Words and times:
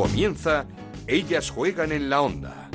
Comienza 0.00 0.64
Ellas 1.06 1.50
juegan 1.50 1.92
en 1.92 2.08
la 2.08 2.22
onda. 2.22 2.70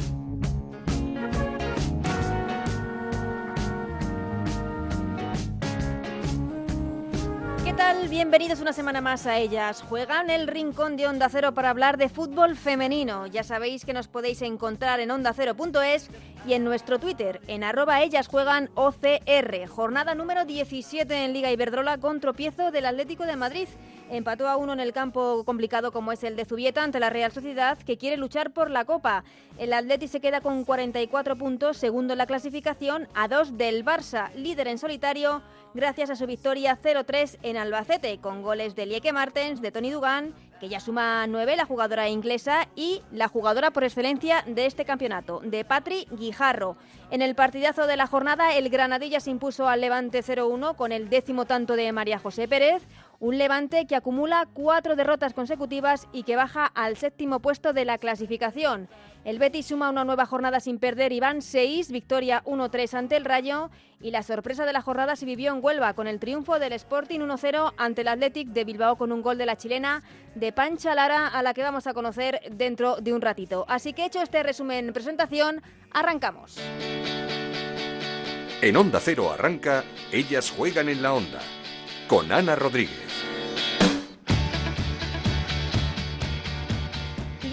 ¿Qué 7.63 7.73
tal? 7.73 8.09
Bienvenidos 8.09 8.59
una 8.61 8.73
semana 8.73 9.01
más 9.01 9.25
a 9.25 9.39
ellas. 9.39 9.81
Juegan 9.81 10.29
el 10.29 10.45
rincón 10.45 10.97
de 10.97 11.07
Onda 11.07 11.27
Cero 11.29 11.55
para 11.55 11.71
hablar 11.71 11.97
de 11.97 12.09
fútbol 12.09 12.55
femenino. 12.55 13.25
Ya 13.25 13.43
sabéis 13.43 13.85
que 13.85 13.93
nos 13.93 14.07
podéis 14.07 14.43
encontrar 14.43 14.99
en 14.99 15.09
ondacero.es 15.09 16.11
y 16.45 16.53
en 16.53 16.63
nuestro 16.63 16.99
Twitter, 16.99 17.41
en 17.47 17.63
arroba 17.63 18.03
ellas 18.03 18.27
juegan 18.27 18.69
OCR. 18.75 19.67
Jornada 19.67 20.13
número 20.13 20.45
17 20.45 21.25
en 21.25 21.33
Liga 21.33 21.51
Iberdrola 21.51 21.97
con 21.97 22.19
tropiezo 22.19 22.69
del 22.69 22.85
Atlético 22.85 23.25
de 23.25 23.35
Madrid. 23.35 23.67
Empató 24.09 24.47
a 24.47 24.55
uno 24.57 24.73
en 24.73 24.79
el 24.79 24.93
campo 24.93 25.43
complicado 25.45 25.91
como 25.91 26.11
es 26.11 26.23
el 26.23 26.35
de 26.35 26.45
Zubieta 26.45 26.83
ante 26.83 26.99
la 26.99 27.09
Real 27.09 27.31
Sociedad, 27.31 27.77
que 27.79 27.97
quiere 27.97 28.17
luchar 28.17 28.51
por 28.51 28.69
la 28.69 28.85
Copa. 28.85 29.23
El 29.57 29.73
Atleti 29.73 30.07
se 30.07 30.19
queda 30.19 30.41
con 30.41 30.63
44 30.63 31.35
puntos, 31.35 31.77
segundo 31.77 32.13
en 32.13 32.19
la 32.19 32.27
clasificación, 32.27 33.07
a 33.15 33.27
dos 33.27 33.57
del 33.57 33.83
Barça, 33.83 34.31
líder 34.35 34.67
en 34.67 34.77
solitario, 34.77 35.41
gracias 35.73 36.11
a 36.11 36.15
su 36.15 36.27
victoria 36.27 36.77
0-3 36.81 37.39
en 37.41 37.57
Albacete, 37.57 38.19
con 38.19 38.43
goles 38.43 38.75
de 38.75 38.85
Lieke 38.85 39.11
Martens, 39.11 39.61
de 39.61 39.71
Tony 39.71 39.89
Dugan, 39.89 40.35
que 40.59 40.69
ya 40.69 40.79
suma 40.79 41.25
nueve, 41.27 41.55
la 41.55 41.65
jugadora 41.65 42.07
inglesa, 42.07 42.67
y 42.75 43.01
la 43.11 43.27
jugadora 43.27 43.71
por 43.71 43.83
excelencia 43.83 44.43
de 44.47 44.67
este 44.67 44.85
campeonato, 44.85 45.41
de 45.43 45.65
Patri 45.65 46.07
Guijarro. 46.11 46.77
En 47.11 47.21
el 47.21 47.35
partidazo 47.35 47.87
de 47.87 47.97
la 47.97 48.07
jornada, 48.07 48.55
el 48.55 48.69
Granadilla 48.69 49.19
se 49.19 49.31
impuso 49.31 49.67
al 49.67 49.81
Levante 49.81 50.23
0-1 50.23 50.75
con 50.75 50.91
el 50.91 51.09
décimo 51.09 51.45
tanto 51.45 51.75
de 51.75 51.91
María 51.91 52.19
José 52.19 52.47
Pérez, 52.47 52.83
un 53.19 53.37
Levante 53.37 53.85
que 53.87 53.95
acumula 53.95 54.47
cuatro 54.53 54.95
derrotas 54.95 55.33
consecutivas 55.33 56.07
y 56.11 56.23
que 56.23 56.35
baja 56.35 56.65
al 56.65 56.97
séptimo 56.97 57.39
puesto 57.39 57.73
de 57.73 57.85
la 57.85 57.97
clasificación. 57.97 58.89
El 59.23 59.39
Betis 59.39 59.67
suma 59.67 59.89
una 59.89 60.03
nueva 60.03 60.25
jornada 60.25 60.59
sin 60.59 60.77
perder 60.77 61.11
y 61.11 61.19
van 61.19 61.41
seis, 61.41 61.91
victoria 61.91 62.43
1-3 62.45 62.93
ante 62.93 63.17
el 63.17 63.25
Rayo. 63.25 63.71
Y 63.99 64.11
la 64.11 64.21
sorpresa 64.21 64.65
de 64.65 64.73
la 64.73 64.81
jornada 64.81 65.15
se 65.15 65.25
vivió 65.25 65.51
en 65.51 65.63
Huelva 65.63 65.95
con 65.95 66.07
el 66.07 66.19
triunfo 66.19 66.59
del 66.59 66.73
Sporting 66.73 67.21
1-0 67.21 67.73
ante 67.77 68.01
el 68.01 68.07
Athletic 68.07 68.49
de 68.49 68.63
Bilbao 68.63 68.97
con 68.97 69.11
un 69.11 69.23
gol 69.23 69.37
de 69.37 69.47
la 69.47 69.55
chilena 69.55 70.03
de 70.35 70.51
Pancha 70.51 70.93
Lara 70.93 71.27
a 71.27 71.41
la 71.41 71.53
que 71.55 71.63
vamos 71.63 71.87
a 71.87 71.93
conocer 71.93 72.39
dentro 72.51 72.97
de 72.97 73.13
un 73.13 73.21
ratito. 73.21 73.65
Así 73.67 73.93
que 73.93 74.05
hecho 74.05 74.21
este 74.21 74.43
resumen 74.43 74.93
presentación, 74.93 75.63
arrancamos. 75.91 76.59
En 78.61 78.77
Onda 78.77 78.99
Cero 78.99 79.31
arranca 79.31 79.83
Ellas 80.11 80.51
juegan 80.51 80.89
en 80.89 81.01
la 81.01 81.13
onda 81.13 81.39
con 82.07 82.31
Ana 82.31 82.55
Rodríguez. 82.55 83.04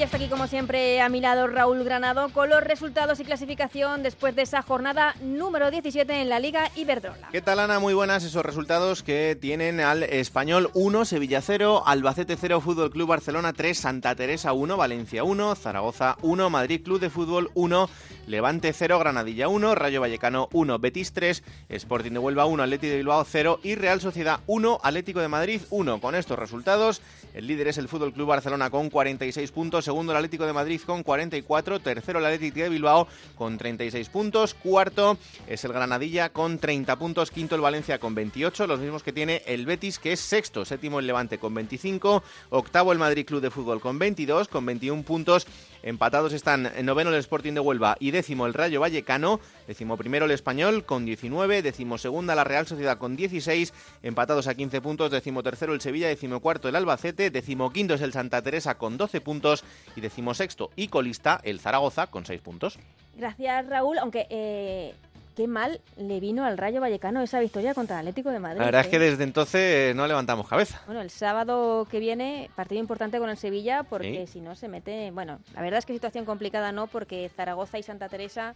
Ya 0.02 0.06
está 0.06 0.16
aquí 0.16 0.26
como 0.26 0.48
siempre 0.48 1.00
a 1.00 1.08
mi 1.08 1.20
lado 1.20 1.46
Raúl 1.46 1.84
Granado 1.84 2.28
con 2.30 2.50
los 2.50 2.64
resultados 2.64 3.20
y 3.20 3.24
clasificación 3.24 4.02
después 4.02 4.34
de 4.34 4.42
esa 4.42 4.60
jornada 4.60 5.14
número 5.22 5.70
17 5.70 6.20
en 6.20 6.28
la 6.28 6.40
Liga 6.40 6.72
Iberdrola. 6.74 7.28
¿Qué 7.30 7.40
tal 7.40 7.60
Ana? 7.60 7.78
Muy 7.78 7.94
buenas 7.94 8.24
esos 8.24 8.44
resultados 8.44 9.04
que 9.04 9.38
tienen 9.40 9.78
al 9.78 10.02
Español 10.02 10.70
1, 10.74 11.04
Sevilla 11.04 11.40
0, 11.40 11.84
Albacete 11.86 12.36
0, 12.36 12.60
Fútbol 12.60 12.90
Club 12.90 13.10
Barcelona 13.10 13.52
3, 13.52 13.78
Santa 13.78 14.16
Teresa 14.16 14.52
1, 14.52 14.76
Valencia 14.76 15.22
1, 15.22 15.54
Zaragoza 15.54 16.16
1, 16.22 16.50
Madrid 16.50 16.82
Club 16.82 16.98
de 16.98 17.08
Fútbol 17.08 17.52
1, 17.54 17.88
Levante 18.26 18.72
0, 18.72 18.98
Granadilla 18.98 19.46
1, 19.46 19.76
Rayo 19.76 20.00
Vallecano 20.00 20.48
1, 20.52 20.80
Betis 20.80 21.12
3, 21.12 21.44
Sporting 21.68 22.12
de 22.12 22.18
Huelva 22.18 22.46
1, 22.46 22.60
Atlético 22.60 22.90
de 22.90 22.96
Bilbao 22.96 23.24
0 23.24 23.60
y 23.62 23.76
Real 23.76 24.00
Sociedad 24.00 24.40
1, 24.48 24.80
Atlético 24.82 25.20
de 25.20 25.28
Madrid 25.28 25.60
1. 25.70 26.00
Con 26.00 26.16
estos 26.16 26.38
resultados, 26.40 27.02
el 27.34 27.46
líder 27.46 27.68
es 27.68 27.78
el 27.78 27.86
Fútbol 27.86 28.12
Club 28.12 28.26
Barcelona 28.26 28.68
con 28.68 28.90
46 28.90 29.52
puntos, 29.52 29.91
segundo 29.92 30.12
el 30.12 30.16
Atlético 30.16 30.46
de 30.46 30.54
Madrid 30.54 30.80
con 30.86 31.02
44, 31.02 31.80
tercero 31.80 32.18
el 32.18 32.24
Atlético 32.24 32.60
de 32.60 32.70
Bilbao 32.70 33.06
con 33.36 33.58
36 33.58 34.08
puntos, 34.08 34.54
cuarto 34.54 35.18
es 35.46 35.66
el 35.66 35.72
Granadilla 35.74 36.30
con 36.30 36.58
30 36.58 36.96
puntos, 36.98 37.30
quinto 37.30 37.56
el 37.56 37.60
Valencia 37.60 37.98
con 37.98 38.14
28, 38.14 38.66
los 38.66 38.80
mismos 38.80 39.02
que 39.02 39.12
tiene 39.12 39.42
el 39.44 39.66
Betis 39.66 39.98
que 39.98 40.12
es 40.12 40.20
sexto, 40.20 40.64
séptimo 40.64 40.98
el 40.98 41.06
Levante 41.06 41.36
con 41.36 41.52
25, 41.52 42.22
octavo 42.48 42.92
el 42.92 42.98
Madrid 42.98 43.26
Club 43.26 43.42
de 43.42 43.50
Fútbol 43.50 43.82
con 43.82 43.98
22, 43.98 44.48
con 44.48 44.64
21 44.64 45.02
puntos. 45.02 45.46
Empatados 45.82 46.32
están 46.32 46.70
en 46.76 46.86
noveno 46.86 47.10
el 47.10 47.16
Sporting 47.16 47.54
de 47.54 47.60
Huelva 47.60 47.96
y 47.98 48.12
décimo 48.12 48.46
el 48.46 48.54
Rayo 48.54 48.80
Vallecano, 48.80 49.40
décimo 49.66 49.96
primero 49.96 50.26
el 50.26 50.30
Español 50.30 50.84
con 50.84 51.04
19, 51.04 51.62
décimo 51.62 51.98
segunda 51.98 52.34
la 52.34 52.44
Real 52.44 52.66
Sociedad 52.66 52.98
con 52.98 53.16
16, 53.16 53.74
empatados 54.02 54.46
a 54.46 54.54
15 54.54 54.80
puntos, 54.80 55.10
décimo 55.10 55.42
tercero 55.42 55.74
el 55.74 55.80
Sevilla, 55.80 56.08
décimo 56.08 56.40
cuarto 56.40 56.68
el 56.68 56.76
Albacete, 56.76 57.30
décimo 57.30 57.72
quinto 57.72 57.94
es 57.94 58.00
el 58.00 58.12
Santa 58.12 58.42
Teresa 58.42 58.78
con 58.78 58.96
12 58.96 59.20
puntos 59.20 59.64
y 59.96 60.00
décimo 60.00 60.34
sexto 60.34 60.70
y 60.76 60.88
colista 60.88 61.40
el 61.42 61.60
Zaragoza 61.60 62.06
con 62.06 62.24
6 62.24 62.40
puntos. 62.40 62.78
Gracias 63.16 63.66
Raúl, 63.66 63.98
aunque... 63.98 64.26
Eh 64.30 64.94
qué 65.34 65.46
mal 65.46 65.80
le 65.96 66.20
vino 66.20 66.44
al 66.44 66.58
Rayo 66.58 66.80
Vallecano 66.80 67.22
esa 67.22 67.40
victoria 67.40 67.74
contra 67.74 67.96
el 67.96 68.00
Atlético 68.00 68.30
de 68.30 68.38
Madrid. 68.38 68.58
La 68.58 68.66
verdad 68.66 68.82
es 68.82 68.88
que 68.88 68.96
¿eh? 68.96 69.10
desde 69.10 69.24
entonces 69.24 69.94
no 69.94 70.06
levantamos 70.06 70.48
cabeza. 70.48 70.82
Bueno, 70.86 71.00
el 71.00 71.10
sábado 71.10 71.86
que 71.90 71.98
viene, 71.98 72.50
partido 72.54 72.80
importante 72.80 73.18
con 73.18 73.30
el 73.30 73.36
Sevilla, 73.36 73.82
porque 73.82 74.26
si 74.26 74.40
no 74.40 74.54
se 74.54 74.68
mete. 74.68 75.10
Bueno, 75.10 75.40
la 75.54 75.62
verdad 75.62 75.78
es 75.78 75.86
que 75.86 75.92
situación 75.92 76.24
complicada 76.24 76.72
no, 76.72 76.86
porque 76.86 77.30
Zaragoza 77.34 77.78
y 77.78 77.82
Santa 77.82 78.08
Teresa 78.08 78.54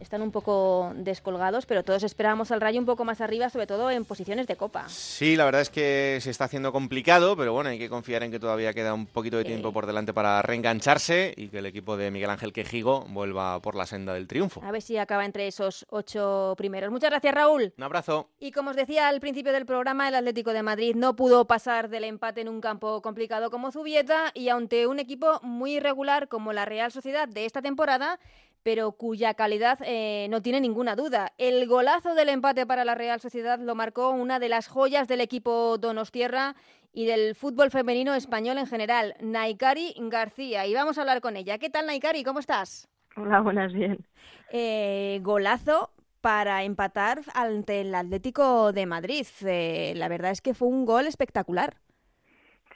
están 0.00 0.22
un 0.22 0.30
poco 0.30 0.92
descolgados, 0.96 1.66
pero 1.66 1.82
todos 1.82 2.02
esperábamos 2.02 2.50
al 2.50 2.60
Rayo 2.60 2.80
un 2.80 2.86
poco 2.86 3.04
más 3.04 3.20
arriba, 3.20 3.50
sobre 3.50 3.66
todo 3.66 3.90
en 3.90 4.04
posiciones 4.04 4.46
de 4.46 4.56
copa. 4.56 4.88
Sí, 4.88 5.36
la 5.36 5.44
verdad 5.44 5.60
es 5.60 5.70
que 5.70 6.18
se 6.20 6.30
está 6.30 6.44
haciendo 6.44 6.72
complicado, 6.72 7.36
pero 7.36 7.52
bueno, 7.52 7.70
hay 7.70 7.78
que 7.78 7.88
confiar 7.88 8.22
en 8.22 8.30
que 8.30 8.38
todavía 8.38 8.72
queda 8.72 8.94
un 8.94 9.06
poquito 9.06 9.36
de 9.36 9.44
tiempo 9.44 9.72
por 9.72 9.86
delante 9.86 10.12
para 10.12 10.42
reengancharse 10.42 11.34
y 11.36 11.48
que 11.48 11.58
el 11.58 11.66
equipo 11.66 11.96
de 11.96 12.10
Miguel 12.10 12.30
Ángel 12.30 12.52
Quejigo 12.52 13.06
vuelva 13.08 13.60
por 13.60 13.74
la 13.74 13.86
senda 13.86 14.14
del 14.14 14.26
triunfo. 14.26 14.62
A 14.64 14.70
ver 14.70 14.82
si 14.82 14.96
acaba 14.96 15.24
entre 15.24 15.46
esos 15.46 15.86
ocho 15.90 16.54
primeros. 16.56 16.90
Muchas 16.90 17.10
gracias, 17.10 17.34
Raúl. 17.34 17.72
Un 17.76 17.84
abrazo. 17.84 18.28
Y 18.40 18.52
como 18.52 18.70
os 18.70 18.76
decía 18.76 19.08
al 19.08 19.20
principio 19.20 19.52
del 19.52 19.66
programa, 19.66 20.08
el 20.08 20.14
Atlético 20.14 20.52
de 20.52 20.62
Madrid 20.62 20.94
no 20.94 21.16
pudo 21.16 21.46
pasar 21.46 21.88
del 21.88 22.04
empate 22.04 22.40
en 22.40 22.48
un 22.48 22.60
campo 22.60 23.02
complicado 23.02 23.50
como 23.50 23.72
Zubieta 23.72 24.30
y 24.34 24.48
ante 24.48 24.86
un 24.86 24.98
equipo 24.98 25.40
muy 25.42 25.76
irregular 25.76 26.28
como 26.28 26.52
la 26.52 26.64
Real 26.64 26.92
Sociedad 26.92 27.28
de 27.28 27.44
esta 27.44 27.62
temporada, 27.62 28.18
pero 28.62 28.92
cuya 28.92 29.34
calidad 29.34 29.78
eh, 29.82 30.26
no 30.30 30.42
tiene 30.42 30.60
ninguna 30.60 30.96
duda. 30.96 31.32
El 31.38 31.66
golazo 31.66 32.14
del 32.14 32.28
empate 32.28 32.66
para 32.66 32.84
la 32.84 32.94
Real 32.94 33.20
Sociedad 33.20 33.58
lo 33.58 33.74
marcó 33.74 34.10
una 34.10 34.38
de 34.38 34.48
las 34.48 34.68
joyas 34.68 35.08
del 35.08 35.20
equipo 35.20 35.78
Donostierra 35.78 36.56
y 36.92 37.06
del 37.06 37.34
fútbol 37.34 37.70
femenino 37.70 38.14
español 38.14 38.58
en 38.58 38.66
general, 38.66 39.14
Naikari 39.20 39.94
García. 39.96 40.66
Y 40.66 40.74
vamos 40.74 40.98
a 40.98 41.02
hablar 41.02 41.20
con 41.20 41.36
ella. 41.36 41.58
¿Qué 41.58 41.70
tal, 41.70 41.86
Naikari? 41.86 42.24
¿Cómo 42.24 42.40
estás? 42.40 42.88
Hola, 43.16 43.40
buenas, 43.40 43.72
bien. 43.72 44.06
Eh, 44.50 45.20
golazo 45.22 45.90
para 46.20 46.62
empatar 46.64 47.22
ante 47.34 47.80
el 47.82 47.94
Atlético 47.94 48.72
de 48.72 48.86
Madrid. 48.86 49.26
Eh, 49.44 49.92
la 49.96 50.08
verdad 50.08 50.30
es 50.30 50.40
que 50.40 50.54
fue 50.54 50.68
un 50.68 50.84
gol 50.84 51.06
espectacular. 51.06 51.76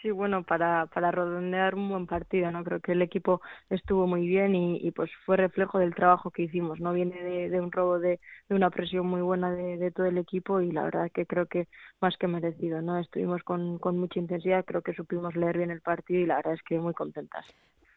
Sí, 0.03 0.11
bueno, 0.11 0.43
para, 0.43 0.87
para 0.87 1.13
redondear 1.13 1.77
un 1.77 1.89
buen 1.89 2.09
partido, 2.09 2.51
¿no? 2.51 2.65
Creo 2.65 2.81
que 2.81 2.91
el 2.91 3.03
equipo 3.03 3.41
estuvo 3.71 4.09
muy 4.09 4.27
bien 4.27 4.53
y, 4.57 4.79
y 4.79 4.91
pues 4.91 5.13
fue 5.25 5.37
reflejo 5.37 5.79
del 5.79 5.95
trabajo 5.95 6.33
que 6.33 6.43
hicimos, 6.43 6.81
¿no? 6.81 6.93
Viene 6.93 7.23
de, 7.23 7.49
de 7.49 7.61
un 7.61 7.71
robo 7.71 8.01
de, 8.01 8.19
de, 8.49 8.55
una 8.57 8.71
presión 8.71 9.07
muy 9.07 9.21
buena 9.23 9.53
de, 9.53 9.77
de, 9.79 9.93
todo 9.93 10.07
el 10.07 10.19
equipo 10.19 10.61
y 10.61 10.73
la 10.73 10.83
verdad 10.83 11.09
que 11.15 11.25
creo 11.25 11.47
que 11.47 11.69
más 12.01 12.17
que 12.17 12.27
merecido, 12.27 12.83
¿no? 12.83 12.99
Estuvimos 12.99 13.45
con, 13.45 13.79
con 13.79 13.97
mucha 13.97 14.19
intensidad, 14.19 14.65
creo 14.65 14.83
que 14.83 14.93
supimos 14.93 15.37
leer 15.37 15.59
bien 15.59 15.71
el 15.71 15.83
partido 15.83 16.19
y 16.21 16.27
la 16.27 16.37
verdad 16.37 16.55
es 16.55 16.63
que 16.65 16.81
muy 16.81 16.95
contentas. 16.95 17.47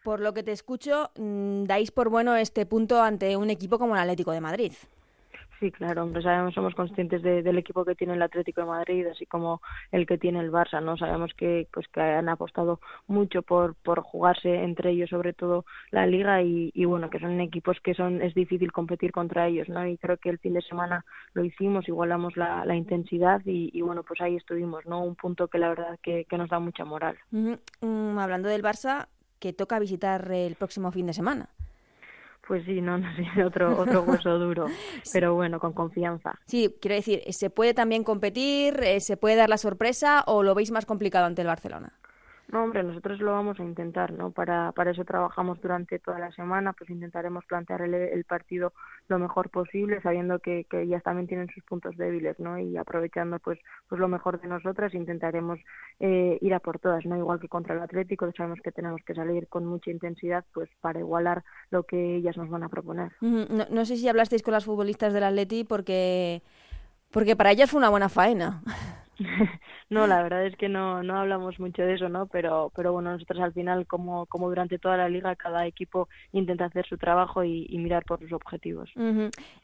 Por 0.03 0.19
lo 0.19 0.35
que 0.35 0.43
te 0.43 0.51
escucho, 0.51 1.09
dais 1.16 1.89
por 1.89 2.09
bueno 2.09 2.35
este 2.35 2.67
punto 2.67 3.01
ante 3.01 3.35
un 3.35 3.49
equipo 3.49 3.79
como 3.79 3.95
el 3.95 4.01
Atlético 4.01 4.31
de 4.31 4.41
Madrid. 4.41 4.73
Sí, 5.59 5.71
claro, 5.71 6.03
hombre, 6.03 6.21
sabemos, 6.21 6.53
somos 6.53 6.75
conscientes 6.75 7.21
de, 7.21 7.41
del 7.41 7.57
equipo 7.57 7.85
que 7.85 7.95
tiene 7.95 8.13
el 8.13 8.21
Atlético 8.21 8.61
de 8.61 8.67
Madrid, 8.67 9.07
así 9.07 9.25
como 9.25 9.61
el 9.91 10.05
que 10.05 10.17
tiene 10.17 10.39
el 10.39 10.51
Barça, 10.51 10.83
¿no? 10.83 10.97
Sabemos 10.97 11.33
que, 11.33 11.67
pues, 11.71 11.88
que 11.88 12.01
han 12.01 12.27
apostado 12.27 12.81
mucho 13.07 13.41
por, 13.41 13.75
por 13.75 14.02
jugarse 14.02 14.63
entre 14.63 14.91
ellos, 14.91 15.09
sobre 15.09 15.34
todo 15.34 15.66
la 15.91 16.05
Liga, 16.07 16.41
y, 16.41 16.85
bueno, 16.85 17.09
que 17.09 17.19
son 17.19 17.40
equipos 17.40 17.78
que 17.81 17.93
son, 17.93 18.22
es 18.22 18.34
difícil 18.34 18.73
competir 18.73 19.13
contra 19.13 19.47
ellos, 19.47 19.69
¿no? 19.69 19.87
Y 19.87 19.97
creo 19.97 20.17
que 20.17 20.29
el 20.29 20.40
fin 20.40 20.53
de 20.55 20.61
semana 20.61 21.05
lo 21.34 21.43
hicimos, 21.46 21.87
igualamos 21.87 22.35
la, 22.35 22.66
la 22.66 22.75
intensidad 22.75 23.41
y, 23.46 23.81
bueno, 23.81 24.03
pues 24.03 24.19
ahí 24.19 24.35
estuvimos, 24.35 24.85
¿no? 24.85 25.03
Un 25.03 25.16
punto 25.16 25.47
que 25.47 25.58
la 25.58 25.69
verdad 25.69 25.99
que, 26.01 26.25
nos 26.35 26.49
da 26.49 26.59
mucha 26.59 26.84
moral. 26.84 27.17
Mm, 27.31 28.17
hablando 28.19 28.49
del 28.49 28.61
Barça, 28.61 29.08
que 29.40 29.53
toca 29.53 29.79
visitar 29.79 30.29
el 30.34 30.55
próximo 30.55 30.91
fin 30.91 31.08
de 31.08 31.13
semana. 31.13 31.47
Pues 32.47 32.64
sí, 32.66 32.82
no, 32.82 32.97
no 33.00 33.08
sé, 33.16 33.44
otro, 33.44 33.78
otro 33.80 34.03
hueso 34.03 34.38
duro, 34.38 34.68
pero 35.12 35.34
bueno, 35.34 35.59
con 35.59 35.74
confianza. 35.74 36.40
Sí, 36.46 36.76
quiero 36.82 36.96
decir, 36.96 37.22
¿se 37.32 37.50
puede 37.50 37.74
también 37.74 38.03
competir? 38.03 38.80
¿Se 39.00 39.18
puede 39.18 39.36
dar 39.36 39.50
la 39.50 39.58
sorpresa 39.58 40.24
o 40.28 40.44
lo 40.44 40.56
veis 40.56 40.72
más 40.72 40.86
complicado 40.86 41.26
ante 41.26 41.42
el 41.42 41.47
Barcelona? 41.47 41.94
Hombre, 42.55 42.84
nosotros 42.84 43.19
lo 43.19 43.31
vamos 43.31 43.59
a 43.59 43.63
intentar, 43.63 44.13
¿no? 44.13 44.31
Para, 44.31 44.72
para 44.72 44.91
eso 44.91 45.03
trabajamos 45.03 45.59
durante 45.61 45.99
toda 45.99 46.19
la 46.19 46.31
semana, 46.31 46.73
pues 46.73 46.90
intentaremos 46.90 47.43
plantear 47.46 47.81
el, 47.81 47.93
el 47.93 48.23
partido 48.23 48.73
lo 49.07 49.19
mejor 49.19 49.49
posible, 49.49 50.02
sabiendo 50.02 50.40
que, 50.40 50.66
que 50.69 50.84
ellas 50.84 51.03
también 51.03 51.28
tienen 51.28 51.49
sus 51.53 51.63
puntos 51.63 51.97
débiles, 51.97 52.40
¿no? 52.40 52.57
Y 52.57 52.78
aprovechando, 52.78 53.40
pues, 53.40 53.59
pues 53.90 53.99
lo 53.99 54.07
mejor 54.07 54.40
de 54.40 54.47
nosotras, 54.47 54.93
intentaremos 54.93 55.59
eh, 55.99 56.37
ir 56.41 56.53
a 56.53 56.59
por 56.59 56.79
todas, 56.79 57.05
¿no? 57.05 57.17
Igual 57.17 57.40
que 57.40 57.49
contra 57.49 57.75
el 57.75 57.81
Atlético, 57.81 58.31
sabemos 58.35 58.59
que 58.63 58.72
tenemos 58.72 59.01
que 59.05 59.13
salir 59.13 59.47
con 59.47 59.66
mucha 59.66 59.91
intensidad, 59.91 60.46
pues, 60.53 60.69
para 60.81 60.99
igualar 60.99 61.43
lo 61.72 61.84
que 61.84 62.16
ellas 62.16 62.37
nos 62.37 62.49
van 62.49 62.63
a 62.63 62.69
proponer. 62.69 63.11
No, 63.22 63.66
no 63.69 63.85
sé 63.85 63.97
si 63.97 64.08
hablasteis 64.08 64.43
con 64.43 64.53
las 64.53 64.66
futbolistas 64.66 65.13
del 65.13 65.23
Atleti 65.23 65.63
porque, 65.63 66.41
porque 67.11 67.35
para 67.35 67.51
ellas 67.51 67.69
fue 67.69 67.79
una 67.79 67.90
buena 67.90 68.09
faena. 68.09 68.61
no, 69.90 70.08
la 70.08 70.23
verdad 70.23 70.46
es 70.46 70.56
que 70.56 70.70
no, 70.70 71.03
no 71.03 71.17
hablamos 71.20 71.59
mucho 71.59 71.82
de 71.84 71.94
eso, 71.96 72.09
¿no? 72.09 72.28
Pero, 72.28 72.72
pero 72.76 72.94
bueno, 72.94 73.12
nosotros 73.12 73.40
al 73.41 73.53
final, 73.53 73.88
como, 73.88 74.26
como 74.26 74.50
durante 74.50 74.79
toda 74.79 74.97
la 74.97 75.09
liga, 75.09 75.35
cada 75.35 75.66
equipo 75.66 76.09
intenta 76.32 76.66
hacer 76.66 76.85
su 76.88 76.97
trabajo 76.97 77.44
y, 77.44 77.67
mirar 77.76 78.03
por 78.06 78.20
sus 78.20 78.32
objetivos. 78.32 78.90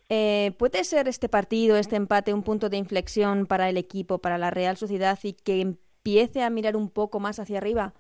Eh, 0.09 0.51
¿Puede 0.59 0.83
ser 0.83 1.07
este 1.07 1.27
partido, 1.27 1.75
este 1.75 1.95
empate, 1.95 2.33
un 2.33 2.44
punto 2.44 2.69
de 2.69 2.77
inflexión 2.77 3.48
para 3.48 3.69
el 3.69 3.77
equipo, 3.77 4.19
para 4.19 4.38
la 4.38 4.51
Real 4.51 4.77
Sociedad 4.77 5.18
y 5.24 5.33
que 5.33 5.62
empiece 5.62 6.44
a 6.44 6.50
mirar 6.50 6.75
un 6.75 6.89
poco 6.89 7.19
más 7.19 7.39
hacia 7.39 7.57
arriba? 7.57 7.94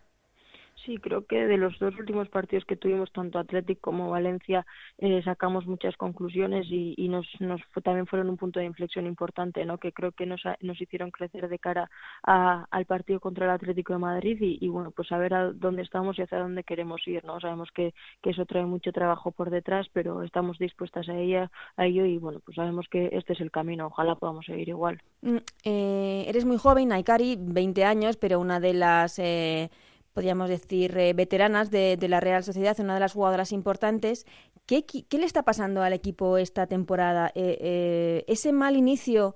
Sí, 0.85 0.97
creo 0.97 1.27
que 1.27 1.45
de 1.45 1.57
los 1.57 1.77
dos 1.77 1.93
últimos 1.99 2.27
partidos 2.29 2.65
que 2.65 2.75
tuvimos, 2.75 3.11
tanto 3.11 3.37
Atlético 3.37 3.91
como 3.91 4.09
Valencia, 4.09 4.65
eh, 4.97 5.21
sacamos 5.23 5.67
muchas 5.67 5.95
conclusiones 5.95 6.65
y, 6.69 7.07
nos, 7.07 7.27
nos 7.39 7.61
también 7.83 8.07
fueron 8.07 8.29
un 8.29 8.37
punto 8.37 8.59
de 8.59 8.65
inflexión 8.65 9.05
importante, 9.05 9.63
¿no? 9.65 9.77
Que 9.77 9.91
creo 9.91 10.11
que 10.11 10.25
nos, 10.25 10.41
nos 10.61 10.81
hicieron 10.81 11.11
crecer 11.11 11.49
de 11.49 11.59
cara 11.59 11.89
a, 12.23 12.65
al 12.71 12.85
partido 12.85 13.19
contra 13.19 13.45
el 13.45 13.51
Atlético 13.51 13.93
de 13.93 13.99
Madrid 13.99 14.37
y, 14.39 14.67
bueno, 14.69 14.91
pues 14.91 15.07
saber 15.07 15.35
a 15.35 15.51
dónde 15.51 15.83
estamos 15.83 16.17
y 16.17 16.23
hacia 16.23 16.39
dónde 16.39 16.63
queremos 16.63 17.07
ir, 17.07 17.23
¿no? 17.25 17.39
Sabemos 17.39 17.69
que, 17.71 17.93
eso 18.23 18.45
trae 18.45 18.65
mucho 18.65 18.93
trabajo 18.93 19.31
por 19.31 19.49
detrás, 19.49 19.87
pero 19.91 20.23
estamos 20.23 20.57
dispuestas 20.57 21.09
a 21.09 21.17
ella, 21.17 21.51
a 21.75 21.85
ello 21.85 22.05
y 22.05 22.17
bueno, 22.17 22.39
pues 22.39 22.55
sabemos 22.55 22.87
que 22.89 23.09
este 23.11 23.33
es 23.33 23.41
el 23.41 23.51
camino. 23.51 23.87
Ojalá 23.87 24.15
podamos 24.15 24.45
seguir 24.45 24.69
igual. 24.69 25.01
Mm, 25.21 25.37
eh, 25.65 26.23
eres 26.27 26.45
muy 26.45 26.57
joven, 26.57 26.87
Naikari, 26.87 27.35
20 27.37 27.83
años, 27.83 28.15
pero 28.15 28.39
una 28.39 28.61
de 28.61 28.73
las 28.73 29.19
eh, 29.19 29.69
podríamos 30.13 30.49
decir, 30.49 30.97
eh, 30.97 31.13
veteranas 31.13 31.71
de, 31.71 31.97
la 32.07 32.19
Real 32.19 32.43
Sociedad, 32.43 32.79
una 32.79 32.93
de 32.93 32.99
las 32.99 33.13
jugadoras 33.13 33.51
importantes. 33.51 34.25
¿Qué, 34.65 34.85
qué 34.85 35.17
le 35.17 35.25
está 35.25 35.43
pasando 35.43 35.81
al 35.81 35.93
equipo 35.93 36.37
esta 36.37 36.67
temporada? 36.67 37.31
Eh, 37.35 37.57
eh, 37.61 38.25
ese 38.27 38.51
mal 38.51 38.75
inicio, 38.75 39.35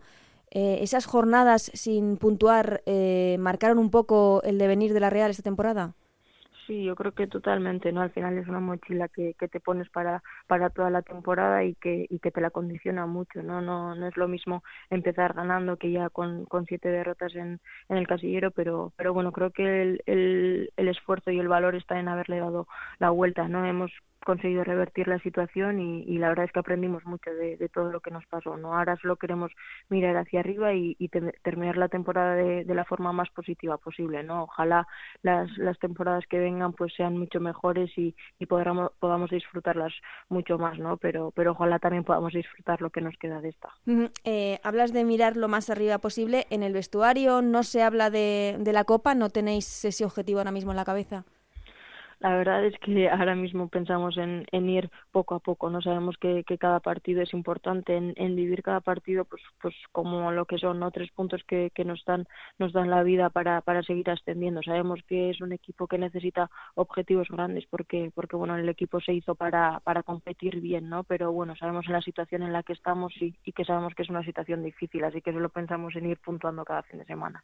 esas 0.52 1.06
jornadas 1.06 1.70
sin 1.74 2.16
puntuar, 2.16 2.82
marcaron 3.40 3.78
un 3.78 3.90
poco 3.90 4.42
el 4.46 4.58
devenir 4.58 4.94
de 4.94 5.02
la 5.02 5.10
Real 5.10 5.30
esta 5.30 5.44
temporada? 5.44 5.96
Sí, 6.68 6.84
yo 6.84 6.96
creo 6.96 7.14
que 7.14 7.28
totalmente, 7.28 7.92
¿no? 7.92 8.02
Al 8.02 8.12
final 8.12 8.38
es 8.40 8.48
una 8.48 8.60
mochila 8.60 9.08
que, 9.08 9.36
que 9.36 9.48
te 9.48 9.60
pones 9.60 9.88
para, 9.92 10.24
para 10.48 10.72
toda 10.72 10.90
la 10.90 11.04
temporada 11.04 11.64
y 11.64 11.76
que, 11.76 12.08
y 12.10 12.18
que 12.20 12.32
te 12.32 12.42
la 12.42 12.50
condiciona 12.50 13.06
mucho, 13.06 13.44
¿no? 13.44 13.62
No, 13.62 13.94
no 13.94 14.08
es 14.08 14.18
lo 14.18 14.28
mismo 14.28 14.64
empezar 14.90 15.34
ganando 15.34 15.78
que 15.78 15.92
ya 15.92 16.10
con, 16.10 16.46
con 16.46 16.66
siete 16.66 16.90
derrotas 16.90 17.36
en, 17.36 17.60
en 17.90 17.98
el 17.98 18.08
casillero, 18.08 18.50
pero, 18.50 18.94
pero 18.98 19.14
bueno, 19.14 19.32
creo 19.32 19.52
que 19.52 19.82
el, 19.84 20.02
el, 20.08 20.74
el 20.76 20.88
esfuerzo 20.88 21.30
y 21.30 21.40
el 21.40 21.48
valor 21.48 21.76
está 21.76 22.00
en 22.00 22.08
haberle 22.08 22.40
dado 22.40 22.68
la 22.98 23.12
vuelta, 23.12 23.48
¿no? 23.48 23.64
Hemos 23.66 23.92
conseguido 24.26 24.66
revertir 24.66 25.08
la 25.08 25.20
situación 25.20 25.80
y, 25.80 26.18
la 26.18 26.30
verdad 26.30 26.46
es 26.46 26.52
que 26.52 26.60
aprendimos 26.60 27.06
mucho 27.06 27.32
de, 27.34 27.70
todo 27.74 27.92
lo 27.92 28.02
que 28.02 28.12
nos 28.12 28.26
pasó. 28.26 28.58
no 28.58 28.76
Ahora 28.76 28.98
solo 28.98 29.16
queremos 29.16 29.52
mirar 29.88 30.18
hacia 30.18 30.42
arriba 30.42 30.74
y, 30.74 30.98
y 31.00 31.08
terminar 31.08 31.78
la 31.78 31.88
temporada 31.88 32.36
de, 32.36 32.66
de, 32.66 32.76
la 32.76 32.84
forma 32.84 33.14
más 33.14 33.30
positiva 33.30 33.78
posible. 33.78 34.24
no 34.24 34.44
Ojalá 34.44 34.88
las, 35.22 35.50
las 35.58 35.80
temporadas 35.80 36.26
que 36.28 36.40
vengan 36.40 36.74
pues 36.74 36.94
sean 36.94 37.18
mucho 37.18 37.40
mejores 37.40 37.90
y, 37.98 38.16
y 38.40 38.46
podamos, 38.48 38.92
podamos 39.00 39.30
disfrutarlas 39.30 39.94
mucho 40.28 40.58
más, 40.58 40.78
¿no? 40.80 40.98
pero, 40.98 41.32
pero 41.32 41.52
ojalá 41.52 41.80
también 41.80 42.04
podamos 42.04 42.34
disfrutar 42.34 42.82
lo 42.82 42.90
que 42.90 43.02
nos 43.02 43.16
queda 43.18 43.40
de 43.42 43.50
esta. 43.50 43.70
eh, 44.24 44.60
hablas 44.64 44.92
de 44.92 45.06
mirar 45.06 45.38
lo 45.38 45.48
más 45.48 45.70
arriba 45.70 46.00
posible. 46.00 46.48
En 46.50 46.64
el 46.64 46.74
vestuario 46.74 47.42
no 47.42 47.64
se 47.64 47.84
habla 47.84 48.10
de, 48.10 48.58
de 48.60 48.74
la 48.74 48.84
Copa, 48.84 49.14
¿no 49.14 49.30
tenéis 49.30 49.86
ese 49.86 50.04
objetivo 50.04 50.40
ahora 50.40 50.52
mismo 50.52 50.72
en 50.72 50.78
la 50.78 50.86
cabeza? 50.86 51.26
La 52.26 52.38
verdad 52.38 52.66
es 52.66 52.78
que 52.80 53.08
ahora 53.10 53.36
mismo 53.36 53.68
pensamos 53.68 54.18
en, 54.18 54.46
ir 54.52 54.90
poco 55.12 55.36
a 55.36 55.40
poco, 55.40 55.70
no 55.70 55.82
sabemos 55.82 56.18
que, 56.18 56.44
que 56.44 56.58
cada 56.58 56.80
partido 56.80 57.22
es 57.22 57.34
importante, 57.34 57.96
en, 57.96 58.36
vivir 58.36 58.64
cada 58.64 58.82
partido 58.82 59.26
pues 59.26 59.42
pues 59.62 59.76
como 59.92 60.32
lo 60.32 60.46
que 60.46 60.58
son, 60.58 60.80
¿no? 60.80 60.90
Tres 60.90 61.12
puntos 61.12 61.44
que, 61.48 61.72
que 61.74 61.86
nos 61.86 62.04
dan, 62.06 62.26
nos 62.58 62.74
dan 62.74 62.90
la 62.90 63.04
vida 63.04 63.30
para, 63.30 63.62
para 63.62 63.84
seguir 63.84 64.10
ascendiendo. 64.10 64.64
Sabemos 64.64 65.02
que 65.08 65.30
es 65.30 65.40
un 65.40 65.54
equipo 65.54 65.88
que 65.88 66.00
necesita 66.00 66.50
objetivos 66.74 67.28
grandes 67.30 67.66
porque, 67.70 68.12
porque 68.14 68.36
bueno, 68.36 68.58
el 68.58 68.68
equipo 68.70 69.00
se 69.00 69.14
hizo 69.14 69.36
para, 69.36 69.80
para 69.82 70.02
competir 70.02 70.60
bien, 70.62 70.90
¿no? 70.90 71.04
Pero 71.04 71.32
bueno, 71.32 71.56
sabemos 71.56 71.86
en 71.86 71.94
la 71.94 72.02
situación 72.02 72.42
en 72.42 72.54
la 72.54 72.64
que 72.64 72.74
estamos 72.74 73.14
y, 73.22 73.36
y 73.46 73.52
que 73.52 73.66
sabemos 73.66 73.94
que 73.94 74.02
es 74.04 74.10
una 74.10 74.24
situación 74.24 74.64
difícil, 74.64 75.04
así 75.04 75.22
que 75.22 75.32
solo 75.32 75.50
pensamos 75.50 75.96
en 75.96 76.08
ir 76.08 76.18
puntuando 76.18 76.66
cada 76.66 76.82
fin 76.84 77.00
de 77.00 77.06
semana. 77.06 77.44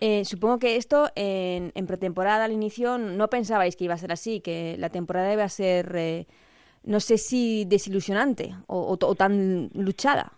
Eh, 0.00 0.24
supongo 0.24 0.58
que 0.58 0.76
esto 0.76 1.10
en, 1.14 1.72
en, 1.74 1.86
pretemporada 1.86 2.44
al 2.44 2.52
inicio 2.52 2.98
no 2.98 3.28
pensabais 3.28 3.76
que 3.76 3.84
iba 3.84 3.94
a 3.94 3.98
ser 3.98 4.12
así, 4.12 4.40
que 4.40 4.76
la 4.78 4.90
temporada 4.90 5.32
iba 5.32 5.44
a 5.44 5.48
ser, 5.48 5.94
eh, 5.96 6.26
no 6.82 7.00
sé 7.00 7.18
si 7.18 7.64
desilusionante 7.64 8.54
o, 8.66 8.78
o, 8.78 9.06
o 9.06 9.14
tan 9.14 9.70
luchada. 9.74 10.32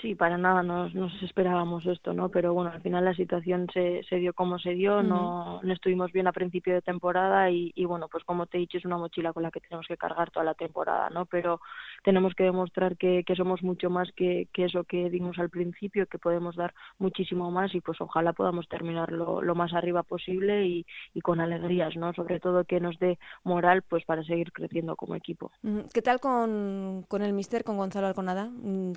Sí, 0.00 0.14
para 0.14 0.38
nada 0.38 0.62
nos, 0.62 0.94
nos 0.94 1.12
esperábamos 1.22 1.84
esto, 1.86 2.14
¿no? 2.14 2.28
Pero 2.28 2.54
bueno, 2.54 2.70
al 2.70 2.80
final 2.82 3.04
la 3.04 3.14
situación 3.14 3.66
se, 3.72 4.04
se 4.04 4.16
dio 4.16 4.32
como 4.32 4.58
se 4.60 4.70
dio, 4.70 5.02
no, 5.02 5.60
no 5.62 5.72
estuvimos 5.72 6.12
bien 6.12 6.28
a 6.28 6.32
principio 6.32 6.74
de 6.74 6.82
temporada 6.82 7.50
y, 7.50 7.72
y 7.74 7.84
bueno, 7.84 8.06
pues 8.08 8.22
como 8.22 8.46
te 8.46 8.58
he 8.58 8.60
dicho, 8.60 8.78
es 8.78 8.84
una 8.84 8.96
mochila 8.96 9.32
con 9.32 9.42
la 9.42 9.50
que 9.50 9.60
tenemos 9.60 9.86
que 9.88 9.96
cargar 9.96 10.30
toda 10.30 10.44
la 10.44 10.54
temporada, 10.54 11.10
¿no? 11.10 11.26
Pero 11.26 11.60
tenemos 12.04 12.34
que 12.34 12.44
demostrar 12.44 12.96
que, 12.96 13.24
que 13.24 13.34
somos 13.34 13.62
mucho 13.64 13.90
más 13.90 14.12
que, 14.12 14.48
que 14.52 14.66
eso 14.66 14.84
que 14.84 15.10
dimos 15.10 15.38
al 15.40 15.50
principio, 15.50 16.06
que 16.06 16.18
podemos 16.18 16.54
dar 16.54 16.74
muchísimo 16.98 17.50
más 17.50 17.74
y 17.74 17.80
pues 17.80 18.00
ojalá 18.00 18.32
podamos 18.32 18.68
terminar 18.68 19.10
lo, 19.10 19.42
lo 19.42 19.54
más 19.56 19.74
arriba 19.74 20.04
posible 20.04 20.64
y, 20.64 20.86
y 21.12 21.20
con 21.22 21.40
alegrías, 21.40 21.96
¿no? 21.96 22.12
Sobre 22.12 22.38
todo 22.38 22.64
que 22.64 22.78
nos 22.78 22.98
dé 23.00 23.18
moral 23.42 23.82
pues 23.82 24.04
para 24.04 24.22
seguir 24.22 24.52
creciendo 24.52 24.94
como 24.94 25.16
equipo. 25.16 25.50
¿Qué 25.92 26.02
tal 26.02 26.20
con, 26.20 27.04
con 27.08 27.22
el 27.22 27.32
mister, 27.32 27.64
con 27.64 27.76
Gonzalo 27.76 28.06
Alconada? 28.06 28.50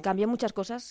¿Cambió 0.03 0.27
muchas 0.27 0.53
cosas? 0.53 0.90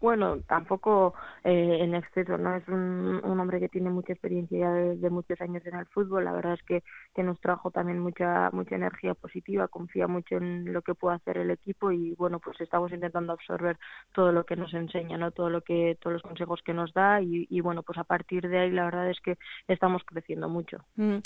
bueno, 0.00 0.38
tampoco 0.46 1.14
eh, 1.44 1.78
en 1.80 1.94
exceso, 1.94 2.38
¿no? 2.38 2.54
Es 2.54 2.66
un, 2.68 3.20
un, 3.24 3.40
hombre 3.40 3.60
que 3.60 3.68
tiene 3.68 3.90
mucha 3.90 4.12
experiencia 4.12 4.58
ya 4.58 4.70
de, 4.72 5.10
muchos 5.10 5.40
años 5.40 5.64
en 5.66 5.74
el 5.74 5.86
fútbol, 5.86 6.24
la 6.24 6.32
verdad 6.32 6.54
es 6.54 6.62
que, 6.62 6.82
que 7.14 7.22
nos 7.22 7.40
trajo 7.40 7.70
también 7.70 7.98
mucha 7.98 8.50
mucha 8.52 8.76
energía 8.76 9.14
positiva, 9.14 9.68
confía 9.68 10.06
mucho 10.06 10.36
en 10.36 10.72
lo 10.72 10.82
que 10.82 10.94
puede 10.94 11.16
hacer 11.16 11.38
el 11.38 11.50
equipo 11.50 11.90
y 11.92 12.14
bueno, 12.14 12.38
pues 12.40 12.60
estamos 12.60 12.92
intentando 12.92 13.32
absorber 13.32 13.78
todo 14.12 14.32
lo 14.32 14.44
que 14.44 14.56
nos 14.56 14.72
enseña, 14.74 15.18
¿no? 15.18 15.30
Todo 15.30 15.50
lo 15.50 15.62
que 15.62 15.96
todos 16.00 16.14
los 16.14 16.22
consejos 16.22 16.60
que 16.64 16.74
nos 16.74 16.92
da 16.92 17.20
y, 17.20 17.46
y 17.50 17.60
bueno, 17.60 17.82
pues 17.82 17.98
a 17.98 18.04
partir 18.04 18.48
de 18.48 18.58
ahí 18.58 18.70
la 18.70 18.84
verdad 18.84 19.10
es 19.10 19.20
que 19.20 19.38
estamos 19.66 20.02
creciendo 20.04 20.48
mucho. 20.48 20.78
Mm. 20.96 21.18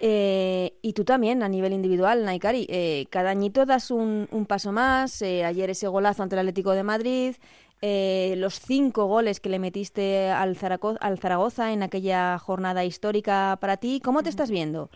Eh, 0.00 0.74
y 0.82 0.92
tú 0.92 1.04
también 1.04 1.42
a 1.42 1.48
nivel 1.48 1.72
individual, 1.72 2.24
Naikari, 2.24 2.66
eh, 2.68 3.06
cada 3.10 3.30
añito 3.30 3.64
das 3.64 3.90
un, 3.90 4.28
un 4.30 4.44
paso 4.44 4.70
más, 4.70 5.22
eh, 5.22 5.44
ayer 5.44 5.70
ese 5.70 5.88
golazo 5.88 6.22
ante 6.22 6.34
el 6.34 6.40
Atlético 6.40 6.72
de 6.72 6.82
Madrid, 6.82 7.36
eh, 7.82 8.34
los 8.38 8.60
cinco 8.60 9.06
goles 9.06 9.40
que 9.40 9.48
le 9.48 9.58
metiste 9.58 10.30
al 10.30 10.56
Zaragoza, 10.56 10.98
al 11.00 11.18
Zaragoza 11.18 11.72
en 11.72 11.82
aquella 11.82 12.38
jornada 12.38 12.84
histórica 12.84 13.58
para 13.60 13.76
ti. 13.76 14.00
¿Cómo 14.02 14.22
te 14.22 14.30
estás 14.30 14.50
viendo? 14.50 14.90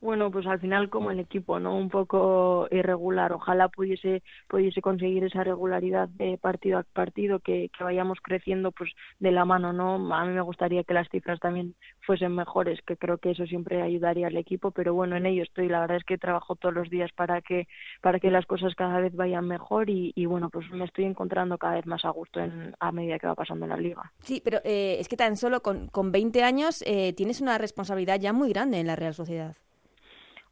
Bueno, 0.00 0.30
pues 0.30 0.46
al 0.46 0.60
final 0.60 0.90
como 0.90 1.10
el 1.10 1.20
equipo, 1.20 1.58
¿no? 1.58 1.76
Un 1.76 1.88
poco 1.88 2.68
irregular. 2.70 3.32
Ojalá 3.32 3.68
pudiese, 3.68 4.22
pudiese 4.48 4.82
conseguir 4.82 5.24
esa 5.24 5.42
regularidad 5.42 6.08
de 6.08 6.38
partido 6.38 6.78
a 6.78 6.82
partido, 6.82 7.40
que, 7.40 7.70
que 7.76 7.84
vayamos 7.84 8.18
creciendo 8.22 8.72
pues 8.72 8.90
de 9.18 9.32
la 9.32 9.44
mano, 9.44 9.72
¿no? 9.72 10.14
A 10.14 10.24
mí 10.24 10.32
me 10.32 10.40
gustaría 10.40 10.84
que 10.84 10.94
las 10.94 11.08
cifras 11.08 11.40
también 11.40 11.74
fuesen 12.00 12.34
mejores, 12.34 12.80
que 12.82 12.96
creo 12.96 13.18
que 13.18 13.30
eso 13.30 13.46
siempre 13.46 13.82
ayudaría 13.82 14.26
al 14.26 14.36
equipo, 14.36 14.70
pero 14.70 14.94
bueno, 14.94 15.16
en 15.16 15.26
ello 15.26 15.42
estoy. 15.42 15.68
La 15.68 15.80
verdad 15.80 15.96
es 15.96 16.04
que 16.04 16.18
trabajo 16.18 16.56
todos 16.56 16.74
los 16.74 16.90
días 16.90 17.10
para 17.12 17.40
que, 17.40 17.66
para 18.00 18.20
que 18.20 18.30
las 18.30 18.46
cosas 18.46 18.74
cada 18.74 19.00
vez 19.00 19.14
vayan 19.14 19.46
mejor 19.46 19.90
y, 19.90 20.12
y 20.14 20.26
bueno, 20.26 20.50
pues 20.50 20.70
me 20.70 20.84
estoy 20.84 21.04
encontrando 21.04 21.58
cada 21.58 21.74
vez 21.74 21.86
más 21.86 22.04
a 22.04 22.10
gusto 22.10 22.40
en, 22.40 22.74
a 22.78 22.92
medida 22.92 23.18
que 23.18 23.26
va 23.26 23.34
pasando 23.34 23.66
la 23.66 23.76
liga. 23.76 24.12
Sí, 24.20 24.42
pero 24.44 24.58
eh, 24.64 24.96
es 25.00 25.08
que 25.08 25.16
tan 25.16 25.36
solo 25.36 25.62
con, 25.62 25.88
con 25.88 26.12
20 26.12 26.42
años 26.42 26.82
eh, 26.86 27.12
tienes 27.14 27.40
una 27.40 27.58
responsabilidad 27.58 28.20
ya 28.20 28.32
muy 28.32 28.50
grande 28.50 28.78
en 28.78 28.86
la 28.86 28.96
Real 28.96 29.14
Sociedad 29.14 29.56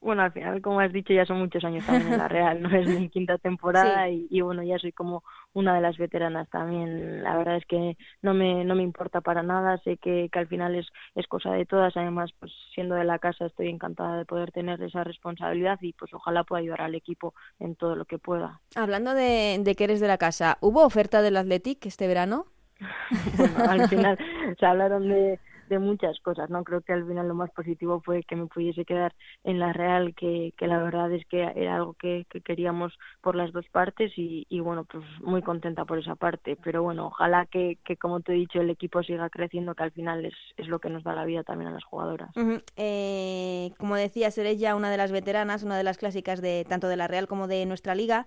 bueno, 0.05 0.23
al 0.23 0.33
final, 0.33 0.61
como 0.61 0.81
has 0.81 0.93
dicho, 0.93 1.13
ya 1.15 1.25
son 1.25 1.39
muchos 1.39 1.65
años 1.65 1.85
también 1.87 2.13
en 2.13 2.19
la 2.19 2.29
Real, 2.29 2.61
no 2.61 2.69
es 2.69 2.87
mi 2.87 3.09
quinta 3.11 3.39
temporada 3.39 4.07
sí. 4.07 4.29
y, 4.31 4.39
y, 4.39 4.41
bueno, 4.43 4.63
ya 4.63 4.79
soy 4.79 4.93
como 4.93 5.25
una 5.55 5.75
de 5.75 5.81
las 5.81 5.97
veteranas 5.97 6.49
también. 6.51 7.23
La 7.23 7.37
verdad 7.37 7.57
es 7.57 7.65
que 7.65 7.97
no 8.21 8.35
me, 8.35 8.65
no 8.65 8.75
me 8.75 8.83
importa 8.83 9.23
para 9.23 9.43
nada, 9.43 9.79
sé 9.79 9.97
que, 9.97 10.29
que 10.31 10.39
al 10.39 10.47
final 10.47 10.75
es, 10.75 10.87
es 11.15 11.27
cosa 11.27 11.53
de 11.53 11.65
todas, 11.65 11.97
además, 11.97 12.31
pues 12.39 12.53
siendo 12.75 12.95
de 12.95 13.05
la 13.05 13.19
casa 13.19 13.47
estoy 13.47 13.69
encantada 13.69 14.19
de 14.19 14.27
poder 14.27 14.53
tener 14.53 14.83
esa 14.83 15.05
responsabilidad 15.05 15.79
y 15.81 15.95
pues 15.95 16.13
ojalá 16.13 16.45
pueda 16.45 16.61
ayudar 16.61 16.83
al 16.83 16.95
equipo 16.95 17.35
en 17.59 17.75
todo 17.75 17.97
lo 17.97 18.05
que 18.05 18.19
pueda. 18.19 18.61
Hablando 18.77 19.15
de, 19.15 19.59
de 19.61 19.75
que 19.75 19.85
eres 19.85 20.01
de 20.01 20.09
la 20.09 20.19
casa, 20.19 20.59
¿hubo 20.61 20.85
oferta 20.85 21.23
del 21.23 21.39
Athletic 21.39 21.87
este 21.87 22.07
verano? 22.07 22.47
bueno, 23.39 23.71
al 23.71 23.89
final 23.89 24.19
se 24.59 24.67
hablaron 24.67 25.09
de 25.09 25.39
muchas 25.79 26.19
cosas, 26.21 26.51
¿no? 26.51 26.65
Creo 26.65 26.81
que 26.81 26.93
al 26.93 27.07
final 27.07 27.29
lo 27.29 27.35
más 27.35 27.51
positivo 27.51 28.01
fue 28.05 28.23
que 28.23 28.37
me 28.37 28.47
pudiese 28.47 28.85
quedar 28.85 29.15
en 29.45 29.59
la 29.59 29.73
Real, 29.73 30.15
que, 30.15 30.53
la 30.61 30.79
verdad 30.79 31.13
es 31.13 31.27
que 31.27 31.43
era 31.43 31.77
algo 31.77 31.95
que, 31.95 32.27
queríamos 32.45 32.93
por 33.21 33.37
las 33.37 33.53
dos 33.53 33.67
partes 33.71 34.13
y, 34.17 34.61
bueno, 34.61 34.85
pues 34.85 35.05
muy 35.21 35.43
contenta 35.43 35.85
por 35.85 35.99
esa 35.99 36.15
parte. 36.15 36.57
Pero 36.63 36.83
bueno, 36.83 37.07
ojalá 37.07 37.47
que, 37.47 37.79
como 38.01 38.21
te 38.21 38.33
he 38.33 38.37
dicho, 38.37 38.61
el 38.61 38.71
equipo 38.71 39.03
siga 39.03 39.29
creciendo, 39.31 39.75
que 39.75 39.85
al 39.85 39.93
final 39.93 40.25
es, 40.25 40.35
es 40.57 40.69
lo 40.69 40.79
que 40.79 40.91
nos 40.91 41.05
da 41.05 41.15
la 41.15 41.25
vida 41.25 41.43
también 41.43 41.71
a 41.71 41.75
las 41.75 41.85
jugadoras. 41.85 42.31
eh, 42.77 43.71
como 43.79 43.97
decías, 43.97 44.37
eres 44.39 44.59
ya 44.59 44.77
una 44.77 44.91
de 44.91 44.97
las 44.97 45.13
veteranas, 45.13 45.63
una 45.63 45.77
de 45.77 45.85
las 45.85 45.99
clásicas 45.99 46.41
de 46.41 46.65
tanto 46.69 46.89
de 46.89 46.97
la 46.97 47.09
Real 47.09 47.29
como 47.29 47.47
de 47.47 47.67
nuestra 47.67 47.95
liga. 47.95 48.27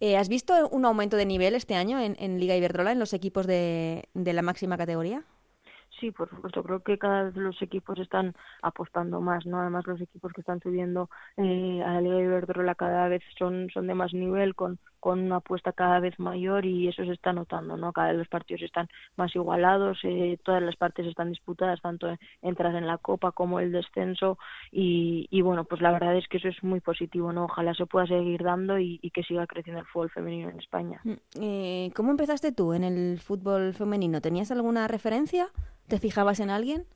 Eh, 0.00 0.16
¿Has 0.16 0.28
visto 0.28 0.68
un 0.68 0.84
aumento 0.84 1.16
de 1.16 1.26
nivel 1.26 1.54
este 1.54 1.74
año 1.74 1.98
en, 1.98 2.16
en 2.20 2.38
Liga 2.38 2.56
Iberdrola, 2.56 2.92
en 2.92 2.98
los 2.98 3.12
equipos 3.12 3.46
de, 3.46 4.08
de 4.14 4.32
la 4.32 4.42
máxima 4.42 4.76
categoría? 4.76 5.24
Sí, 6.00 6.12
por 6.12 6.30
supuesto. 6.30 6.62
Creo 6.62 6.80
que 6.80 6.98
cada 6.98 7.24
vez 7.24 7.36
los 7.36 7.60
equipos 7.60 7.98
están 7.98 8.34
apostando 8.62 9.20
más, 9.20 9.46
¿no? 9.46 9.60
Además, 9.60 9.86
los 9.86 10.00
equipos 10.00 10.32
que 10.32 10.42
están 10.42 10.60
subiendo 10.60 11.10
eh, 11.36 11.82
a 11.84 11.94
la 11.94 12.00
Liga 12.00 12.20
Iberdrola 12.20 12.74
cada 12.74 13.08
vez 13.08 13.22
son, 13.36 13.68
son 13.70 13.86
de 13.88 13.94
más 13.94 14.14
nivel, 14.14 14.54
con, 14.54 14.78
con 15.00 15.20
una 15.20 15.36
apuesta 15.36 15.72
cada 15.72 16.00
vez 16.00 16.18
mayor 16.18 16.64
y 16.64 16.88
eso 16.88 17.04
se 17.04 17.12
está 17.12 17.32
notando, 17.32 17.76
¿no? 17.76 17.92
Cada 17.92 18.08
vez 18.08 18.18
los 18.18 18.28
partidos 18.28 18.62
están 18.62 18.88
más 19.16 19.34
igualados, 19.34 19.98
eh, 20.04 20.38
todas 20.44 20.62
las 20.62 20.76
partes 20.76 21.06
están 21.06 21.30
disputadas, 21.30 21.80
tanto 21.80 22.08
entras 22.42 22.74
en 22.74 22.86
la 22.86 22.98
Copa 22.98 23.32
como 23.32 23.58
el 23.58 23.72
descenso 23.72 24.38
y, 24.70 25.26
y, 25.30 25.42
bueno, 25.42 25.64
pues 25.64 25.80
la 25.80 25.90
verdad 25.90 26.16
es 26.16 26.28
que 26.28 26.38
eso 26.38 26.48
es 26.48 26.62
muy 26.62 26.80
positivo, 26.80 27.32
¿no? 27.32 27.44
Ojalá 27.44 27.74
se 27.74 27.86
pueda 27.86 28.06
seguir 28.06 28.42
dando 28.42 28.78
y, 28.78 29.00
y 29.02 29.10
que 29.10 29.22
siga 29.24 29.46
creciendo 29.46 29.80
el 29.80 29.86
fútbol 29.86 30.10
femenino 30.10 30.48
en 30.48 30.58
España. 30.58 31.00
Mm, 31.02 31.12
eh, 31.40 31.90
¿Cómo 31.94 32.10
empezaste 32.12 32.52
tú 32.52 32.72
en 32.72 32.84
el 32.84 33.18
fútbol 33.18 33.74
femenino? 33.74 34.20
¿Tenías 34.20 34.50
alguna 34.50 34.86
referencia? 34.86 35.48
¿Te 35.88 35.98
fijabas 35.98 36.38
en 36.40 36.50
alguien? 36.50 36.86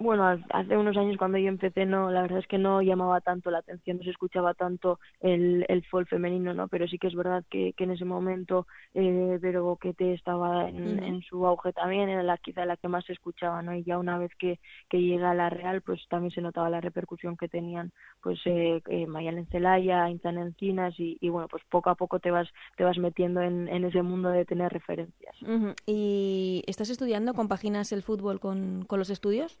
Bueno, 0.00 0.24
hace 0.48 0.76
unos 0.78 0.96
años 0.96 1.18
cuando 1.18 1.36
yo 1.36 1.48
empecé, 1.48 1.84
no, 1.84 2.10
la 2.10 2.22
verdad 2.22 2.38
es 2.38 2.46
que 2.46 2.56
no 2.56 2.80
llamaba 2.80 3.20
tanto 3.20 3.50
la 3.50 3.58
atención, 3.58 3.98
no 3.98 4.04
se 4.04 4.10
escuchaba 4.10 4.54
tanto 4.54 4.98
el, 5.20 5.66
el 5.68 5.84
folk 5.84 6.08
femenino, 6.08 6.54
¿no? 6.54 6.68
Pero 6.68 6.88
sí 6.88 6.98
que 6.98 7.08
es 7.08 7.14
verdad 7.14 7.44
que, 7.50 7.74
que 7.74 7.84
en 7.84 7.90
ese 7.90 8.06
momento 8.06 8.66
eh, 8.94 9.38
Vero 9.42 9.62
Boquete 9.64 10.14
estaba 10.14 10.70
en, 10.70 11.02
en, 11.02 11.20
su 11.20 11.46
auge 11.46 11.74
también, 11.74 12.08
era 12.08 12.22
la, 12.22 12.38
quizá 12.38 12.64
la 12.64 12.78
que 12.78 12.88
más 12.88 13.04
se 13.04 13.12
escuchaba, 13.12 13.60
¿no? 13.60 13.74
Y 13.74 13.84
ya 13.84 13.98
una 13.98 14.16
vez 14.16 14.30
que, 14.38 14.58
que 14.88 15.02
llega 15.02 15.32
a 15.32 15.34
la 15.34 15.50
Real, 15.50 15.82
pues 15.82 16.00
también 16.08 16.30
se 16.30 16.40
notaba 16.40 16.70
la 16.70 16.80
repercusión 16.80 17.36
que 17.36 17.48
tenían, 17.48 17.92
pues, 18.22 18.40
eh, 18.46 18.80
eh 18.88 19.06
Mayalen 19.06 19.48
Celaya, 19.48 20.08
Intan 20.08 20.38
Encinas, 20.38 20.98
y, 20.98 21.18
y, 21.20 21.28
bueno, 21.28 21.46
pues 21.46 21.62
poco 21.68 21.90
a 21.90 21.94
poco 21.94 22.20
te 22.20 22.30
vas, 22.30 22.48
te 22.78 22.84
vas 22.84 22.96
metiendo 22.96 23.42
en, 23.42 23.68
en 23.68 23.84
ese 23.84 24.00
mundo 24.00 24.30
de 24.30 24.46
tener 24.46 24.72
referencias. 24.72 25.36
¿Y 25.84 26.64
estás 26.66 26.88
estudiando, 26.88 27.34
compaginas 27.34 27.92
el 27.92 28.02
fútbol 28.02 28.40
con, 28.40 28.86
con 28.86 28.98
los 28.98 29.10
estudios? 29.10 29.60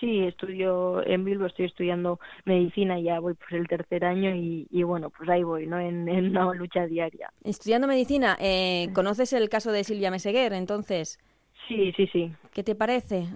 Sí, 0.00 0.20
estudio 0.20 1.06
en 1.06 1.24
Bilbo, 1.24 1.46
estoy 1.46 1.66
estudiando 1.66 2.20
medicina, 2.44 3.00
ya 3.00 3.18
voy 3.18 3.34
por 3.34 3.54
el 3.54 3.66
tercer 3.66 4.04
año 4.04 4.34
y, 4.34 4.66
y 4.70 4.82
bueno, 4.82 5.08
pues 5.10 5.28
ahí 5.30 5.42
voy, 5.42 5.66
¿no? 5.66 5.80
En, 5.80 6.06
en, 6.08 6.36
una 6.36 6.52
lucha 6.52 6.86
diaria. 6.86 7.32
Estudiando 7.44 7.86
medicina, 7.86 8.36
eh, 8.38 8.88
¿conoces 8.92 9.32
el 9.32 9.48
caso 9.48 9.72
de 9.72 9.84
Silvia 9.84 10.10
Meseguer, 10.10 10.52
entonces? 10.52 11.18
Sí, 11.66 11.92
sí, 11.96 12.06
sí. 12.12 12.30
¿Qué 12.52 12.62
te 12.62 12.74
parece? 12.74 13.26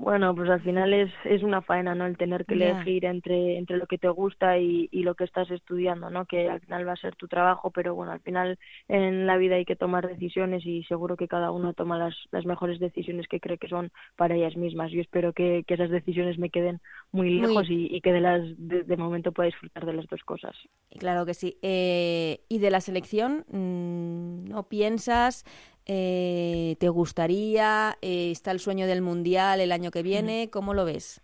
Bueno, 0.00 0.34
pues 0.34 0.48
al 0.48 0.62
final 0.62 0.94
es, 0.94 1.12
es 1.24 1.42
una 1.42 1.60
faena, 1.60 1.94
¿no? 1.94 2.06
El 2.06 2.16
tener 2.16 2.46
que 2.46 2.56
yeah. 2.56 2.70
elegir 2.70 3.04
entre, 3.04 3.58
entre 3.58 3.76
lo 3.76 3.86
que 3.86 3.98
te 3.98 4.08
gusta 4.08 4.56
y, 4.56 4.88
y, 4.90 5.02
lo 5.02 5.14
que 5.14 5.24
estás 5.24 5.50
estudiando, 5.50 6.08
¿no? 6.08 6.24
Que 6.24 6.48
al 6.48 6.60
final 6.60 6.88
va 6.88 6.92
a 6.94 6.96
ser 6.96 7.16
tu 7.16 7.28
trabajo, 7.28 7.70
pero 7.70 7.94
bueno, 7.94 8.12
al 8.12 8.20
final 8.20 8.58
en 8.88 9.26
la 9.26 9.36
vida 9.36 9.56
hay 9.56 9.66
que 9.66 9.76
tomar 9.76 10.08
decisiones 10.08 10.64
y 10.64 10.84
seguro 10.84 11.18
que 11.18 11.28
cada 11.28 11.50
uno 11.50 11.74
toma 11.74 11.98
las, 11.98 12.16
las 12.30 12.46
mejores 12.46 12.80
decisiones 12.80 13.28
que 13.28 13.40
cree 13.40 13.58
que 13.58 13.68
son 13.68 13.92
para 14.16 14.34
ellas 14.34 14.56
mismas. 14.56 14.90
Yo 14.90 15.02
espero 15.02 15.34
que, 15.34 15.64
que 15.66 15.74
esas 15.74 15.90
decisiones 15.90 16.38
me 16.38 16.48
queden 16.48 16.80
muy 17.12 17.38
lejos 17.38 17.68
muy... 17.68 17.88
Y, 17.90 17.96
y, 17.96 18.00
que 18.00 18.14
de, 18.14 18.20
las, 18.22 18.40
de, 18.56 18.84
de, 18.84 18.96
momento 18.96 19.32
pueda 19.32 19.48
disfrutar 19.48 19.84
de 19.84 19.92
las 19.92 20.06
dos 20.06 20.22
cosas. 20.24 20.56
Claro 20.98 21.26
que 21.26 21.34
sí. 21.34 21.58
Eh, 21.60 22.40
¿Y 22.48 22.58
de 22.58 22.70
la 22.70 22.80
selección? 22.80 23.44
¿No 24.48 24.62
piensas 24.66 25.44
eh, 25.92 26.76
¿Te 26.78 26.88
gustaría? 26.88 27.98
Eh, 28.00 28.30
¿Está 28.30 28.52
el 28.52 28.60
sueño 28.60 28.86
del 28.86 29.02
Mundial 29.02 29.60
el 29.60 29.72
año 29.72 29.90
que 29.90 30.04
viene? 30.04 30.48
¿Cómo 30.48 30.72
lo 30.72 30.84
ves? 30.84 31.20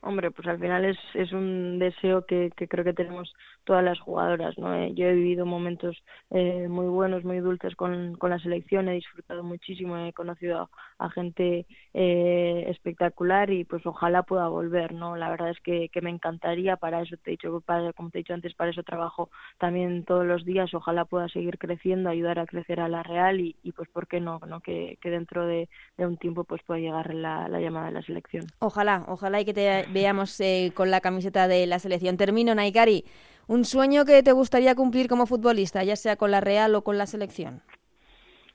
Hombre, 0.00 0.32
pues 0.32 0.48
al 0.48 0.58
final 0.58 0.84
es, 0.84 0.98
es 1.14 1.32
un 1.32 1.78
deseo 1.78 2.26
que, 2.26 2.50
que 2.56 2.66
creo 2.66 2.84
que 2.84 2.94
tenemos 2.94 3.32
todas 3.68 3.84
las 3.84 4.00
jugadoras, 4.00 4.56
¿no? 4.56 4.74
Eh, 4.74 4.94
yo 4.94 5.08
he 5.08 5.12
vivido 5.12 5.44
momentos 5.44 5.94
eh, 6.30 6.68
muy 6.68 6.86
buenos, 6.86 7.22
muy 7.22 7.40
dulces 7.40 7.76
con, 7.76 8.16
con 8.16 8.30
la 8.30 8.38
selección, 8.38 8.88
he 8.88 8.94
disfrutado 8.94 9.42
muchísimo, 9.42 9.98
he 9.98 10.14
conocido 10.14 10.70
a, 10.98 11.10
gente 11.10 11.66
eh, 11.92 12.64
espectacular 12.68 13.50
y 13.50 13.64
pues 13.64 13.84
ojalá 13.84 14.22
pueda 14.22 14.48
volver, 14.48 14.94
¿no? 14.94 15.16
La 15.16 15.28
verdad 15.28 15.50
es 15.50 15.60
que, 15.60 15.90
que 15.90 16.00
me 16.00 16.08
encantaría, 16.08 16.76
para 16.76 17.02
eso 17.02 17.16
te 17.22 17.30
he 17.30 17.32
dicho, 17.32 17.60
para, 17.60 17.92
como 17.92 18.08
te 18.08 18.18
he 18.18 18.22
dicho 18.22 18.32
antes, 18.32 18.54
para 18.54 18.70
eso 18.70 18.82
trabajo 18.82 19.28
también 19.58 20.06
todos 20.06 20.24
los 20.24 20.46
días, 20.46 20.72
ojalá 20.72 21.04
pueda 21.04 21.28
seguir 21.28 21.58
creciendo, 21.58 22.08
ayudar 22.08 22.38
a 22.38 22.46
crecer 22.46 22.80
a 22.80 22.88
la 22.88 23.02
Real 23.02 23.38
y, 23.38 23.54
y 23.62 23.72
pues 23.72 23.90
por 23.90 24.06
qué 24.08 24.18
no, 24.18 24.40
¿no? 24.48 24.60
Que, 24.60 24.96
que 25.02 25.10
dentro 25.10 25.46
de, 25.46 25.68
de, 25.98 26.06
un 26.06 26.16
tiempo 26.16 26.44
pues 26.44 26.62
pueda 26.62 26.80
llegar 26.80 27.12
la, 27.12 27.48
la 27.48 27.60
llamada 27.60 27.88
de 27.88 27.92
la 27.92 28.02
selección. 28.02 28.46
Ojalá, 28.60 29.04
ojalá 29.08 29.42
y 29.42 29.44
que 29.44 29.52
te 29.52 29.84
veamos 29.92 30.40
eh, 30.40 30.72
con 30.74 30.90
la 30.90 31.02
camiseta 31.02 31.48
de 31.48 31.66
la 31.66 31.78
selección. 31.78 32.16
Termino, 32.16 32.54
Naikari. 32.54 33.04
¿Un 33.48 33.64
sueño 33.64 34.04
que 34.04 34.22
te 34.22 34.32
gustaría 34.32 34.74
cumplir 34.74 35.08
como 35.08 35.24
futbolista, 35.24 35.82
ya 35.82 35.96
sea 35.96 36.16
con 36.16 36.30
la 36.30 36.42
Real 36.42 36.74
o 36.74 36.82
con 36.82 36.98
la 36.98 37.06
selección? 37.06 37.62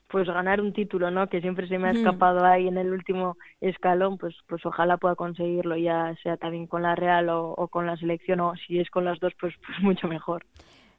Pues 0.08 0.28
ganar 0.28 0.60
un 0.60 0.72
título, 0.72 1.10
¿no? 1.10 1.26
Que 1.28 1.40
siempre 1.40 1.66
se 1.66 1.78
me 1.78 1.88
ha 1.88 1.90
escapado 1.90 2.44
ahí 2.44 2.68
en 2.68 2.78
el 2.78 2.92
último 2.92 3.36
escalón, 3.60 4.18
pues, 4.18 4.36
pues 4.46 4.64
ojalá 4.64 4.96
pueda 4.96 5.16
conseguirlo, 5.16 5.76
ya 5.76 6.14
sea 6.22 6.36
también 6.36 6.68
con 6.68 6.82
la 6.82 6.94
Real 6.94 7.28
o, 7.30 7.54
o 7.56 7.66
con 7.66 7.86
la 7.86 7.96
selección, 7.96 8.38
o 8.38 8.54
si 8.54 8.78
es 8.78 8.88
con 8.88 9.04
las 9.04 9.18
dos, 9.18 9.32
pues, 9.40 9.52
pues 9.66 9.80
mucho 9.82 10.06
mejor. 10.06 10.44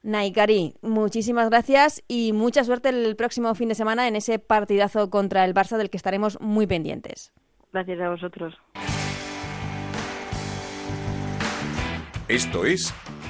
Naikari, 0.04 0.74
muchísimas 0.82 1.50
gracias 1.50 2.04
y 2.10 2.34
mucha 2.34 2.66
suerte 2.66 2.90
el 2.90 3.16
próximo 3.16 3.56
fin 3.56 3.70
de 3.70 3.76
semana 3.76 4.10
en 4.10 4.18
ese 4.18 4.40
partidazo 4.40 5.10
contra 5.10 5.46
el 5.46 5.54
Barça 5.54 5.78
del 5.78 5.90
que 5.90 5.98
estaremos 5.98 6.38
muy 6.42 6.68
pendientes. 6.68 7.32
Gracias 7.72 8.02
a 8.02 8.10
vosotros. 8.10 8.54
Esto 12.28 12.66
es 12.66 12.94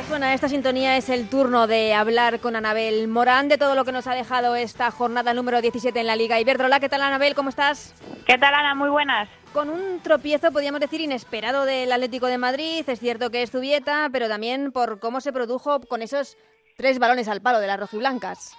Cuando 0.00 0.16
suena 0.16 0.32
esta 0.32 0.48
sintonía 0.48 0.96
es 0.96 1.10
el 1.10 1.28
turno 1.28 1.66
de 1.66 1.92
hablar 1.92 2.40
con 2.40 2.56
Anabel 2.56 3.06
Morán 3.06 3.50
de 3.50 3.58
todo 3.58 3.74
lo 3.74 3.84
que 3.84 3.92
nos 3.92 4.06
ha 4.06 4.14
dejado 4.14 4.56
esta 4.56 4.90
jornada 4.90 5.34
número 5.34 5.60
17 5.60 6.00
en 6.00 6.06
la 6.06 6.16
Liga 6.16 6.40
Iberdrola. 6.40 6.80
¿Qué 6.80 6.88
tal 6.88 7.02
Anabel? 7.02 7.34
¿Cómo 7.34 7.50
estás? 7.50 7.94
¿Qué 8.26 8.38
tal 8.38 8.54
Ana? 8.54 8.74
Muy 8.74 8.88
buenas. 8.88 9.28
Con 9.52 9.68
un 9.68 10.00
tropiezo, 10.00 10.52
podríamos 10.52 10.80
decir, 10.80 11.02
inesperado 11.02 11.66
del 11.66 11.92
Atlético 11.92 12.28
de 12.28 12.38
Madrid. 12.38 12.82
Es 12.88 12.98
cierto 12.98 13.28
que 13.28 13.42
es 13.42 13.50
Zubieta, 13.50 14.08
pero 14.10 14.26
también 14.26 14.72
por 14.72 15.00
cómo 15.00 15.20
se 15.20 15.34
produjo 15.34 15.80
con 15.80 16.00
esos 16.00 16.38
tres 16.78 16.98
balones 16.98 17.28
al 17.28 17.42
palo 17.42 17.60
de 17.60 17.66
las 17.66 17.78
rojiblancas. 17.78 18.56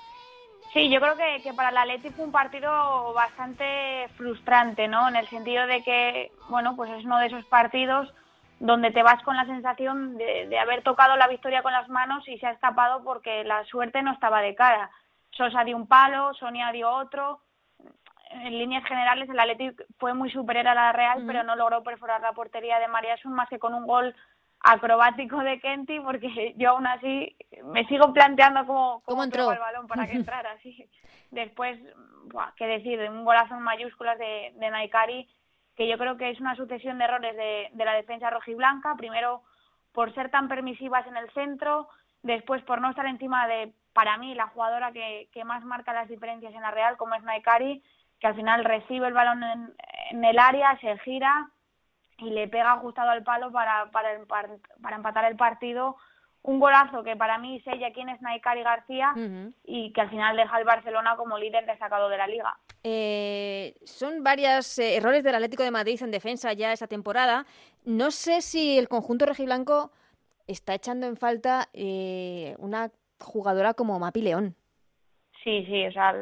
Sí, 0.74 0.92
yo 0.92 1.02
creo 1.02 1.16
que, 1.18 1.42
que 1.42 1.56
para 1.56 1.70
el 1.70 1.78
Atlético 1.78 2.18
fue 2.18 2.26
un 2.26 2.32
partido 2.32 3.14
bastante 3.14 4.08
frustrante, 4.16 4.88
¿no? 4.88 5.10
En 5.10 5.16
el 5.16 5.28
sentido 5.28 5.66
de 5.66 5.82
que, 5.82 6.32
bueno, 6.50 6.76
pues 6.76 6.92
es 6.92 7.04
uno 7.04 7.18
de 7.18 7.28
esos 7.28 7.46
partidos 7.46 8.14
donde 8.62 8.92
te 8.92 9.02
vas 9.02 9.22
con 9.24 9.36
la 9.36 9.46
sensación 9.48 10.18
de, 10.18 10.46
de, 10.48 10.60
haber 10.60 10.84
tocado 10.84 11.16
la 11.16 11.28
victoria 11.28 11.64
con 11.64 11.74
las 11.74 11.90
manos 11.90 12.28
y 12.28 12.38
se 12.38 12.46
ha 12.46 12.52
escapado 12.52 13.04
porque 13.04 13.44
la 13.44 13.66
suerte 13.66 14.04
no 14.04 14.14
estaba 14.14 14.40
de 14.42 14.54
cara. 14.54 14.92
Sosa 15.32 15.64
dio 15.64 15.76
un 15.76 15.88
palo, 15.88 16.32
Sonia 16.36 16.72
dio 16.72 16.88
otro. 16.92 17.42
En 18.30 18.56
líneas 18.60 18.86
generales 18.86 19.28
el 19.30 19.40
Atlético 19.40 19.84
fue 19.98 20.14
muy 20.14 20.30
superior 20.32 20.68
a 20.68 20.76
la 20.76 20.92
Real, 20.92 21.24
pero 21.26 21.42
no 21.42 21.56
logró 21.56 21.82
perforar 21.82 22.22
la 22.22 22.34
portería 22.34 22.80
de 22.80 22.88
María 22.88 23.18
Sun 23.18 23.34
más 23.34 23.50
que 23.50 23.58
con 23.58 23.74
un 23.74 23.88
gol 23.88 24.16
acrobático 24.60 25.40
de 25.40 25.60
Kenty, 25.60 26.00
porque 26.00 26.54
yo 26.58 26.70
aún 26.70 26.86
así 26.86 27.36
me 27.64 27.88
sigo 27.88 28.14
planteando 28.14 28.68
cómo, 28.68 29.02
cómo 29.06 29.24
entró 29.24 29.52
el 29.52 29.58
balón 29.58 29.88
para 29.88 30.06
que 30.06 30.14
entrara 30.14 30.52
así. 30.60 30.88
Después, 31.32 31.80
buah, 32.26 32.52
qué 32.56 32.68
decir, 32.68 33.00
un 33.10 33.26
golazo 33.26 33.56
en 33.56 33.64
mayúsculas 33.64 34.20
de, 34.20 34.54
de 34.56 34.70
Naikari 34.70 35.28
que 35.76 35.88
yo 35.88 35.98
creo 35.98 36.18
que 36.18 36.30
es 36.30 36.40
una 36.40 36.56
sucesión 36.56 36.98
de 36.98 37.06
errores 37.06 37.36
de, 37.36 37.86
la 37.86 37.94
defensa 37.94 38.30
rojiblanca, 38.30 38.96
primero 38.96 39.44
por 39.92 40.14
ser 40.14 40.30
tan 40.30 40.48
permisivas 40.48 41.06
en 41.08 41.18
el 41.18 41.30
centro, 41.32 41.90
después 42.24 42.62
por 42.64 42.82
no 42.82 42.90
estar 42.90 43.06
encima 43.06 43.48
de, 43.48 43.74
para 43.94 44.18
mí, 44.18 44.34
la 44.36 44.48
jugadora 44.48 44.92
que, 44.92 45.30
que 45.34 45.44
más 45.44 45.64
marca 45.64 45.94
las 45.94 46.08
diferencias 46.08 46.54
en 46.54 46.62
la 46.62 46.72
Real, 46.72 46.98
como 46.98 47.16
es 47.16 47.24
Naikari, 47.24 47.84
que 48.20 48.28
al 48.28 48.36
final 48.36 48.64
recibe 48.64 49.08
el 49.08 49.14
balón 49.14 49.44
en, 49.44 50.24
el 50.24 50.40
área, 50.40 50.78
se 50.80 50.98
gira 51.00 51.50
y 52.18 52.30
le 52.30 52.48
pega 52.48 52.74
ajustado 52.74 53.10
al 53.10 53.24
palo 53.24 53.52
para, 53.52 53.90
para 53.92 54.96
empatar 54.96 55.26
el 55.26 55.36
partido 55.36 55.98
un 56.44 56.60
golazo 56.60 57.04
que 57.04 57.16
para 57.16 57.38
mí 57.38 57.62
sella 57.62 57.94
quién 57.94 58.10
es 58.10 58.22
Naikari 58.22 58.64
García 58.64 59.14
y 59.64 59.94
que 59.94 60.02
al 60.02 60.10
final 60.10 60.36
deja 60.36 60.56
al 60.56 60.64
Barcelona 60.64 61.16
como 61.16 61.38
líder 61.38 61.66
destacado 61.66 62.10
de 62.10 62.18
la 62.18 62.28
liga. 62.28 62.58
Eh, 62.84 63.76
son 63.84 64.24
varios 64.24 64.80
eh, 64.80 64.98
errores 64.98 65.24
del 65.24 65.36
Atlético 65.36 65.64
de 65.64 65.72
Madrid 65.72 66.02
en 66.02 66.10
defensa 66.10 66.52
ya 66.54 66.74
esa 66.74 66.88
temporada. 66.88 67.46
No 67.86 68.10
sé 68.10 68.42
si 68.42 68.78
el 68.80 68.88
conjunto 68.88 69.28
rojiblanco 69.28 69.92
está 70.48 70.74
echando 70.74 71.06
en 71.06 71.16
falta 71.16 71.70
eh, 71.74 72.56
una 72.58 72.90
jugadora 73.20 73.76
como 73.76 74.00
Mapi 74.00 74.22
León. 74.24 74.56
Sí, 75.44 75.66
sí, 75.66 75.86
o 75.86 75.92
sea, 75.92 76.16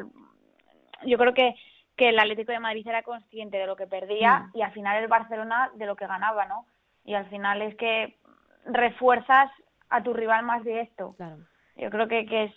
yo 1.05 1.17
creo 1.17 1.33
que, 1.33 1.55
que 1.95 2.09
el 2.09 2.19
Atlético 2.19 2.51
de 2.51 2.59
Madrid 2.59 2.87
era 2.87 3.03
consciente 3.03 3.57
de 3.57 3.67
lo 3.67 3.77
que 3.77 3.87
perdía 3.87 4.39
mm. 4.39 4.57
y 4.57 4.61
al 4.63 4.73
final 4.73 5.01
el 5.01 5.07
Barcelona 5.07 5.71
de 5.75 5.85
lo 5.85 5.95
que 5.95 6.07
ganaba, 6.07 6.45
¿no? 6.45 6.65
Y 7.05 7.13
al 7.13 7.29
final 7.29 7.61
es 7.61 7.75
que 7.75 8.17
refuerzas 8.65 9.49
a 9.89 10.03
tu 10.03 10.13
rival 10.13 10.45
más 10.45 10.63
directo. 10.63 11.15
Claro. 11.17 11.37
Yo 11.75 11.89
creo 11.89 12.07
que, 12.07 12.25
que 12.25 12.43
es, 12.45 12.53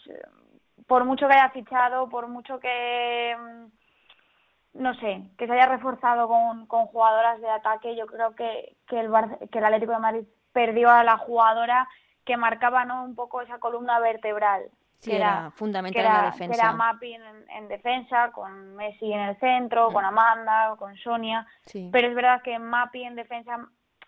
por 0.87 1.05
mucho 1.05 1.29
que 1.29 1.35
haya 1.35 1.51
fichado, 1.51 2.09
por 2.09 2.29
mucho 2.29 2.59
que, 2.61 3.37
mm, 3.39 4.81
no 4.83 4.95
sé, 4.97 5.23
que 5.39 5.47
se 5.47 5.53
haya 5.53 5.67
reforzado 5.67 6.29
con, 6.29 6.67
con 6.67 6.87
jugadoras 6.87 7.41
de 7.41 7.49
ataque, 7.49 7.97
yo 7.97 8.07
creo 8.07 8.35
que, 8.35 8.77
que, 8.87 9.01
el, 9.01 9.11
que 9.51 9.59
el 9.59 9.65
Atlético 9.65 9.93
de 9.93 9.99
Madrid 9.99 10.25
perdió 10.53 10.91
a 10.91 11.05
la 11.05 11.17
jugadora 11.17 11.89
que 12.25 12.37
marcaba 12.37 12.85
¿no? 12.85 13.05
un 13.05 13.15
poco 13.15 13.41
esa 13.41 13.59
columna 13.59 13.99
vertebral. 14.01 14.65
que 15.03 15.17
era, 15.17 15.51
fundamental 15.53 16.05
en 16.05 16.12
la 16.12 16.25
defensa. 16.25 16.55
Que 16.55 16.61
era 16.61 16.73
Mapping 16.73 17.21
en, 17.49 17.69
defensa, 17.69 18.31
con 18.33 18.77
Messi 18.77 19.12
en 19.12 19.21
el 19.21 19.39
centro, 19.39 19.93
con 19.93 20.05
Amanda, 20.05 20.75
con 20.79 20.97
Sonia. 20.97 21.47
Pero 21.91 22.09
es 22.09 22.15
verdad 22.15 22.43
que 22.43 22.59
Mapping 22.59 23.09
en 23.09 23.17
defensa 23.17 23.59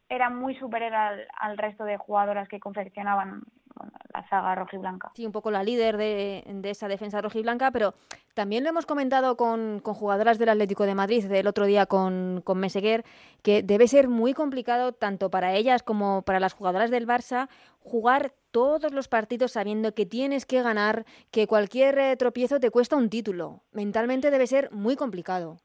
era 0.08 0.30
muy 0.30 0.54
superior 0.56 0.92
al, 0.94 1.58
resto 1.58 1.84
de 1.84 1.96
jugadoras 1.96 2.48
que 2.48 2.60
confeccionaban 2.60 3.42
la 4.12 4.28
saga 4.28 4.54
rojiblanca. 4.54 5.10
Sí, 5.16 5.26
un 5.26 5.32
poco 5.32 5.50
la 5.50 5.64
líder 5.64 5.96
de, 5.96 6.44
esa 6.64 6.86
defensa 6.86 7.20
rojiblanca, 7.20 7.70
pero 7.72 7.94
también 8.34 8.62
lo 8.62 8.70
hemos 8.70 8.86
comentado 8.86 9.36
con, 9.36 9.80
jugadoras 9.80 10.38
del 10.38 10.50
Atlético 10.50 10.84
de 10.84 10.94
Madrid 10.94 11.30
el 11.32 11.46
otro 11.46 11.66
día 11.66 11.86
con, 11.86 12.40
con 12.44 12.58
Meseguer, 12.58 13.04
que 13.42 13.62
debe 13.62 13.88
ser 13.88 14.08
muy 14.08 14.32
complicado 14.32 14.92
tanto 14.92 15.30
para 15.30 15.54
ellas 15.54 15.82
como 15.82 16.22
para 16.22 16.40
las 16.40 16.52
jugadoras 16.52 16.90
del 16.90 17.06
Barça 17.06 17.48
jugar 17.80 18.32
todos 18.50 18.92
los 18.92 19.08
partidos 19.08 19.52
sabiendo 19.52 19.94
que 19.94 20.06
tienes 20.06 20.46
que 20.46 20.62
ganar, 20.62 21.04
que 21.30 21.46
cualquier 21.46 21.98
eh, 21.98 22.16
tropiezo 22.16 22.60
te 22.60 22.70
cuesta 22.70 22.96
un 22.96 23.10
título. 23.10 23.62
Mentalmente 23.72 24.30
debe 24.30 24.46
ser 24.46 24.70
muy 24.70 24.94
complicado. 24.94 25.58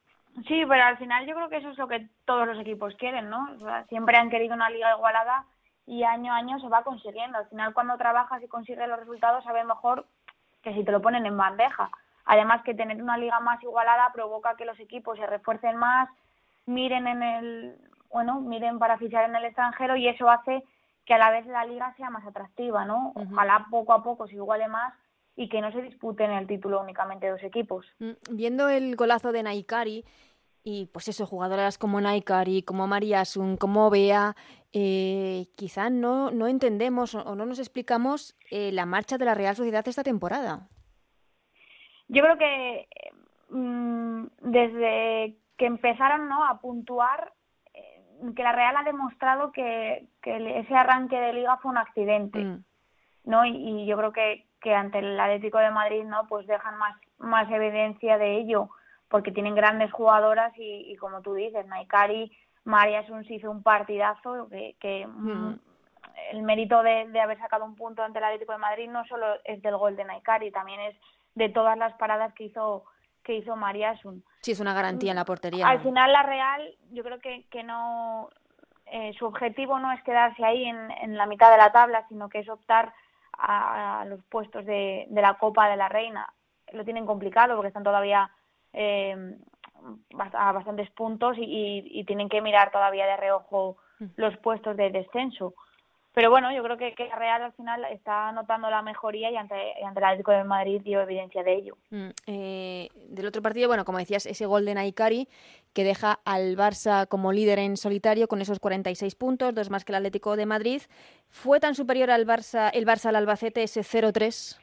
Sí, 0.48 0.64
pero 0.68 0.84
al 0.84 0.98
final 0.98 1.26
yo 1.26 1.36
creo 1.36 1.50
que 1.50 1.58
eso 1.58 1.70
es 1.70 1.78
lo 1.78 1.88
que 1.88 2.08
todos 2.26 2.48
los 2.48 2.60
equipos 2.60 2.96
quieren, 2.96 3.30
¿no? 3.30 3.48
siempre 3.88 4.18
han 4.18 4.30
querido 4.30 4.54
una 4.54 4.70
liga 4.70 4.96
igualada 4.96 5.46
y 5.86 6.04
año 6.04 6.32
a 6.34 6.38
año 6.38 6.60
se 6.60 6.70
va 6.70 6.84
consiguiendo. 6.84 7.38
Al 7.38 7.48
final 7.48 7.74
cuando 7.74 7.98
trabajas 7.98 8.42
y 8.44 8.48
consigues 8.48 8.88
los 8.88 9.00
resultados 9.00 9.44
sabes 9.44 9.66
mejor 9.66 10.06
que 10.62 10.74
si 10.74 10.84
te 10.84 10.92
lo 10.92 11.02
ponen 11.02 11.26
en 11.26 11.38
bandeja. 11.38 11.90
Además 12.26 12.62
que 12.64 12.76
tener 12.76 13.02
una 13.02 13.18
liga 13.18 13.40
más 13.40 13.62
igualada 13.64 14.12
provoca 14.14 14.56
que 14.56 14.66
los 14.66 14.80
equipos 14.80 15.18
se 15.18 15.26
refuercen 15.26 15.78
más, 15.78 16.10
miren 16.68 17.08
en 17.08 17.24
el, 17.24 17.76
bueno, 18.12 18.40
miren 18.40 18.78
para 18.78 18.98
fichar 18.98 19.26
en 19.26 19.36
el 19.36 19.46
extranjero 19.46 19.96
y 19.96 20.08
eso 20.08 20.30
hace 20.30 20.64
que 21.06 21.16
a 21.16 21.18
la 21.18 21.32
vez 21.32 21.48
la 21.48 21.66
liga 21.66 21.92
sea 21.98 22.12
más 22.12 22.26
atractiva, 22.28 22.86
¿no? 22.86 23.14
Ojalá 23.16 23.66
poco 23.72 23.94
a 23.94 24.04
poco 24.04 24.28
se 24.28 24.36
iguale 24.36 24.68
más 24.68 24.94
y 25.36 25.50
que 25.50 25.62
no 25.62 25.72
se 25.72 25.82
disputen 25.82 26.32
el 26.32 26.46
título 26.46 26.82
únicamente 26.82 27.30
dos 27.30 27.42
equipos. 27.42 27.88
Mm, 27.98 28.12
viendo 28.30 28.70
el 28.70 28.96
golazo 28.96 29.32
de 29.32 29.42
Naikari, 29.42 30.06
y 30.72 30.86
pues 30.86 31.08
eso, 31.08 31.26
jugadoras 31.26 31.80
como 31.80 32.00
Naikari, 32.00 32.62
como 32.62 32.86
María 32.86 33.26
Sun, 33.26 33.58
como 33.58 33.90
Bea, 33.90 34.36
eh, 34.72 35.48
quizá 35.56 35.90
no, 35.90 36.30
no 36.30 36.46
entendemos 36.46 37.16
o 37.16 37.36
no 37.36 37.48
nos 37.48 37.58
explicamos 37.58 38.38
eh, 38.52 38.72
la 38.72 38.86
marcha 38.86 39.18
de 39.18 39.26
la 39.26 39.34
Real 39.34 39.56
Sociedad 39.56 39.88
esta 39.88 40.04
temporada. 40.04 40.68
Yo 42.08 42.22
creo 42.22 42.38
que 42.38 42.88
mm, 43.50 44.26
desde 44.42 45.38
que 45.58 45.66
empezaron 45.66 46.30
¿no? 46.30 46.46
a 46.46 46.62
puntuar, 46.62 47.34
eh, 47.74 48.04
que 48.36 48.44
la 48.44 48.52
Real 48.52 48.78
ha 48.78 48.84
demostrado 48.84 49.52
que, 49.52 50.08
que, 50.22 50.60
ese 50.60 50.76
arranque 50.76 51.20
de 51.20 51.34
liga 51.34 51.58
fue 51.58 51.72
un 51.72 51.80
accidente. 51.80 52.38
Mm. 52.38 52.64
¿no? 53.26 53.44
Y, 53.44 53.56
y, 53.56 53.86
yo 53.88 53.98
creo 53.98 54.12
que, 54.12 54.46
que 54.62 54.76
ante 54.76 55.00
el 55.00 55.20
Atlético 55.20 55.58
de 55.58 55.72
Madrid 55.72 56.04
no 56.04 56.28
pues 56.28 56.46
dejan 56.46 56.78
más, 56.78 56.96
más 57.18 57.50
evidencia 57.52 58.20
de 58.20 58.38
ello 58.38 58.70
porque 59.10 59.32
tienen 59.32 59.56
grandes 59.56 59.92
jugadoras 59.92 60.54
y, 60.56 60.96
como 60.98 61.22
tú 61.22 61.34
dices, 61.34 61.66
Naikari, 61.66 62.32
María 62.64 63.06
se 63.06 63.34
hizo 63.34 63.50
un 63.50 63.64
partidazo 63.64 64.48
que, 64.80 65.08
mm, 65.08 65.60
el 66.32 66.44
mérito 66.44 66.84
de, 66.84 67.20
haber 67.20 67.40
sacado 67.40 67.66
un 67.66 67.76
punto 67.76 68.04
ante 68.04 68.20
el 68.20 68.26
Atlético 68.26 68.52
de 68.52 68.60
Madrid 68.60 68.90
no 68.90 69.06
solo 69.06 69.26
es 69.44 69.62
del 69.62 69.78
gol 69.78 69.96
de 69.96 70.06
Naikari, 70.06 70.52
también 70.52 70.80
es 70.82 70.96
de 71.34 71.50
todas 71.50 71.78
las 71.78 71.94
paradas 71.94 72.34
que 72.34 72.46
hizo 72.46 72.84
que 73.24 73.36
hizo 73.36 73.56
María 73.56 73.98
Sun. 73.98 74.24
Sí, 74.42 74.52
es 74.52 74.60
una 74.60 74.74
garantía 74.74 75.12
en 75.12 75.18
la 75.18 75.26
portería. 75.26 75.68
Al 75.68 75.84
final 75.84 76.12
la 76.12 76.24
Real, 76.24 76.76
yo 76.92 77.04
creo 77.04 77.20
que, 77.20 77.46
que 77.50 77.64
no 77.64 78.30
eh, 78.86 79.14
su 79.20 79.26
objetivo 79.26 79.78
no 79.78 79.92
es 79.92 80.02
quedarse 80.04 80.44
ahí 80.44 80.66
en, 80.66 80.90
en, 80.90 81.18
la 81.18 81.26
mitad 81.26 81.52
de 81.52 81.58
la 81.58 81.72
tabla, 81.72 82.06
sino 82.08 82.30
que 82.30 82.40
es 82.40 82.50
optar 82.50 82.94
a, 83.38 84.06
los 84.08 84.24
puestos 84.26 84.66
de, 84.66 85.06
de 85.10 85.22
la 85.22 85.36
Copa 85.36 85.70
de 85.70 85.76
la 85.76 85.90
Reina. 85.90 86.34
Lo 86.72 86.86
tienen 86.86 87.06
complicado 87.06 87.56
porque 87.56 87.68
están 87.68 87.84
todavía 87.84 88.32
eh, 88.74 89.36
a 90.34 90.52
bastantes 90.52 90.90
puntos 90.92 91.38
y, 91.40 92.04
tienen 92.06 92.30
que 92.30 92.42
mirar 92.42 92.72
todavía 92.72 93.06
de 93.06 93.18
reojo 93.18 93.78
mm. 94.00 94.06
los 94.18 94.38
puestos 94.38 94.76
de 94.78 94.90
descenso. 94.92 95.54
Pero 96.14 96.32
bueno, 96.32 96.52
yo 96.52 96.64
creo 96.64 96.76
que, 96.76 96.96
que 96.96 97.08
Real 97.16 97.44
al 97.44 97.54
final 97.54 97.86
está 97.86 98.32
notando 98.32 98.70
la 98.70 98.82
mejoría 98.82 99.30
y 99.30 99.38
ante, 99.38 99.56
ante 99.86 100.00
el 100.00 100.06
Atlético 100.06 100.32
de 100.32 100.44
Madrid 100.44 100.82
dio 100.84 101.02
evidencia 101.02 101.44
de 101.44 101.54
ello. 101.54 101.78
Mm, 101.92 102.10
eh, 102.26 102.90
del 103.10 103.28
otro 103.28 103.42
partido, 103.42 103.68
bueno, 103.68 103.86
como 103.86 104.00
decías, 104.00 104.26
ese 104.26 104.46
gol 104.46 104.66
de 104.66 104.74
Naikari 104.74 105.28
que 105.72 105.84
deja 105.84 106.20
al 106.26 106.58
Barça 106.58 107.08
como 107.08 107.32
líder 107.32 107.60
en 107.60 107.78
solitario 107.78 108.28
con 108.28 108.42
esos 108.42 108.60
46 108.60 109.14
puntos, 109.16 109.54
dos 109.54 109.70
más 109.70 109.86
que 109.86 109.92
el 109.92 109.98
Atlético 109.98 110.36
de 110.36 110.48
Madrid. 110.48 110.82
¿Fue 111.30 111.60
tan 111.60 111.76
superior 111.76 112.10
al 112.10 112.26
Barça, 112.26 112.72
el 112.74 112.86
Barça 112.86 113.06
al 113.06 113.16
Albacete 113.16 113.62
ese 113.62 113.82
0-3? 113.82 114.60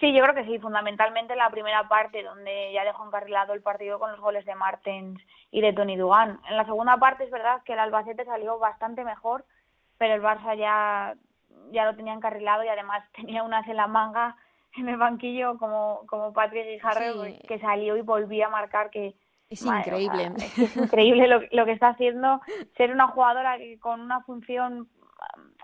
Sí, 0.00 0.12
yo 0.12 0.22
creo 0.22 0.34
que 0.34 0.44
sí, 0.44 0.58
fundamentalmente 0.60 1.34
la 1.34 1.50
primera 1.50 1.88
parte, 1.88 2.22
donde 2.22 2.72
ya 2.72 2.84
dejó 2.84 3.04
encarrilado 3.04 3.52
el 3.52 3.62
partido 3.62 3.98
con 3.98 4.12
los 4.12 4.20
goles 4.20 4.44
de 4.46 4.54
Martens 4.54 5.20
y 5.50 5.60
de 5.60 5.72
Tony 5.72 5.96
Dugan. 5.96 6.40
En 6.48 6.56
la 6.56 6.64
segunda 6.64 6.96
parte 6.98 7.24
es 7.24 7.30
verdad 7.30 7.62
que 7.64 7.72
el 7.72 7.80
Albacete 7.80 8.24
salió 8.24 8.58
bastante 8.60 9.02
mejor, 9.02 9.44
pero 9.96 10.14
el 10.14 10.22
Barça 10.22 10.56
ya, 10.56 11.16
ya 11.72 11.84
lo 11.84 11.96
tenía 11.96 12.12
encarrilado 12.12 12.62
y 12.62 12.68
además 12.68 13.02
tenía 13.12 13.42
unas 13.42 13.66
en 13.66 13.76
la 13.76 13.88
manga 13.88 14.36
en 14.76 14.88
el 14.88 14.98
banquillo 14.98 15.58
como, 15.58 16.02
como 16.06 16.32
Patrick 16.32 16.66
Guijarro, 16.66 17.24
que 17.48 17.58
salió 17.58 17.96
y 17.96 18.02
volvía 18.02 18.46
a 18.46 18.50
marcar 18.50 18.90
que... 18.90 19.16
Es 19.50 19.64
increíble. 19.64 20.30
es 20.36 20.76
increíble 20.76 21.26
lo, 21.26 21.40
lo, 21.50 21.64
que 21.64 21.72
está 21.72 21.88
haciendo 21.88 22.42
ser 22.76 22.92
una 22.92 23.08
jugadora 23.08 23.56
que, 23.56 23.80
con 23.80 24.02
una 24.02 24.20
función 24.20 24.88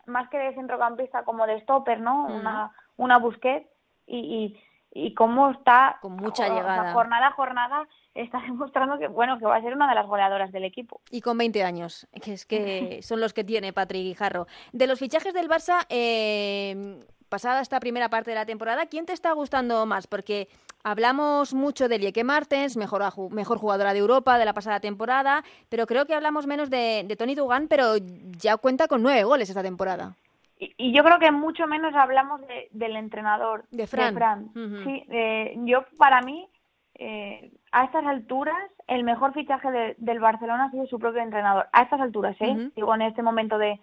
más 0.07 0.29
que 0.31 0.39
de 0.39 0.55
centrocampista 0.55 1.23
como 1.25 1.47
de 1.47 1.61
stopper, 1.61 2.01
¿no? 2.01 2.25
Una, 2.25 2.73
una 2.97 3.19
Busquets 3.19 3.69
y, 4.07 4.57
y, 4.93 5.15
cómo 5.15 5.51
está 5.51 5.99
con 6.01 6.17
mucha 6.17 6.49
llegada. 6.49 6.93
jornada 6.93 7.29
a 7.29 7.33
jornada 7.33 7.89
está 8.15 8.41
demostrando 8.41 8.99
que 8.99 9.09
bueno 9.09 9.39
que 9.39 9.47
va 9.47 9.57
a 9.57 9.63
ser 9.63 9.75
una 9.75 9.89
de 9.89 9.95
las 9.95 10.07
goleadoras 10.07 10.53
del 10.53 10.65
equipo. 10.65 11.01
Y 11.11 11.21
con 11.21 11.37
20 11.39 11.65
años 11.65 12.07
que 12.23 12.33
es 12.33 12.47
que 12.47 13.01
son 13.03 13.21
los 13.21 13.33
que 13.33 13.45
tiene 13.45 13.73
Patrick 13.73 14.03
Guijarro. 14.03 14.47
De 14.73 14.87
los 14.87 14.99
fichajes 14.99 15.35
del 15.35 15.49
Barça 15.49 15.85
eh, 15.89 17.01
pasada 17.29 17.61
esta 17.61 17.81
primera 17.81 18.09
parte 18.09 18.31
de 18.31 18.37
la 18.37 18.47
temporada 18.47 18.87
quién 18.87 19.07
te 19.07 19.13
está 19.13 19.33
gustando 19.33 19.85
más 19.87 20.07
porque 20.07 20.49
Hablamos 20.87 21.55
mucho 21.55 21.89
de 21.89 21.99
Lieke 21.99 22.25
Martens, 22.25 22.77
mejor, 22.77 23.03
mejor 23.31 23.57
jugadora 23.57 23.95
de 23.95 24.01
Europa 24.01 24.37
de 24.37 24.45
la 24.45 24.53
pasada 24.53 24.81
temporada, 24.81 25.43
pero 25.71 25.87
creo 25.87 26.05
que 26.05 26.15
hablamos 26.15 26.47
menos 26.47 26.69
de, 26.69 27.05
de 27.09 27.17
Tony 27.17 27.35
Dugan, 27.35 27.69
pero 27.69 27.97
ya 28.39 28.59
cuenta 28.59 28.87
con 28.87 29.03
nueve 29.03 29.25
goles 29.25 29.49
esta 29.49 29.63
temporada. 29.63 30.15
Y, 30.59 30.93
yo 30.93 31.03
creo 31.03 31.19
que 31.19 31.31
mucho 31.31 31.67
menos 31.67 31.95
hablamos 31.95 32.41
del 32.71 32.97
entrenador, 32.97 33.65
de 33.71 33.87
Fran. 33.87 34.51
sí, 34.85 35.05
yo, 35.65 35.85
para 35.99 36.21
mí, 36.23 36.49
eh, 36.95 37.51
a 37.73 37.85
estas 37.85 38.07
alturas, 38.07 38.71
el 38.87 39.03
mejor 39.03 39.33
fichaje 39.33 39.97
del 39.99 40.21
Barcelona 40.21 40.67
ha 40.67 40.71
sido 40.71 40.87
su 40.87 40.99
propio 40.99 41.23
entrenador. 41.23 41.69
A 41.73 41.83
estas 41.83 42.01
alturas, 42.01 42.37
¿eh? 42.41 42.71
Digo, 42.77 42.95
en 42.95 43.03
este 43.03 43.23
momento 43.23 43.59
de, 43.59 43.81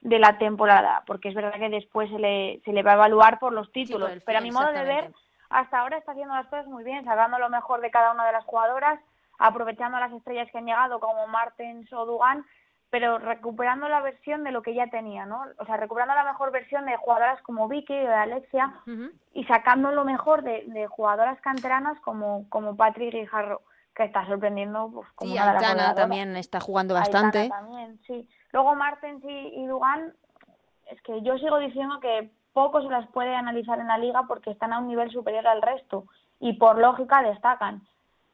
de 0.00 0.18
la 0.18 0.38
temporada, 0.38 1.04
porque 1.06 1.28
es 1.28 1.34
verdad 1.34 1.58
que 1.58 1.68
después 1.68 2.10
se 2.10 2.18
le, 2.18 2.60
se 2.64 2.72
le 2.72 2.82
va 2.82 2.92
a 2.92 2.94
evaluar 2.94 3.38
por 3.38 3.52
los 3.52 3.70
títulos. 3.72 4.10
pero 4.24 4.38
a 4.38 4.42
mi 4.42 4.50
modo 4.50 4.72
de 4.72 4.84
ver, 4.84 5.12
hasta 5.50 5.80
ahora 5.80 5.98
está 5.98 6.12
haciendo 6.12 6.34
las 6.34 6.46
cosas 6.46 6.66
muy 6.66 6.84
bien, 6.84 7.04
sacando 7.04 7.38
lo 7.38 7.48
mejor 7.48 7.80
de 7.80 7.90
cada 7.90 8.12
una 8.12 8.26
de 8.26 8.32
las 8.32 8.44
jugadoras, 8.44 9.00
aprovechando 9.38 9.98
las 9.98 10.12
estrellas 10.12 10.48
que 10.50 10.58
han 10.58 10.66
llegado, 10.66 11.00
como 11.00 11.26
Martens 11.28 11.92
o 11.92 12.06
Dugan, 12.06 12.44
pero 12.90 13.18
recuperando 13.18 13.88
la 13.88 14.00
versión 14.00 14.44
de 14.44 14.50
lo 14.50 14.62
que 14.62 14.74
ya 14.74 14.86
tenía, 14.86 15.26
¿no? 15.26 15.42
O 15.58 15.64
sea, 15.66 15.76
recuperando 15.76 16.14
la 16.14 16.24
mejor 16.24 16.50
versión 16.50 16.86
de 16.86 16.96
jugadoras 16.96 17.40
como 17.42 17.68
Vicky 17.68 17.92
o 17.92 18.08
de 18.08 18.14
Alexia 18.14 18.72
y 19.34 19.44
sacando 19.44 19.92
lo 19.92 20.04
mejor 20.04 20.42
de, 20.42 20.64
de, 20.68 20.86
jugadoras 20.86 21.38
canteranas 21.40 22.00
como, 22.00 22.48
como 22.48 22.76
Patrick 22.76 23.12
Guijarro, 23.12 23.60
que 23.94 24.04
está 24.04 24.26
sorprendiendo. 24.26 24.90
Pues, 24.90 25.08
como 25.14 25.32
sí, 25.32 25.38
Aitana 25.38 25.94
también 25.94 26.34
está 26.36 26.60
jugando 26.60 26.94
bastante. 26.94 27.48
también, 27.50 28.00
sí. 28.06 28.26
Luego 28.52 28.74
Martens 28.74 29.22
y, 29.24 29.66
Dugan 29.66 30.14
es 30.86 31.02
que 31.02 31.20
yo 31.20 31.36
sigo 31.36 31.58
diciendo 31.58 32.00
que 32.00 32.30
poco 32.54 32.80
se 32.80 32.88
las 32.88 33.06
puede 33.08 33.36
analizar 33.36 33.78
en 33.78 33.88
la 33.88 33.98
liga 33.98 34.22
porque 34.26 34.50
están 34.50 34.72
a 34.72 34.78
un 34.78 34.88
nivel 34.88 35.10
superior 35.10 35.46
al 35.46 35.60
resto 35.60 36.06
y 36.40 36.54
por 36.54 36.78
lógica 36.78 37.22
destacan. 37.22 37.86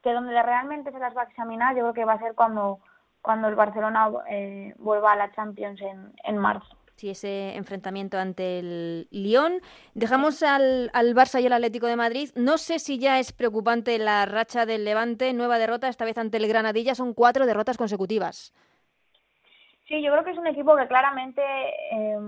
Que 0.02 0.12
donde 0.12 0.40
realmente 0.40 0.92
se 0.92 0.98
las 0.98 1.16
va 1.16 1.22
a 1.22 1.24
examinar 1.24 1.74
yo 1.74 1.80
creo 1.80 1.94
que 1.94 2.04
va 2.04 2.12
a 2.12 2.18
ser 2.18 2.34
cuando, 2.34 2.78
cuando 3.24 3.48
el 3.48 3.54
Barcelona 3.54 4.10
eh, 4.28 4.74
vuelva 4.76 5.12
a 5.12 5.16
la 5.16 5.32
Champions 5.32 5.80
en, 5.80 6.12
en 6.24 6.36
marzo. 6.36 6.76
Sí, 6.96 7.08
ese 7.08 7.56
enfrentamiento 7.56 8.18
ante 8.18 8.58
el 8.58 9.08
Lyon. 9.10 9.54
Dejamos 9.94 10.42
al, 10.42 10.90
al, 10.92 11.14
Barça 11.14 11.40
y 11.40 11.46
el 11.46 11.54
Atlético 11.54 11.86
de 11.86 11.96
Madrid. 11.96 12.28
No 12.36 12.58
sé 12.58 12.78
si 12.78 12.98
ya 12.98 13.18
es 13.18 13.32
preocupante 13.32 13.98
la 13.98 14.26
racha 14.26 14.66
del 14.66 14.84
Levante. 14.84 15.32
Nueva 15.32 15.58
derrota, 15.58 15.88
esta 15.88 16.04
vez 16.04 16.18
ante 16.18 16.36
el 16.36 16.46
Granadilla. 16.46 16.94
Son 16.94 17.14
cuatro 17.14 17.46
derrotas 17.46 17.78
consecutivas. 17.78 18.52
Sí, 19.88 20.02
yo 20.02 20.12
creo 20.12 20.22
que 20.22 20.32
es 20.32 20.38
un 20.38 20.46
equipo 20.46 20.76
que 20.76 20.86
claramente 20.86 21.40
eh, 21.92 22.18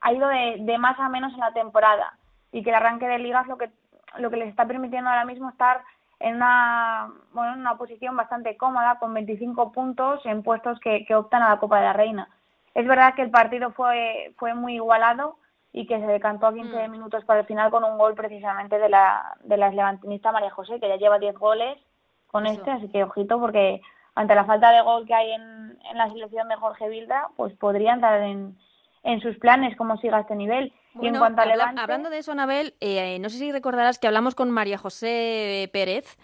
ha 0.00 0.12
ido 0.14 0.28
de, 0.28 0.56
de, 0.60 0.78
más 0.78 0.98
a 0.98 1.10
menos 1.10 1.34
en 1.34 1.40
la 1.40 1.52
temporada 1.52 2.18
y 2.52 2.62
que 2.62 2.70
el 2.70 2.76
arranque 2.76 3.06
de 3.06 3.18
liga 3.18 3.42
es 3.42 3.48
lo 3.48 3.58
que, 3.58 3.70
lo 4.16 4.30
que 4.30 4.38
les 4.38 4.48
está 4.48 4.66
permitiendo 4.66 5.10
ahora 5.10 5.26
mismo 5.26 5.50
estar 5.50 5.82
en 6.20 6.36
una, 6.36 7.10
bueno, 7.32 7.54
en 7.54 7.60
una 7.60 7.76
posición 7.76 8.16
bastante 8.16 8.56
cómoda, 8.56 8.98
con 8.98 9.14
25 9.14 9.72
puntos 9.72 10.24
en 10.26 10.42
puestos 10.42 10.78
que, 10.80 11.04
que 11.06 11.14
optan 11.14 11.42
a 11.42 11.48
la 11.48 11.58
Copa 11.58 11.78
de 11.78 11.86
la 11.86 11.92
Reina. 11.94 12.28
Es 12.74 12.86
verdad 12.86 13.14
que 13.14 13.22
el 13.22 13.30
partido 13.30 13.72
fue, 13.72 14.34
fue 14.38 14.54
muy 14.54 14.74
igualado 14.74 15.36
y 15.72 15.86
que 15.86 15.98
se 15.98 16.06
decantó 16.06 16.46
a 16.46 16.54
15 16.54 16.88
mm. 16.88 16.90
minutos 16.90 17.24
para 17.24 17.40
el 17.40 17.46
final 17.46 17.70
con 17.70 17.84
un 17.84 17.96
gol 17.96 18.14
precisamente 18.14 18.78
de 18.78 18.88
la, 18.88 19.34
de 19.42 19.56
la 19.56 19.70
levantinista 19.70 20.30
María 20.30 20.50
José, 20.50 20.78
que 20.78 20.88
ya 20.88 20.96
lleva 20.96 21.18
10 21.18 21.36
goles 21.38 21.78
con 22.26 22.46
Eso. 22.46 22.58
este, 22.58 22.70
así 22.70 22.88
que 22.88 23.02
ojito 23.02 23.40
porque 23.40 23.80
ante 24.14 24.34
la 24.34 24.44
falta 24.44 24.72
de 24.72 24.82
gol 24.82 25.06
que 25.06 25.14
hay 25.14 25.32
en, 25.32 25.78
en 25.90 25.96
la 25.96 26.08
selección 26.08 26.48
de 26.48 26.56
Jorge 26.56 26.88
Vilda, 26.88 27.28
pues 27.36 27.54
podría 27.54 27.94
entrar 27.94 28.20
en, 28.20 28.56
en 29.02 29.20
sus 29.20 29.36
planes 29.38 29.76
cómo 29.76 29.96
siga 29.98 30.20
este 30.20 30.36
nivel. 30.36 30.72
Bueno, 30.94 31.04
y 31.04 31.08
en 31.08 31.18
cuanto 31.18 31.40
a 31.40 31.44
habla, 31.44 31.56
Levante... 31.56 31.80
Hablando 31.80 32.10
de 32.10 32.18
eso, 32.18 32.32
Anabel, 32.32 32.74
eh, 32.80 33.18
no 33.20 33.28
sé 33.28 33.38
si 33.38 33.52
recordarás 33.52 33.98
que 33.98 34.06
hablamos 34.06 34.34
con 34.34 34.50
María 34.50 34.78
José 34.78 35.70
Pérez 35.72 36.18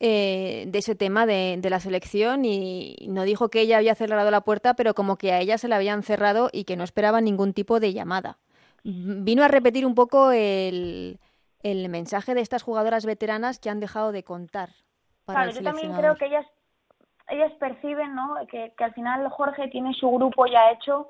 eh, 0.00 0.64
de 0.66 0.78
ese 0.78 0.94
tema 0.94 1.26
de, 1.26 1.56
de, 1.58 1.70
la 1.70 1.80
selección 1.80 2.44
y 2.44 2.96
no 3.08 3.22
dijo 3.22 3.48
que 3.48 3.60
ella 3.60 3.78
había 3.78 3.94
cerrado 3.94 4.30
la 4.30 4.42
puerta, 4.42 4.74
pero 4.74 4.94
como 4.94 5.16
que 5.16 5.32
a 5.32 5.40
ella 5.40 5.58
se 5.58 5.68
la 5.68 5.76
habían 5.76 6.02
cerrado 6.02 6.50
y 6.52 6.64
que 6.64 6.76
no 6.76 6.84
esperaba 6.84 7.20
ningún 7.20 7.52
tipo 7.52 7.80
de 7.80 7.92
llamada. 7.92 8.38
Vino 8.84 9.42
a 9.42 9.48
repetir 9.48 9.86
un 9.86 9.94
poco 9.94 10.30
el, 10.30 11.18
el 11.62 11.88
mensaje 11.88 12.34
de 12.34 12.42
estas 12.42 12.62
jugadoras 12.62 13.06
veteranas 13.06 13.58
que 13.58 13.70
han 13.70 13.80
dejado 13.80 14.12
de 14.12 14.22
contar. 14.22 14.68
Para 15.24 15.44
claro, 15.44 15.58
yo 15.58 15.62
también 15.62 15.94
creo 15.94 16.16
que 16.16 16.26
ellas, 16.26 16.46
ellas 17.28 17.52
perciben 17.58 18.14
¿no? 18.14 18.34
que, 18.50 18.74
que 18.76 18.84
al 18.84 18.92
final 18.92 19.26
Jorge 19.30 19.68
tiene 19.68 19.94
su 19.94 20.10
grupo 20.10 20.46
ya 20.46 20.70
hecho 20.70 21.08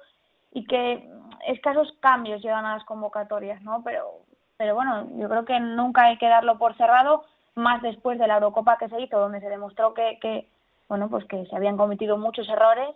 y 0.54 0.64
que 0.64 1.06
escasos 1.46 1.92
cambios 2.00 2.40
llevan 2.40 2.64
a 2.64 2.76
las 2.76 2.84
convocatorias, 2.84 3.60
¿no? 3.62 3.82
Pero, 3.84 4.20
pero 4.56 4.74
bueno, 4.74 5.08
yo 5.18 5.28
creo 5.28 5.44
que 5.44 5.60
nunca 5.60 6.04
hay 6.04 6.16
que 6.16 6.28
darlo 6.28 6.56
por 6.56 6.74
cerrado 6.76 7.24
más 7.56 7.82
después 7.82 8.18
de 8.18 8.26
la 8.26 8.36
Eurocopa 8.36 8.78
que 8.78 8.88
se 8.88 9.00
hizo, 9.00 9.18
donde 9.18 9.40
se 9.40 9.50
demostró 9.50 9.92
que, 9.94 10.18
que, 10.22 10.48
bueno, 10.88 11.10
pues 11.10 11.24
que 11.26 11.44
se 11.46 11.56
habían 11.56 11.76
cometido 11.76 12.16
muchos 12.16 12.48
errores. 12.48 12.88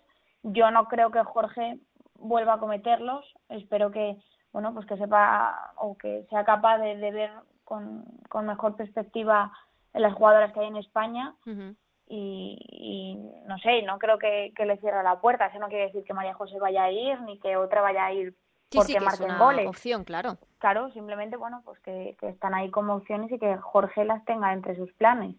Yo 0.44 0.70
no 0.70 0.86
creo 0.86 1.10
que 1.10 1.22
Jorge 1.24 1.78
vuelva 2.14 2.54
a 2.54 2.58
cometerlos. 2.58 3.24
Espero 3.48 3.90
que, 3.90 4.16
bueno, 4.52 4.72
pues 4.72 4.86
que 4.86 4.96
sepa 4.96 5.72
o 5.76 5.98
que 5.98 6.26
sea 6.30 6.44
capaz 6.44 6.78
de, 6.78 6.94
ver 6.94 7.30
con, 7.64 8.04
con, 8.28 8.46
mejor 8.46 8.76
perspectiva 8.76 9.52
las 9.94 10.14
jugadoras 10.14 10.52
que 10.52 10.60
hay 10.60 10.68
en 10.68 10.76
España. 10.76 11.34
Uh. 11.44 11.74
Y, 12.08 12.58
y, 12.70 13.16
no 13.46 13.58
sé, 13.58 13.82
no 13.82 13.98
creo 13.98 14.18
que, 14.18 14.52
que, 14.56 14.64
le 14.64 14.78
cierre 14.78 15.02
la 15.02 15.20
puerta. 15.20 15.46
Eso 15.46 15.58
no 15.58 15.68
quiere 15.68 15.86
decir 15.86 16.04
que 16.04 16.14
María 16.14 16.34
José 16.34 16.58
vaya 16.58 16.84
a 16.84 16.90
ir 16.90 17.20
ni 17.22 17.38
que 17.38 17.56
otra 17.56 17.82
vaya 17.82 18.06
a 18.06 18.12
ir 18.12 18.34
Sí, 18.70 18.76
porque 18.76 18.92
sí, 18.92 18.98
que 18.98 19.04
marquen 19.04 19.28
es 19.28 19.34
una 19.34 19.44
goles. 19.44 19.66
opción, 19.66 20.04
claro. 20.04 20.36
Claro, 20.58 20.90
simplemente, 20.92 21.38
bueno, 21.38 21.62
pues 21.64 21.80
que, 21.80 22.16
que, 22.20 22.28
están 22.28 22.52
ahí 22.52 22.70
como 22.70 22.96
opciones 22.96 23.32
y 23.32 23.38
que 23.38 23.56
Jorge 23.56 24.04
las 24.04 24.22
tenga 24.26 24.52
entre 24.52 24.76
sus 24.76 24.92
planes. 24.92 25.34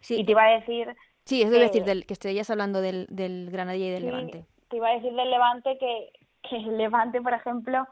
Sí. 0.00 0.20
Y 0.20 0.24
te 0.24 0.32
iba 0.32 0.44
a 0.44 0.60
decir... 0.60 0.94
Sí, 1.24 1.42
es 1.42 1.50
que, 1.50 1.58
decir, 1.58 1.84
del, 1.84 2.06
que 2.06 2.12
estarías 2.12 2.48
hablando 2.48 2.80
del, 2.80 3.06
del 3.10 3.50
Granadilla 3.50 3.86
y 3.86 3.90
del 3.90 4.02
sí, 4.02 4.06
Levante. 4.06 4.44
Te 4.68 4.76
iba 4.76 4.88
a 4.88 4.92
decir 4.92 5.12
del 5.12 5.30
Levante 5.30 5.78
que, 5.78 6.12
que 6.48 6.56
el 6.56 6.78
Levante, 6.78 7.20
por 7.20 7.32
ejemplo, 7.32 7.88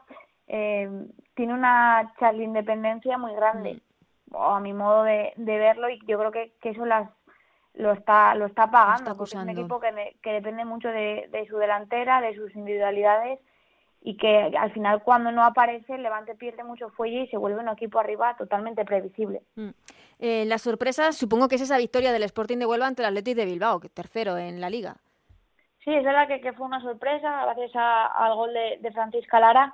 eh, 0.47 0.89
tiene 1.35 1.53
una 1.53 2.13
charla 2.17 2.41
independencia 2.41 3.17
muy 3.17 3.33
grande, 3.33 3.81
mm. 4.27 4.35
o 4.35 4.55
a 4.55 4.59
mi 4.61 4.71
modo 4.71 5.03
de, 5.03 5.33
de, 5.35 5.57
verlo, 5.57 5.89
y 5.89 5.99
yo 6.07 6.17
creo 6.17 6.31
que, 6.31 6.53
que 6.61 6.69
eso 6.69 6.85
las 6.85 7.09
lo 7.73 7.91
está 7.93 8.35
lo 8.35 8.45
está 8.45 8.69
pagando, 8.69 9.11
está 9.11 9.23
es 9.23 9.33
un 9.35 9.49
equipo 9.49 9.79
que, 9.79 10.17
que 10.21 10.33
depende 10.33 10.65
mucho 10.65 10.89
de, 10.89 11.27
de 11.31 11.47
su 11.47 11.57
delantera, 11.57 12.21
de 12.21 12.35
sus 12.35 12.55
individualidades, 12.55 13.39
y 14.01 14.15
que 14.17 14.51
al 14.57 14.71
final 14.71 15.03
cuando 15.03 15.31
no 15.31 15.43
aparece 15.43 15.95
el 15.95 16.03
Levante 16.03 16.35
pierde 16.35 16.63
mucho 16.63 16.89
fuelle 16.89 17.23
y 17.23 17.27
se 17.27 17.37
vuelve 17.37 17.61
un 17.61 17.69
equipo 17.69 17.99
arriba 17.99 18.35
totalmente 18.37 18.85
previsible. 18.85 19.41
Mm. 19.55 19.69
Eh, 20.19 20.45
la 20.45 20.57
sorpresa 20.57 21.11
supongo 21.11 21.47
que 21.47 21.55
es 21.55 21.61
esa 21.61 21.77
victoria 21.77 22.11
del 22.11 22.23
Sporting 22.23 22.57
de 22.57 22.65
Huelva 22.65 22.87
ante 22.87 23.01
el 23.01 23.07
Athletic 23.07 23.35
de 23.35 23.45
Bilbao, 23.45 23.79
que 23.79 23.89
tercero 23.89 24.37
en 24.37 24.61
la 24.61 24.69
liga. 24.69 24.97
Sí, 25.83 25.93
es 25.93 26.03
verdad 26.03 26.27
que, 26.27 26.41
que 26.41 26.53
fue 26.53 26.65
una 26.65 26.81
sorpresa 26.81 27.45
gracias 27.45 27.71
a, 27.75 28.05
al 28.05 28.35
gol 28.35 28.53
de, 28.53 28.79
de, 28.81 28.91
Francisca 28.91 29.39
Lara 29.39 29.73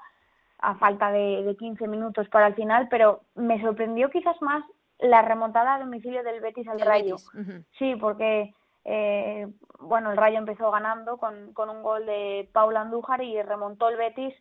a 0.59 0.75
falta 0.75 1.11
de, 1.11 1.43
de 1.43 1.55
15 1.57 1.87
minutos 1.87 2.29
para 2.29 2.47
el 2.47 2.55
final, 2.55 2.87
pero 2.89 3.21
me 3.33 3.59
sorprendió 3.61 4.09
quizás 4.09 4.39
más 4.41 4.63
la 5.05 5.21
remontada 5.21 5.75
a 5.75 5.79
domicilio 5.79 6.23
del 6.23 6.41
Betis 6.41 6.67
al 6.67 6.79
el 6.79 6.85
Rayo. 6.85 7.15
Betis. 7.15 7.33
Uh 7.33 7.37
-huh. 7.39 7.65
Sí, 7.77 7.95
porque 7.95 8.53
eh, 8.85 9.47
bueno, 9.79 10.11
el 10.11 10.17
Rayo 10.17 10.37
empezó 10.37 10.69
ganando 10.71 11.17
con, 11.17 11.53
con 11.53 11.69
un 11.69 11.81
gol 11.81 12.05
de 12.05 12.47
Paula 12.53 12.81
Andújar 12.81 13.21
y 13.23 13.41
remontó 13.41 13.89
el 13.89 13.97
Betis 13.97 14.33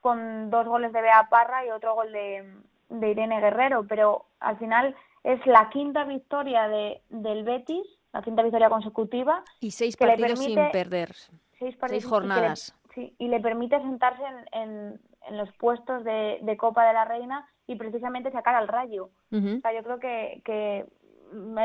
con 0.00 0.50
dos 0.50 0.66
goles 0.66 0.92
de 0.92 1.02
Bea 1.02 1.28
Parra 1.28 1.66
y 1.66 1.70
otro 1.70 1.94
gol 1.94 2.12
de, 2.12 2.48
de 2.88 3.08
Irene 3.10 3.40
Guerrero, 3.40 3.86
pero 3.86 4.24
al 4.38 4.56
final 4.58 4.94
es 5.24 5.44
la 5.46 5.68
quinta 5.70 6.04
victoria 6.04 6.68
de, 6.68 7.02
del 7.10 7.44
Betis, 7.44 7.86
la 8.12 8.22
quinta 8.22 8.42
victoria 8.42 8.70
consecutiva. 8.70 9.42
Y 9.60 9.72
seis 9.72 9.96
que 9.96 10.06
partidos 10.06 10.32
permite, 10.32 10.62
sin 10.62 10.70
perder. 10.72 11.12
Seis, 11.58 11.76
partidos 11.76 12.02
seis 12.02 12.06
jornadas. 12.06 12.74
Y, 12.96 13.00
le, 13.00 13.06
sí, 13.08 13.14
y 13.18 13.28
le 13.28 13.40
permite 13.40 13.78
sentarse 13.78 14.22
en, 14.24 14.62
en, 14.62 15.00
en 15.28 15.36
los 15.36 15.52
puestos 15.58 16.02
de, 16.04 16.38
de, 16.42 16.56
Copa 16.56 16.86
de 16.86 16.94
la 16.94 17.04
Reina 17.04 17.46
y 17.70 17.76
precisamente 17.76 18.32
sacar 18.32 18.56
al 18.56 18.66
Rayo. 18.66 19.10
Uh 19.30 19.36
-huh. 19.36 19.58
O 19.58 19.60
sea, 19.60 19.72
yo 19.72 19.84
creo 19.84 20.00
que, 20.00 20.42
que 20.44 20.84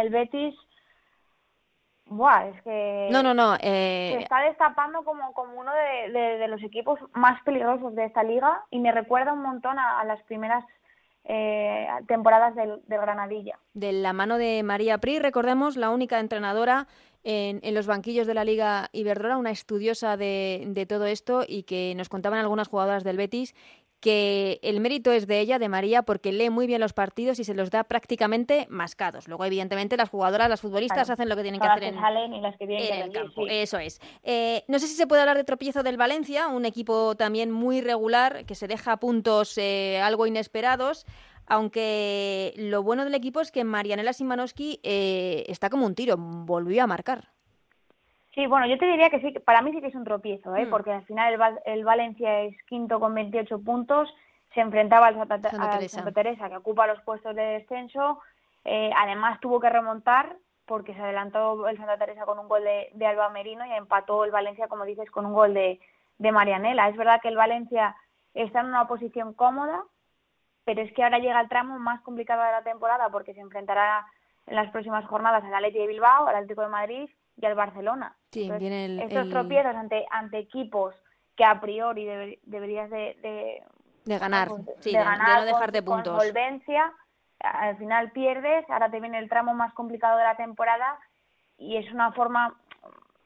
el 0.02 0.10
Betis 0.12 0.56
Buah, 2.06 2.50
es 2.50 2.62
que 2.62 3.10
no, 3.12 3.24
no, 3.24 3.34
no, 3.34 3.56
eh... 3.56 4.13
se 4.15 4.24
está 4.24 4.41
destapando 4.41 5.04
como, 5.04 5.34
como 5.34 5.60
uno 5.60 5.72
de, 5.74 6.12
de, 6.12 6.38
de, 6.38 6.48
los 6.48 6.62
equipos 6.62 7.00
más 7.13 7.41
peligrosos 7.41 7.96
de 7.96 8.06
esta 8.06 8.22
liga 8.22 8.63
y 8.70 8.78
me 8.78 8.91
recuerda 8.91 9.34
un 9.34 9.41
montón 9.41 9.80
a, 9.80 10.00
a 10.00 10.06
las 10.06 10.22
primeras 10.24 10.63
eh, 11.24 11.88
temporadas 12.08 12.54
del, 12.54 12.82
del, 12.86 13.02
Granadilla. 13.02 13.58
De 13.74 13.91
la 13.91 14.13
mano 14.13 14.38
de 14.38 14.62
María 14.62 15.00
Pri, 15.00 15.18
recordemos, 15.18 15.78
la 15.78 15.89
única 15.89 16.20
entrenadora 16.20 16.86
en, 17.24 17.60
en, 17.63 17.74
los 17.74 17.88
banquillos 17.88 18.28
de 18.28 18.36
la 18.36 18.44
Liga 18.44 18.89
Iberdrola, 18.91 19.38
una 19.38 19.50
estudiosa 19.50 20.15
de, 20.15 20.65
de 20.68 20.86
todo 20.86 21.08
esto 21.08 21.44
y 21.48 21.63
que 21.63 21.96
nos 21.96 22.10
contaban 22.10 22.38
algunas 22.38 22.68
jugadoras 22.68 23.04
del 23.04 23.18
Betis 23.18 23.56
que 24.06 24.60
el 24.62 24.82
mérito 24.82 25.12
es 25.12 25.26
de 25.26 25.39
ella, 25.39 25.58
de 25.58 25.68
María, 25.68 26.04
porque 26.04 26.32
lee 26.32 26.52
muy 26.52 26.68
bien 26.68 26.80
los 26.80 26.94
partidos 26.94 27.39
y 27.39 27.44
se 27.44 27.56
los 27.56 27.72
da 27.72 27.84
prácticamente 27.84 28.68
mascados. 28.70 29.28
Luego, 29.28 29.46
evidentemente, 29.46 29.98
las 29.98 30.10
jugadoras, 30.10 30.48
las 30.48 30.62
futbolistas 30.62 31.08
claro. 31.08 31.13
hacen 31.13 31.28
lo 31.28 31.36
que 31.36 31.41
tienen 31.41 31.60
que 31.60 31.65
hacer 31.65 31.86
en, 31.86 32.34
y 32.36 32.39
las 32.39 32.56
que 32.56 32.68
vienen 32.68 32.94
en 32.94 33.02
el 33.02 33.12
campo. 33.12 33.48
Sí. 33.48 33.48
Eso 33.50 33.80
es. 33.80 34.00
Eh, 34.22 34.63
no 34.68 34.78
sé 34.78 34.86
si 34.86 34.94
se 34.94 35.08
puede 35.08 35.24
hablar 35.24 35.38
de 35.38 35.44
tropiezo 35.44 35.82
del 35.82 35.98
Valencia, 35.98 36.50
un 36.50 36.65
equipo 36.65 37.15
también 37.15 37.50
muy 37.50 37.82
regular, 37.82 38.46
que 38.46 38.54
se 38.54 38.68
deja 38.68 38.98
puntos 38.98 39.58
eh, 39.58 40.00
algo 40.04 40.28
inesperados. 40.28 41.08
Aunque 41.48 42.54
lo 42.58 42.84
bueno 42.84 43.06
del 43.06 43.15
equipo 43.15 43.41
es 43.41 43.52
que 43.52 43.63
Marianela 43.63 44.13
Simanowski 44.13 44.82
eh, 44.84 45.46
está 45.48 45.72
como 45.72 45.88
un 45.88 45.96
tiro, 45.96 46.15
volvió 46.18 46.84
a 46.84 46.88
marcar. 46.88 47.35
Sí, 48.36 48.48
bueno, 48.48 48.67
yo 48.67 48.78
te 48.78 48.86
diría 48.86 49.10
que 49.10 49.21
sí, 49.21 49.32
para 49.39 49.62
mí 49.62 49.71
sí 49.71 49.80
que 49.80 49.88
es 49.88 49.95
un 49.95 50.04
tropiezo, 50.04 50.54
¿eh? 50.58 50.65
Mm. 50.65 50.69
porque 50.69 50.91
al 50.91 51.06
final 51.06 51.34
el, 51.34 51.60
el, 51.65 51.86
Valencia 51.86 52.41
es 52.41 52.54
quinto 52.63 53.00
con 53.00 53.15
28 53.15 53.60
puntos, 53.62 54.13
se 54.54 54.60
enfrentaba 54.60 55.08
al 55.08 55.15
Santa, 55.15 55.50
Santa, 55.50 55.71
Teresa. 55.71 55.95
Santa 55.95 56.12
Teresa, 56.12 56.50
que 56.50 56.58
ocupa 56.58 56.86
los 56.86 57.02
puestos 57.04 57.34
de 57.34 57.41
descenso, 57.41 58.19
eh, 58.65 58.91
además 58.98 59.39
tuvo 59.39 59.62
que 59.62 59.69
remontar 59.69 60.36
porque 60.65 60.93
se 60.93 61.02
adelantó 61.02 61.65
el 61.69 61.78
Santa 61.78 61.98
Teresa 61.98 62.26
con 62.26 62.38
un 62.38 62.50
gol 62.50 62.63
de, 62.65 62.89
de, 62.93 63.08
Alba 63.08 63.30
Merino 63.30 63.65
y 63.65 63.71
empató 63.71 64.26
el 64.26 64.32
Valencia, 64.32 64.67
como 64.67 64.84
dices, 64.84 65.10
con 65.12 65.26
un 65.26 65.34
gol 65.34 65.54
de, 65.54 65.80
de 66.17 66.32
Marianela. 66.34 66.89
Es 66.89 66.98
verdad 66.98 67.21
que 67.21 67.30
el 67.30 67.38
Valencia 67.38 67.95
está 68.34 68.60
en 68.60 68.65
una 68.65 68.86
posición 68.86 69.34
cómoda, 69.34 69.82
pero 70.65 70.82
es 70.82 70.91
que 70.91 71.04
ahora 71.04 71.19
llega 71.19 71.39
el 71.39 71.48
tramo 71.48 71.80
más 71.80 72.02
complicado 72.02 72.43
de 72.43 72.52
la 72.52 72.63
temporada 72.63 73.08
porque 73.10 73.34
se 73.34 73.39
enfrentará 73.39 74.06
en 74.45 74.56
las 74.56 74.71
próximas 74.71 75.06
jornadas 75.06 75.43
al 75.45 75.54
Atleti 75.54 75.80
de 75.80 75.88
Bilbao, 75.88 76.28
al 76.28 76.36
Atlético 76.36 76.63
de 76.63 76.67
Madrid 76.67 77.10
y 77.38 77.45
al 77.45 77.56
Barcelona. 77.56 78.15
Sí, 78.32 78.43
Entonces, 78.43 78.60
viene 78.60 78.86
el, 78.86 79.00
estos 79.00 79.26
el... 79.26 79.30
tropiezos 79.30 79.76
ante, 79.76 80.06
ante 80.12 80.38
equipos 80.38 80.95
que 81.36 81.43
a 81.43 81.60
priori 81.60 82.06
debe, 82.06 82.39
deberías 82.43 82.89
de, 82.89 83.17
de, 83.21 83.63
de 84.06 84.19
ganar, 84.19 84.50
de, 84.50 84.74
sí, 84.80 84.91
de, 84.91 84.98
ganar 85.04 85.41
de 85.41 85.52
no 85.52 85.58
dejarte 85.58 85.84
con, 85.84 85.95
puntos. 85.98 86.13
Con 86.13 86.21
solvencia, 86.21 86.93
al 87.39 87.78
final 87.78 88.12
pierdes, 88.12 88.69
ahora 88.69 88.89
te 88.89 89.00
viene 89.00 89.19
el 89.19 89.30
tramo 89.30 89.54
más 89.54 89.74
complicado 89.74 90.17
de 90.17 90.24
la 90.24 90.38
temporada 90.38 90.98
y 91.58 91.78
es 91.78 91.91
una 91.91 92.12
forma, 92.13 92.56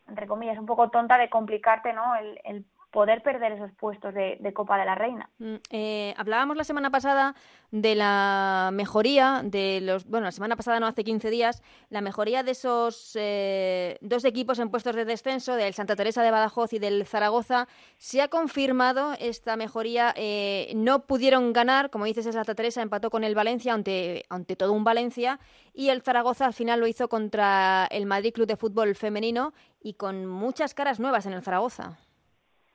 entre 0.08 0.28
comillas, 0.28 0.58
un 0.58 0.66
poco 0.66 0.90
tonta 0.90 1.18
de 1.18 1.30
complicarte 1.30 1.94
¿no? 1.94 2.16
el, 2.16 2.40
el 2.44 2.66
poder 2.92 3.22
perder 3.22 3.52
esos 3.54 3.72
puestos 3.74 4.14
de, 4.14 4.52
Copa 4.54 4.78
de 4.78 4.86
la 4.86 4.96
Reina. 4.96 5.30
Mm, 5.38 5.56
eh, 5.70 6.14
hablábamos 6.18 6.58
la 6.58 6.64
semana 6.64 6.90
pasada 6.90 7.36
de 7.72 7.94
la 7.94 8.72
mejoría 8.74 9.42
de 9.44 9.80
los, 9.82 10.06
bueno, 10.06 10.26
la 10.26 10.32
semana 10.32 10.56
pasada 10.56 10.80
no 10.80 10.88
hace 10.88 11.04
15 11.04 11.30
días, 11.30 11.62
la 11.90 12.02
mejoría 12.02 12.42
de 12.42 12.52
esos 12.52 13.16
eh, 13.16 13.98
dos 14.02 14.26
equipos 14.26 14.58
en 14.58 14.72
puestos 14.72 14.96
de 14.96 15.06
descenso, 15.06 15.56
del 15.56 15.74
Santa 15.76 15.96
Teresa 15.96 16.24
de 16.24 16.32
Badajoz 16.32 16.74
y 16.74 16.80
del 16.80 17.06
Zaragoza. 17.06 17.68
Se 17.98 18.22
ha 18.22 18.28
confirmado 18.28 19.14
esta 19.20 19.56
mejoría. 19.56 20.14
Eh, 20.16 20.72
no 20.76 21.06
pudieron 21.06 21.54
ganar, 21.54 21.92
como 21.92 22.06
dices, 22.06 22.26
el 22.26 22.34
Santa 22.34 22.56
Teresa 22.56 22.82
empató 22.82 23.12
con 23.12 23.24
el 23.24 23.36
Valencia 23.36 23.74
ante, 23.74 24.26
ante 24.30 24.56
todo 24.56 24.74
un 24.74 24.84
Valencia 24.84 25.40
y 25.74 25.90
el 25.90 26.02
Zaragoza 26.02 26.48
al 26.48 26.54
final 26.54 26.80
lo 26.80 26.88
hizo 26.88 27.08
contra 27.08 27.88
el 27.92 28.08
Madrid 28.08 28.34
Club 28.34 28.48
de 28.48 28.58
Fútbol 28.58 28.96
Femenino 28.96 29.54
y 29.80 29.94
con 29.94 30.26
muchas 30.26 30.74
caras 30.74 31.00
nuevas 31.00 31.28
en 31.28 31.34
el 31.34 31.44
Zaragoza. 31.44 31.98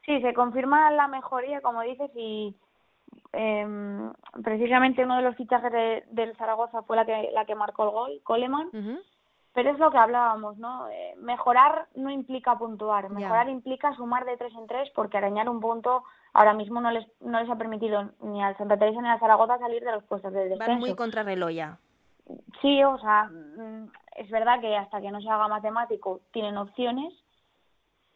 Sí, 0.05 0.21
se 0.21 0.35
confirma 0.35 0.91
la 0.91 1.09
mejoría, 1.09 1.61
como 1.61 1.83
dices, 1.83 2.11
y 2.15 2.55
eh, 3.33 4.11
precisamente 4.43 5.05
uno 5.05 5.17
de 5.17 5.23
los 5.23 5.37
fichajes 5.37 5.73
de, 5.73 6.05
del 6.11 6.37
Zaragoza 6.37 6.83
fue 6.83 6.97
la 6.97 7.07
que, 7.07 7.31
la 7.33 7.45
que 7.45 7.55
marcó 7.55 7.85
el 7.85 7.91
gol, 7.91 8.21
Coleman. 8.23 8.71
Pero 9.55 9.71
es 9.71 9.79
lo 9.79 9.93
que 9.93 9.99
hablábamos, 9.99 10.59
¿no? 10.59 10.89
Eh, 10.89 11.15
mejorar 11.19 11.87
no 11.95 12.11
implica 12.11 12.59
puntuar, 12.59 13.09
mejorar 13.11 13.49
implica 13.49 13.95
sumar 13.95 14.25
de 14.25 14.37
tres 14.37 14.53
en 14.55 14.67
tres 14.67 14.91
porque 14.97 15.17
arañar 15.17 15.49
un 15.49 15.61
punto 15.61 16.03
ahora 16.33 16.55
mismo 16.55 16.81
no 16.81 16.91
les, 16.91 17.07
no 17.21 17.39
les 17.41 17.49
ha 17.49 17.57
permitido 17.57 18.11
ni 18.21 18.43
al 18.43 18.57
Santa 18.57 18.77
Teresa 18.77 19.01
ni 19.01 19.09
al 19.09 19.21
Zaragoza 19.21 19.59
salir 19.59 19.85
de 19.85 19.93
los 19.93 20.03
puestos 20.05 20.33
de 20.33 20.49
descenso. 20.49 20.67
Van 20.67 20.81
muy 20.81 20.97
contrarreloj 20.97 21.51
ya. 21.51 21.79
Sí, 22.61 22.83
o 22.83 22.99
sea, 22.99 23.31
mm, 23.31 23.93
es 24.17 24.31
verdad 24.31 24.61
que 24.61 24.77
hasta 24.77 25.01
que 25.01 25.13
no 25.13 25.21
se 25.21 25.29
haga 25.29 25.47
matemático 25.47 26.21
tienen 26.33 26.57
opciones, 26.57 27.15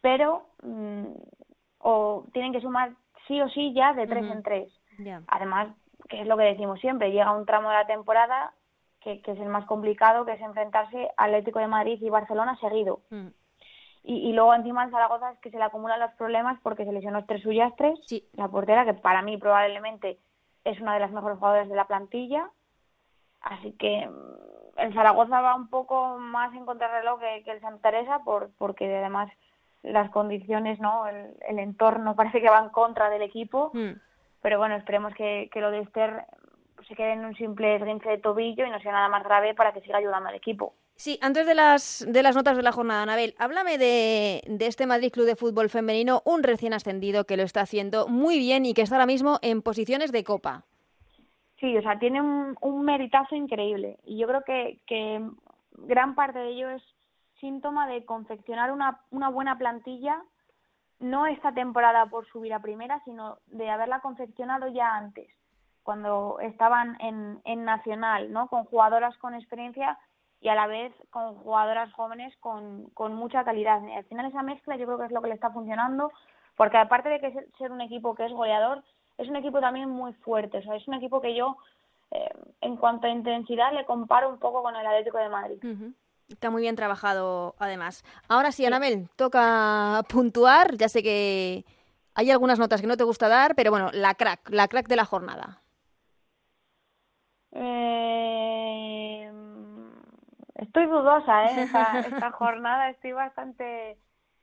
pero 0.01 0.46
mm, 0.64 1.05
o 1.78 2.24
tienen 2.32 2.52
que 2.52 2.60
sumar 2.60 2.92
sí 3.26 3.40
o 3.40 3.48
sí 3.50 3.72
ya 3.74 3.92
de 3.92 4.06
tres 4.06 4.30
en 4.30 4.42
tres. 4.42 4.72
Además, 5.28 5.68
que 6.08 6.20
es 6.20 6.26
lo 6.26 6.36
que 6.36 6.44
decimos 6.44 6.80
siempre, 6.80 7.12
llega 7.12 7.36
un 7.36 7.46
tramo 7.46 7.68
de 7.68 7.76
la 7.76 7.86
temporada 7.86 8.52
que, 9.00 9.22
que, 9.22 9.32
es 9.32 9.38
el 9.38 9.48
más 9.48 9.64
complicado, 9.66 10.24
que 10.24 10.32
es 10.32 10.40
enfrentarse 10.40 11.10
Atlético 11.16 11.60
de 11.60 11.68
Madrid 11.68 11.98
y 12.00 12.10
Barcelona 12.10 12.58
seguido. 12.60 13.00
Mm. 13.10 13.28
Y, 14.04 14.30
y, 14.30 14.32
luego 14.32 14.54
encima 14.54 14.84
en 14.84 14.90
Zaragoza 14.90 15.32
es 15.32 15.38
que 15.40 15.50
se 15.50 15.58
le 15.58 15.64
acumulan 15.64 16.00
los 16.00 16.12
problemas 16.12 16.58
porque 16.62 16.84
se 16.84 16.92
lesionó 16.92 17.26
tres 17.26 17.42
suyas 17.42 17.72
tres, 17.76 17.98
la 18.32 18.48
portera, 18.48 18.84
que 18.84 18.94
para 18.94 19.22
mí 19.22 19.36
probablemente 19.36 20.18
es 20.64 20.80
una 20.80 20.94
de 20.94 21.00
las 21.00 21.10
mejores 21.10 21.38
jugadoras 21.38 21.68
de 21.68 21.76
la 21.76 21.86
plantilla. 21.86 22.50
Así 23.40 23.72
que 23.72 24.06
mm, 24.06 24.80
el 24.80 24.94
Zaragoza 24.94 25.40
va 25.40 25.54
un 25.54 25.68
poco 25.68 26.18
más 26.18 26.54
en 26.54 26.64
contrarreloj 26.64 27.20
que, 27.20 27.42
que 27.44 27.50
el 27.52 27.60
Santa 27.60 27.90
Teresa 27.90 28.20
por, 28.20 28.50
porque 28.56 28.96
además 28.96 29.30
las 29.82 30.10
condiciones, 30.10 30.80
¿no? 30.80 31.06
El, 31.06 31.58
entorno 31.58 32.16
parece 32.16 32.40
que 32.40 32.50
va 32.50 32.58
en 32.58 32.70
contra 32.70 33.10
del 33.10 33.22
equipo. 33.22 33.70
Hmm. 33.72 33.92
Pero 34.42 34.58
bueno, 34.58 34.76
esperemos 34.76 35.14
que, 35.14 35.50
lo 35.54 35.70
de 35.70 35.80
Esther 35.80 36.24
se 36.86 36.94
quede 36.94 37.12
en 37.12 37.24
un 37.24 37.34
simple 37.34 37.76
esguince 37.76 38.08
de 38.08 38.18
tobillo 38.18 38.64
y 38.64 38.70
no 38.70 38.80
sea 38.80 38.92
nada 38.92 39.08
más 39.08 39.24
grave 39.24 39.54
para 39.54 39.72
que 39.72 39.80
siga 39.80 39.98
ayudando 39.98 40.28
al 40.28 40.34
equipo. 40.34 40.74
Sí, 40.94 41.18
antes 41.22 41.46
de 41.46 41.54
las, 41.54 42.04
de 42.08 42.22
las 42.22 42.34
notas 42.34 42.56
de 42.56 42.62
la 42.62 42.72
jornada, 42.72 43.02
Anabel, 43.02 43.34
háblame 43.38 43.78
de, 43.78 44.42
de 44.46 44.66
este 44.66 44.86
Madrid 44.86 45.12
Club 45.12 45.26
de 45.26 45.36
Fútbol 45.36 45.68
Femenino, 45.68 46.22
un 46.24 46.42
recién 46.42 46.72
ascendido 46.72 47.24
que 47.24 47.36
lo 47.36 47.44
está 47.44 47.60
haciendo 47.60 48.08
muy 48.08 48.38
bien 48.38 48.66
y 48.66 48.74
que 48.74 48.82
está 48.82 48.96
ahora 48.96 49.06
mismo 49.06 49.38
en 49.42 49.62
posiciones 49.62 50.10
de 50.10 50.24
copa. 50.24 50.64
Sí, 51.60 51.76
o 51.76 51.82
sea, 51.82 51.98
tiene 51.98 52.20
un, 52.20 52.56
un 52.60 52.84
meritazo 52.84 53.34
increíble 53.34 53.98
y 54.04 54.18
yo 54.18 54.26
creo 54.28 54.42
que, 54.42 54.78
que 54.86 55.20
gran 55.72 56.14
parte 56.14 56.38
de 56.38 56.50
ello 56.50 56.70
es 56.70 56.82
síntoma 57.40 57.87
de 57.87 58.05
confeccionar 58.05 58.72
una, 58.72 59.01
una 59.11 59.29
buena 59.29 59.59
plantilla, 59.59 60.22
no 61.01 61.27
esta 61.27 61.53
temporada 61.53 62.07
por 62.07 62.27
subir 62.27 62.53
a 62.53 62.61
primera, 62.61 63.01
sino 63.05 63.38
de 63.46 63.70
haberla 63.70 64.01
confeccionado 64.01 64.68
ya 64.68 64.96
antes, 64.96 65.29
cuando 65.83 66.38
estaban 66.40 66.96
en, 67.01 67.40
en 67.44 67.64
Nacional, 67.64 68.33
¿no? 68.33 68.48
Con 68.48 68.64
jugadoras 68.64 69.16
con 69.18 69.35
experiencia 69.35 69.98
y 70.40 70.48
a 70.48 70.55
la 70.55 70.66
vez 70.66 70.92
con 71.11 71.35
jugadoras 71.37 71.92
jóvenes 71.92 72.37
con, 72.38 72.90
con 72.90 73.14
mucha 73.14 73.44
calidad. 73.44 73.83
al 73.96 74.05
final 74.05 74.27
esa 74.27 74.42
mezcla 74.42 74.77
yo 74.77 74.87
creo 74.87 74.98
que 74.98 75.07
es 75.07 75.12
lo 75.12 75.22
que 75.22 75.29
le 75.29 75.35
está 75.35 75.51
funcionando, 75.51 76.12
porque 76.57 76.77
aparte 76.77 77.09
de 77.09 77.20
que 77.20 77.46
ser 77.59 77.72
un 77.72 77.81
equipo 77.81 78.14
que 78.14 78.27
es 78.27 78.33
goleador, 78.33 78.83
es 79.16 79.29
un 79.29 79.37
equipo 79.37 79.61
también 79.61 79.88
muy 79.88 80.12
fuerte, 80.12 80.59
o 80.59 80.62
sea, 80.62 80.77
es 80.77 80.87
un 80.87 80.94
equipo 80.94 81.20
que 81.20 81.35
yo, 81.35 81.57
eh, 82.11 82.31
en 82.61 82.77
cuanto 82.77 83.07
a 83.07 83.11
intensidad, 83.11 83.72
le 83.72 83.85
comparo 83.85 84.29
un 84.29 84.38
poco 84.38 84.62
con 84.62 84.77
el 84.77 84.87
Atlético 84.87 85.18
de 85.18 85.29
Madrid. 85.29 85.59
Está 86.28 86.50
muy 86.50 86.62
bien 86.62 86.76
trabajado, 86.76 87.54
además. 87.58 88.04
Ahora 88.28 88.52
sí, 88.52 88.64
Anabel, 88.66 89.08
toca 89.16 90.02
puntuar. 90.08 90.76
Ya 90.76 90.88
sé 90.88 91.02
que 91.02 91.64
hay 92.14 92.30
algunas 92.30 92.58
notas 92.58 92.80
que 92.80 92.86
no 92.86 92.96
te 92.96 93.04
gusta 93.04 93.28
dar, 93.28 93.54
pero 93.54 93.70
bueno, 93.70 93.90
la 93.92 94.14
crack, 94.14 94.50
la 94.50 94.68
crack 94.68 94.88
de 94.88 94.96
la 94.96 95.06
jornada. 95.06 95.62
Eh, 97.52 99.32
estoy 100.56 100.86
dudosa, 100.86 101.44
¿eh? 101.46 101.62
Esta, 101.62 102.00
esta 102.00 102.30
jornada 102.32 102.90
estoy 102.90 103.12
bastante 103.12 103.98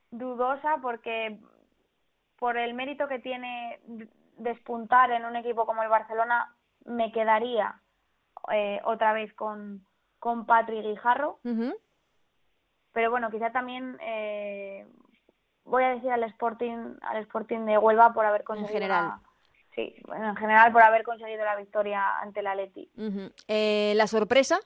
dudosa 0.10 0.78
porque 0.82 1.38
por 2.38 2.58
el 2.58 2.74
mérito 2.74 3.08
que 3.08 3.19
tiene 3.19 3.80
despuntar 4.38 5.12
en 5.12 5.26
un 5.26 5.36
equipo 5.36 5.65
como 5.65 5.84
el 5.84 5.89
Barcelona, 5.89 6.56
me 6.86 7.12
quedaría 7.12 7.80
eh, 8.52 8.82
otra 8.84 9.13
vez 9.13 9.34
con, 9.34 9.86
con 10.26 10.48
Patrick 10.48 10.84
Guijarro. 10.84 11.38
Pero 12.94 13.12
bueno, 13.12 13.30
quizá 13.30 13.52
también 13.52 13.96
eh, 14.02 14.88
voy 15.66 15.84
a 15.84 15.90
decir 15.90 16.10
al 16.10 16.24
Sporting, 16.24 16.96
al 17.02 17.18
Sporting 17.18 17.60
de 17.68 17.78
Huelva 17.78 18.12
por 18.12 18.26
haber 18.26 18.44
conseguido. 18.44 18.76
En 18.76 18.82
general. 18.82 19.20
sí, 19.76 19.96
bueno, 20.08 20.30
en 20.30 20.36
general 20.36 20.72
por 20.72 20.82
haber 20.82 21.04
conseguido 21.04 21.46
la 21.46 21.56
victoria 21.56 22.18
ante 22.22 22.40
el 22.40 22.48
Atleti. 22.48 22.90
Eh, 23.48 23.94
¿La 23.96 24.08
sorpresa? 24.08 24.58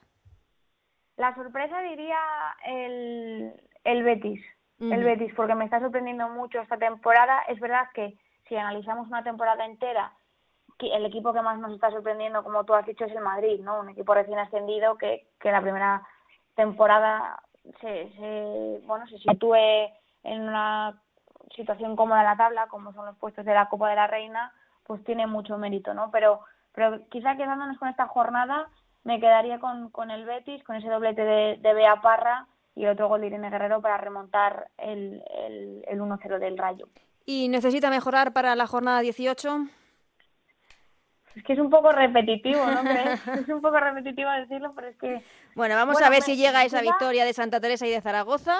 La 1.17 1.35
sorpresa 1.35 1.81
diría 1.81 2.21
el, 2.63 3.51
el 3.83 4.03
Betis. 4.03 4.41
El 4.79 5.03
Betis, 5.03 5.33
porque 5.35 5.55
me 5.55 5.65
está 5.65 5.81
sorprendiendo 5.81 6.29
mucho 6.29 6.61
esta 6.61 6.77
temporada. 6.77 7.41
Es 7.49 7.59
verdad 7.59 7.89
que 7.93 8.17
si 8.47 8.55
analizamos 8.55 9.09
una 9.09 9.25
temporada 9.25 9.65
entera 9.65 10.13
el 10.87 11.05
equipo 11.05 11.33
que 11.33 11.41
más 11.41 11.59
nos 11.59 11.73
está 11.73 11.91
sorprendiendo, 11.91 12.43
como 12.43 12.63
tú 12.63 12.73
has 12.73 12.85
dicho, 12.85 13.05
es 13.05 13.11
el 13.11 13.21
Madrid, 13.21 13.59
¿no? 13.61 13.79
Un 13.79 13.89
equipo 13.89 14.13
recién 14.13 14.39
ascendido 14.39 14.97
que, 14.97 15.27
que 15.39 15.51
la 15.51 15.61
primera 15.61 16.01
temporada 16.55 17.41
se, 17.81 18.11
se, 18.13 18.81
bueno, 18.85 19.05
se 19.07 19.17
sitúe 19.19 19.55
en 20.23 20.41
una 20.41 20.99
situación 21.55 21.95
cómoda 21.95 22.21
en 22.21 22.25
la 22.25 22.37
tabla, 22.37 22.67
como 22.67 22.93
son 22.93 23.05
los 23.05 23.17
puestos 23.17 23.45
de 23.45 23.53
la 23.53 23.69
Copa 23.69 23.89
de 23.89 23.95
la 23.95 24.07
Reina, 24.07 24.53
pues 24.85 25.03
tiene 25.03 25.27
mucho 25.27 25.57
mérito, 25.57 25.93
¿no? 25.93 26.09
Pero, 26.11 26.41
pero 26.73 26.99
quizá 27.09 27.35
quedándonos 27.35 27.77
con 27.77 27.89
esta 27.89 28.07
jornada, 28.07 28.69
me 29.03 29.19
quedaría 29.19 29.59
con, 29.59 29.89
con 29.89 30.11
el 30.11 30.25
Betis, 30.25 30.63
con 30.63 30.75
ese 30.75 30.89
doblete 30.89 31.23
de, 31.23 31.57
de 31.61 31.73
Bea 31.73 32.01
Parra 32.01 32.47
y 32.75 32.85
otro 32.85 33.07
gol 33.07 33.21
de 33.21 33.27
Irene 33.27 33.49
Guerrero 33.49 33.81
para 33.81 33.97
remontar 33.97 34.69
el, 34.77 35.23
el, 35.45 35.83
el 35.87 35.99
1-0 35.99 36.39
del 36.39 36.57
Rayo. 36.57 36.87
¿Y 37.25 37.47
necesita 37.49 37.89
mejorar 37.89 38.33
para 38.33 38.55
la 38.55 38.67
jornada 38.67 39.01
18? 39.01 39.67
Es 41.35 41.43
que 41.43 41.53
es 41.53 41.59
un 41.59 41.69
poco 41.69 41.91
repetitivo, 41.91 42.65
¿no 42.65 42.81
crees? 42.81 43.27
es 43.27 43.49
un 43.49 43.61
poco 43.61 43.79
repetitivo 43.79 44.29
decirlo, 44.31 44.73
pero 44.75 44.87
es 44.87 44.97
que... 44.97 45.23
Bueno, 45.55 45.75
vamos 45.75 46.01
a 46.01 46.09
ver 46.09 46.21
si 46.21 46.35
llega 46.35 46.63
esa 46.63 46.81
victoria 46.81 47.25
de 47.25 47.33
Santa 47.33 47.59
Teresa 47.59 47.87
y 47.87 47.91
de 47.91 48.01
Zaragoza. 48.01 48.57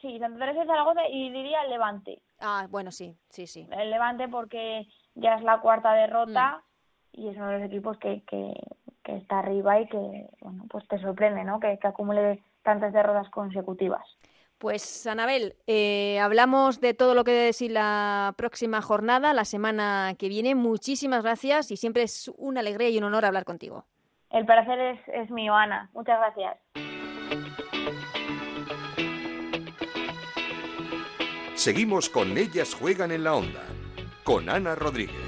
Sí, 0.00 0.18
Santa 0.18 0.38
Teresa 0.38 0.64
y 0.64 0.66
Zaragoza 0.66 1.08
y 1.08 1.30
diría 1.30 1.62
el 1.62 1.70
Levante. 1.70 2.20
Ah, 2.40 2.66
bueno, 2.70 2.90
sí, 2.90 3.16
sí, 3.28 3.46
sí. 3.46 3.66
El 3.70 3.90
Levante 3.90 4.28
porque 4.28 4.86
ya 5.14 5.34
es 5.34 5.42
la 5.42 5.60
cuarta 5.60 5.92
derrota 5.92 6.62
mm. 7.12 7.20
y 7.20 7.28
es 7.28 7.36
uno 7.36 7.48
de 7.48 7.58
los 7.58 7.66
equipos 7.66 7.98
que, 7.98 8.22
que, 8.24 8.52
que, 9.02 9.16
está 9.16 9.40
arriba 9.40 9.80
y 9.80 9.86
que, 9.88 10.28
bueno, 10.40 10.64
pues 10.68 10.86
te 10.88 10.98
sorprende, 11.00 11.44
¿no? 11.44 11.60
Que, 11.60 11.78
que 11.78 11.86
acumule 11.86 12.42
tantas 12.62 12.92
derrotas 12.92 13.30
consecutivas. 13.30 14.06
Pues 14.58 15.06
Anabel, 15.06 15.54
eh, 15.66 16.18
hablamos 16.18 16.80
de 16.80 16.94
todo 16.94 17.14
lo 17.14 17.24
que 17.24 17.32
decir 17.32 17.70
la 17.72 18.34
próxima 18.38 18.80
jornada, 18.80 19.34
la 19.34 19.44
semana 19.44 20.14
que 20.18 20.28
viene. 20.28 20.54
Muchísimas 20.54 21.22
gracias 21.22 21.70
y 21.70 21.76
siempre 21.76 22.04
es 22.04 22.30
una 22.38 22.60
alegría 22.60 22.88
y 22.88 22.96
un 22.96 23.04
honor 23.04 23.26
hablar 23.26 23.44
contigo. 23.44 23.84
El 24.30 24.46
placer 24.46 24.78
es, 24.80 25.00
es 25.08 25.30
mío, 25.30 25.54
Ana. 25.54 25.90
Muchas 25.92 26.18
gracias. 26.18 26.56
Seguimos 31.54 32.08
con 32.08 32.36
Ellas 32.38 32.74
Juegan 32.74 33.12
en 33.12 33.24
la 33.24 33.34
Onda, 33.34 33.62
con 34.24 34.48
Ana 34.48 34.74
Rodríguez. 34.74 35.25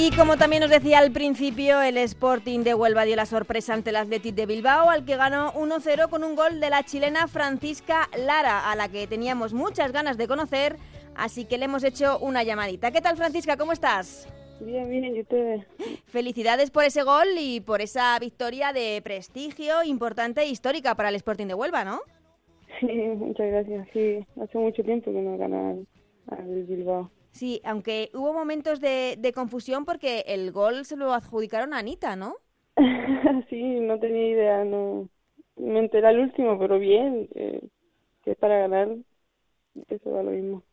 Y 0.00 0.12
como 0.12 0.36
también 0.36 0.62
os 0.62 0.70
decía 0.70 1.00
al 1.00 1.10
principio, 1.10 1.82
el 1.82 1.98
Sporting 1.98 2.60
de 2.60 2.72
Huelva 2.72 3.02
dio 3.02 3.16
la 3.16 3.26
sorpresa 3.26 3.74
ante 3.74 3.90
el 3.90 3.96
Athletic 3.96 4.32
de 4.36 4.46
Bilbao, 4.46 4.90
al 4.90 5.04
que 5.04 5.16
ganó 5.16 5.52
1-0 5.54 6.08
con 6.08 6.22
un 6.22 6.36
gol 6.36 6.60
de 6.60 6.70
la 6.70 6.84
chilena 6.84 7.26
Francisca 7.26 8.08
Lara, 8.16 8.70
a 8.70 8.76
la 8.76 8.88
que 8.88 9.08
teníamos 9.08 9.52
muchas 9.52 9.90
ganas 9.90 10.16
de 10.16 10.28
conocer, 10.28 10.76
así 11.16 11.46
que 11.46 11.58
le 11.58 11.64
hemos 11.64 11.82
hecho 11.82 12.16
una 12.20 12.44
llamadita. 12.44 12.92
¿Qué 12.92 13.00
tal 13.00 13.16
Francisca? 13.16 13.56
¿Cómo 13.56 13.72
estás? 13.72 14.28
Bien, 14.60 14.88
bien, 14.88 15.16
¿y 15.16 15.22
ustedes? 15.22 15.66
Felicidades 16.06 16.70
por 16.70 16.84
ese 16.84 17.02
gol 17.02 17.26
y 17.36 17.60
por 17.60 17.80
esa 17.80 18.16
victoria 18.20 18.72
de 18.72 19.00
prestigio 19.02 19.82
importante 19.82 20.42
e 20.42 20.48
histórica 20.48 20.94
para 20.94 21.08
el 21.08 21.16
Sporting 21.16 21.48
de 21.48 21.54
Huelva, 21.54 21.82
¿no? 21.82 22.02
Sí, 22.78 22.86
muchas 22.86 23.48
gracias. 23.48 23.88
Sí, 23.92 24.24
hace 24.40 24.58
mucho 24.58 24.84
tiempo 24.84 25.10
que 25.10 25.20
no 25.20 25.36
ganan 25.36 25.88
al 26.30 26.64
Bilbao. 26.68 27.10
Sí, 27.32 27.60
aunque 27.64 28.10
hubo 28.14 28.32
momentos 28.32 28.80
de, 28.80 29.16
de 29.18 29.32
confusión 29.32 29.84
porque 29.84 30.24
el 30.26 30.50
gol 30.52 30.84
se 30.84 30.96
lo 30.96 31.12
adjudicaron 31.14 31.72
a 31.74 31.78
Anita, 31.78 32.16
¿no? 32.16 32.36
sí, 33.50 33.80
no 33.80 33.98
tenía 33.98 34.28
idea, 34.28 34.64
no. 34.64 35.08
Me 35.56 35.80
enteré 35.80 36.06
al 36.08 36.20
último, 36.20 36.58
pero 36.58 36.78
bien, 36.78 37.28
eh, 37.34 37.60
que 38.24 38.36
para 38.36 38.58
ganar 38.60 38.96
eso 39.88 40.10
da 40.10 40.22
lo 40.22 40.32
mismo. 40.32 40.64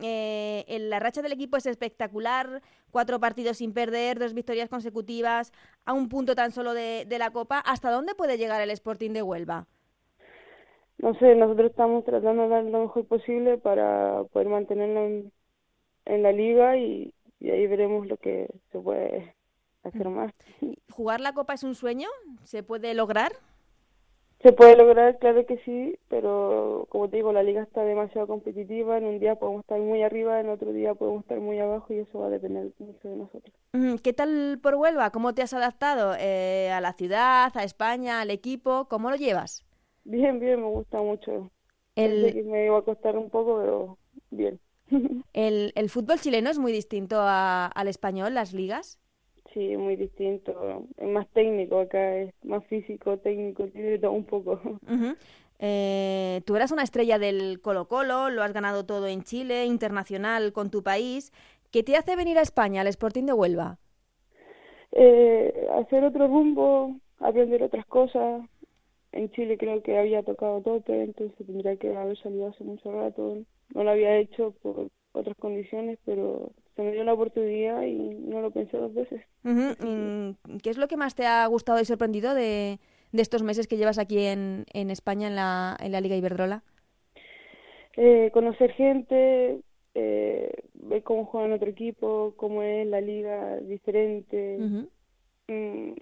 Eh, 0.00 0.64
el- 0.68 0.90
la 0.90 0.98
racha 0.98 1.22
del 1.22 1.32
equipo 1.32 1.56
es 1.56 1.66
espectacular, 1.66 2.62
cuatro 2.90 3.20
partidos 3.20 3.58
sin 3.58 3.72
perder, 3.72 4.18
dos 4.18 4.34
victorias 4.34 4.68
consecutivas, 4.68 5.52
a 5.84 5.92
un 5.92 6.08
punto 6.08 6.34
tan 6.34 6.50
solo 6.52 6.74
de, 6.74 7.04
de 7.06 7.18
la 7.18 7.30
Copa. 7.30 7.58
¿Hasta 7.60 7.90
dónde 7.90 8.14
puede 8.14 8.38
llegar 8.38 8.60
el 8.60 8.70
Sporting 8.70 9.12
de 9.12 9.22
Huelva? 9.22 9.66
No 10.98 11.14
sé, 11.14 11.34
nosotros 11.34 11.70
estamos 11.70 12.04
tratando 12.04 12.44
de 12.44 12.48
dar 12.48 12.64
lo 12.64 12.80
mejor 12.82 13.06
posible 13.06 13.58
para 13.58 14.24
poder 14.32 14.48
mantenerlo 14.48 15.30
en, 16.04 16.22
la 16.22 16.32
liga 16.32 16.76
y, 16.76 17.12
y 17.40 17.50
ahí 17.50 17.66
veremos 17.66 18.06
lo 18.06 18.16
que 18.16 18.48
se 18.70 18.80
puede 18.80 19.34
hacer 19.82 20.08
más. 20.08 20.32
¿Jugar 20.90 21.20
la 21.20 21.32
Copa 21.32 21.54
es 21.54 21.64
un 21.64 21.74
sueño? 21.74 22.08
¿Se 22.44 22.62
puede 22.62 22.94
lograr? 22.94 23.32
Se 24.42 24.52
puede 24.52 24.76
lograr, 24.76 25.18
claro 25.18 25.46
que 25.46 25.56
sí, 25.58 25.96
pero 26.08 26.86
como 26.90 27.08
te 27.08 27.16
digo, 27.16 27.32
la 27.32 27.42
liga 27.44 27.62
está 27.62 27.82
demasiado 27.84 28.26
competitiva. 28.26 28.98
En 28.98 29.04
un 29.04 29.18
día 29.20 29.36
podemos 29.36 29.60
estar 29.62 29.80
muy 29.80 30.02
arriba, 30.02 30.40
en 30.40 30.48
otro 30.50 30.72
día 30.72 30.94
podemos 30.94 31.22
estar 31.22 31.40
muy 31.40 31.58
abajo 31.60 31.92
y 31.94 32.00
eso 32.00 32.18
va 32.18 32.26
a 32.26 32.30
depender 32.30 32.72
mucho 32.78 33.08
de 33.08 33.16
nosotros. 33.16 33.54
Ujú, 33.74 33.98
¿Qué 34.02 34.12
tal 34.12 34.58
por 34.62 34.74
Huelva? 34.74 35.10
¿Cómo 35.10 35.34
te 35.34 35.42
has 35.42 35.54
adaptado 35.54 36.14
eh, 36.18 36.70
a 36.72 36.80
la 36.80 36.92
ciudad, 36.92 37.52
a 37.56 37.64
España, 37.64 38.20
al 38.20 38.30
equipo? 38.30 38.86
¿Cómo 38.88 39.10
lo 39.10 39.16
llevas? 39.16 39.64
Bien, 40.04 40.38
bien, 40.38 40.60
me 40.60 40.68
gusta 40.68 41.00
mucho. 41.02 41.50
Pensé 42.00 42.20
El, 42.24 42.32
que 42.32 42.42
me 42.42 42.66
iba 42.66 42.78
a 42.78 42.82
costar 42.82 43.16
un 43.16 43.30
poco, 43.30 43.58
pero 43.60 43.98
bien. 44.30 44.60
El, 45.32 45.72
el 45.74 45.90
fútbol 45.90 46.20
chileno 46.20 46.50
es 46.50 46.58
muy 46.58 46.72
distinto 46.72 47.16
a- 47.20 47.66
al 47.66 47.88
español, 47.88 48.34
las 48.34 48.52
ligas. 48.52 48.98
Sí, 49.52 49.76
muy 49.76 49.96
distinto. 49.96 50.86
Es 50.96 51.08
más 51.08 51.28
técnico 51.30 51.80
acá, 51.80 52.16
es 52.16 52.32
más 52.42 52.64
físico, 52.66 53.18
técnico, 53.18 53.66
tiene 53.68 53.98
todo 53.98 54.12
un 54.12 54.24
poco. 54.24 54.60
Eh, 55.64 56.42
tú 56.44 56.56
eras 56.56 56.72
una 56.72 56.82
estrella 56.82 57.18
del 57.18 57.60
Colo-Colo, 57.60 58.30
lo 58.30 58.42
has 58.42 58.52
ganado 58.52 58.84
todo 58.84 59.06
en 59.06 59.22
Chile, 59.22 59.66
internacional 59.66 60.52
con 60.52 60.70
tu 60.70 60.82
país. 60.82 61.32
¿Qué 61.70 61.82
te 61.82 61.96
hace 61.96 62.16
venir 62.16 62.38
a 62.38 62.42
España, 62.42 62.80
al 62.80 62.88
Sporting 62.88 63.26
de 63.26 63.32
Huelva? 63.32 63.78
Eh, 64.92 65.66
hacer 65.74 66.04
otro 66.04 66.26
rumbo, 66.26 66.96
aprender 67.18 67.62
otras 67.62 67.86
cosas. 67.86 68.42
En 69.12 69.30
Chile 69.30 69.58
creo 69.58 69.82
que 69.82 69.98
había 69.98 70.22
tocado 70.22 70.62
tope, 70.62 71.02
entonces 71.02 71.46
tendría 71.46 71.76
que 71.76 71.94
haber 71.94 72.16
salido 72.18 72.48
hace 72.48 72.64
mucho 72.64 72.90
rato. 72.90 73.38
No 73.74 73.84
lo 73.84 73.90
había 73.90 74.16
hecho 74.16 74.54
por 74.62 74.88
otras 75.12 75.36
condiciones, 75.36 75.98
pero 76.04 76.50
se 76.74 76.82
me 76.82 76.92
dio 76.92 77.04
la 77.04 77.12
oportunidad 77.12 77.82
y 77.82 77.98
no 77.98 78.40
lo 78.40 78.50
pensé 78.50 78.76
dos 78.76 78.94
veces. 78.94 79.22
Mm, 79.42 80.58
¿Qué 80.62 80.70
es 80.70 80.78
lo 80.78 80.88
que 80.88 80.96
más 80.96 81.14
te 81.14 81.26
ha 81.26 81.46
gustado 81.46 81.80
y 81.80 81.84
sorprendido 81.84 82.34
de, 82.34 82.78
de 83.12 83.22
estos 83.22 83.42
meses 83.42 83.66
que 83.66 83.76
llevas 83.76 83.98
aquí 83.98 84.18
en, 84.24 84.64
en 84.72 84.90
España, 84.90 85.28
en 85.28 85.36
la, 85.36 85.76
en 85.78 85.92
la 85.92 86.00
Liga 86.00 86.16
Iberdrola? 86.16 86.62
Eh, 87.96 88.30
conocer 88.32 88.72
gente, 88.72 89.60
eh, 89.94 90.50
ver 90.72 91.02
cómo 91.02 91.26
juegan 91.26 91.52
otro 91.52 91.68
equipo, 91.68 92.32
cómo 92.36 92.62
es 92.62 92.86
la 92.86 93.02
liga 93.02 93.58
diferente, 93.58 94.58
mm, 95.48 95.92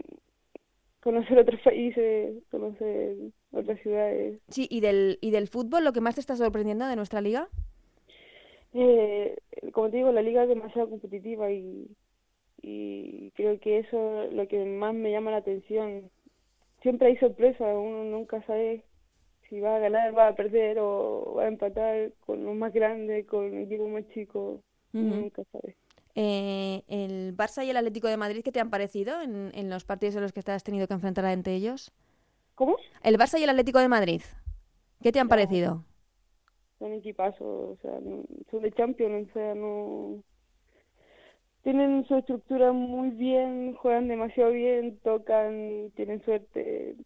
conocer 1.01 1.39
otros 1.39 1.61
países, 1.63 2.43
conocer 2.51 3.17
otras 3.53 3.81
ciudades. 3.83 4.41
Sí, 4.49 4.67
y 4.71 4.81
del, 4.81 5.19
y 5.23 5.31
del 5.31 5.49
fútbol, 5.49 5.85
¿lo 5.85 5.93
que 5.93 6.01
más 6.01 6.17
te 6.17 6.21
está 6.21 6.37
sorprendiendo 6.37 6.87
de 6.87 6.97
nuestra 6.97 7.21
liga? 7.21 7.49
Eh, 8.73 9.37
como 9.73 9.91
te 9.91 9.97
digo, 9.99 10.13
la 10.13 10.23
liga 10.23 10.43
es 10.45 10.49
demasiado 10.49 10.91
competitiva 10.91 11.51
y, 11.51 11.89
y 12.63 13.33
creo 13.33 13.61
que 13.61 13.81
eso 13.81 14.25
es 14.25 14.33
lo 14.35 14.49
que 14.49 14.65
más 14.65 14.95
me 14.95 15.13
llama 15.13 15.31
la 15.33 15.39
atención. 15.39 16.11
Siempre 16.83 17.09
hay 17.09 17.19
sorpresas, 17.19 17.77
uno 17.77 18.05
nunca 18.05 18.43
sabe 18.47 18.85
si 19.49 19.61
va 19.61 19.77
a 19.77 19.81
ganar, 19.81 20.17
va 20.19 20.29
a 20.29 20.37
perder 20.37 20.79
o 20.81 21.35
va 21.37 21.45
a 21.45 21.49
empatar 21.49 22.13
con 22.27 22.45
los 22.45 22.57
más 22.57 22.73
grandes, 22.75 23.27
con 23.27 23.59
equipos 23.59 23.91
más 23.91 24.09
chicos, 24.15 24.63
uno 24.99 25.17
Ujú. 25.17 25.19
nunca 25.19 25.45
sabe. 25.53 25.77
Eh, 26.15 26.83
¿El 26.89 27.37
Barça 27.37 27.65
y 27.65 27.71
el 27.71 27.77
Atlético 27.77 28.09
de 28.09 28.17
Madrid 28.17 28.43
qué 28.45 28.53
te 28.53 28.61
han 28.61 28.71
parecido 28.71 29.21
en, 29.23 29.51
en 29.55 29.71
los 29.71 29.85
partidos 29.85 30.17
en 30.17 30.23
los 30.23 30.33
que 30.33 30.43
te 30.43 30.53
has 30.53 30.65
tenido 30.65 30.87
que 30.89 30.95
enfrentar 30.95 31.25
entre 31.27 31.55
ellos? 31.55 31.93
¿Cómo? 32.55 32.77
El 33.03 33.19
Barça 33.19 33.39
y 33.39 33.43
el 33.45 33.51
Atlético 33.51 33.79
de 33.79 33.89
Madrid, 33.89 34.23
¿qué 35.03 35.13
te 35.13 35.21
han 35.21 35.29
No. 35.29 35.31
parecido? 35.31 35.85
Son 36.79 36.93
equipazos, 36.95 37.41
o 37.43 37.79
sea, 37.83 38.01
no- 38.01 38.25
son 38.51 38.63
de 38.63 38.73
Champions, 38.73 39.29
o 39.31 39.33
sea, 39.35 39.55
no... 39.55 40.25
Tienen 41.63 42.05
su 42.07 42.17
estructura 42.17 42.73
muy 42.73 43.11
bien, 43.11 43.75
juegan 43.75 44.09
demasiado 44.09 44.51
bien, 44.53 44.99
tocan, 45.01 45.91
tienen 45.97 46.23
suerte, 46.25 46.97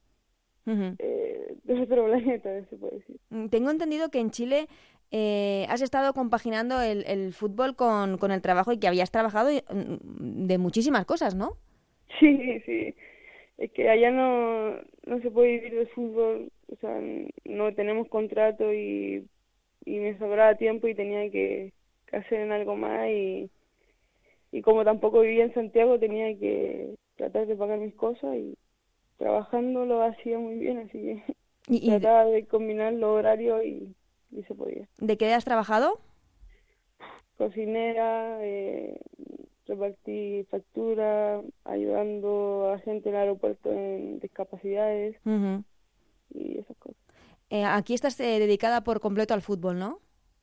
eh, 0.98 1.56
de 1.64 1.82
otro 1.82 2.06
planeta, 2.06 2.64
se 2.68 2.76
puede 2.76 2.98
decir. 2.98 3.20
Mm, 3.30 3.48
Tengo 3.48 3.70
entendido 3.70 4.10
que 4.10 4.20
en 4.20 4.30
Chile 4.30 4.68
eh, 5.16 5.64
has 5.68 5.80
estado 5.80 6.12
compaginando 6.12 6.80
el, 6.82 7.04
el 7.06 7.32
fútbol 7.32 7.76
con, 7.76 8.18
con 8.18 8.32
el 8.32 8.42
trabajo 8.42 8.72
y 8.72 8.80
que 8.80 8.88
habías 8.88 9.12
trabajado 9.12 9.48
mm, 9.50 10.46
de 10.48 10.58
muchísimas 10.58 11.06
cosas, 11.06 11.36
¿no? 11.36 11.56
Sí, 12.20 12.60
sí. 12.66 12.94
Es 13.58 13.70
que 13.72 13.88
allá 13.88 14.10
no, 14.10 14.76
no 15.06 15.20
se 15.22 15.30
puede 15.30 15.52
vivir 15.58 15.74
de 15.74 15.86
fútbol, 15.88 16.50
o 16.72 16.76
sea, 16.76 17.00
no 17.44 17.74
tenemos 17.74 18.08
contrato 18.08 18.72
y, 18.74 19.28
y 19.84 19.98
me 19.98 20.18
sobraba 20.18 20.56
tiempo 20.56 20.88
y 20.88 20.94
tenía 20.96 21.30
que, 21.30 21.72
que 22.06 22.16
hacer 22.16 22.40
en 22.40 22.52
algo 22.52 22.76
más 22.76 23.08
y, 23.10 23.50
y 24.52 24.62
como 24.62 24.84
tampoco 24.84 25.20
vivía 25.20 25.44
en 25.44 25.54
Santiago 25.54 25.98
tenía 25.98 26.36
que 26.38 26.96
tratar 27.16 27.46
de 27.46 27.56
pagar 27.56 27.78
mis 27.78 27.94
cosas 27.94 28.36
y 28.36 28.56
trabajando 29.18 29.86
lo 29.86 30.02
hacía 30.02 30.38
muy 30.38 30.56
bien, 30.58 30.78
así 30.78 30.98
que 30.98 31.36
¿Y, 31.68 31.94
y 31.94 32.00
trataba 32.00 32.24
de 32.26 32.46
combinar 32.46 32.92
los 32.94 33.10
horarios 33.10 33.64
y, 33.64 33.94
y 34.34 34.42
se 34.44 34.54
podía. 34.54 34.88
de 34.98 35.16
qué 35.16 35.32
has 35.32 35.44
trabajado? 35.44 36.00
Cocinera, 37.36 38.38
eh, 38.44 39.00
repartí 39.66 40.44
factura, 40.50 41.42
ayudando 41.64 42.70
a 42.72 42.78
gente 42.78 43.08
en 43.08 43.14
el 43.16 43.20
aeropuerto 43.22 43.72
en 43.72 44.20
discapacidades 44.20 45.16
Ujú. 45.24 45.64
y 46.30 46.58
esas 46.58 46.76
cosas. 46.76 46.96
Eh, 47.50 47.64
aquí 47.64 47.94
estás 47.94 48.18
eh, 48.20 48.38
dedicada 48.38 48.84
por 48.84 49.00
completo 49.00 49.34
al 49.34 49.42
fútbol, 49.42 49.78
¿no? 49.78 50.00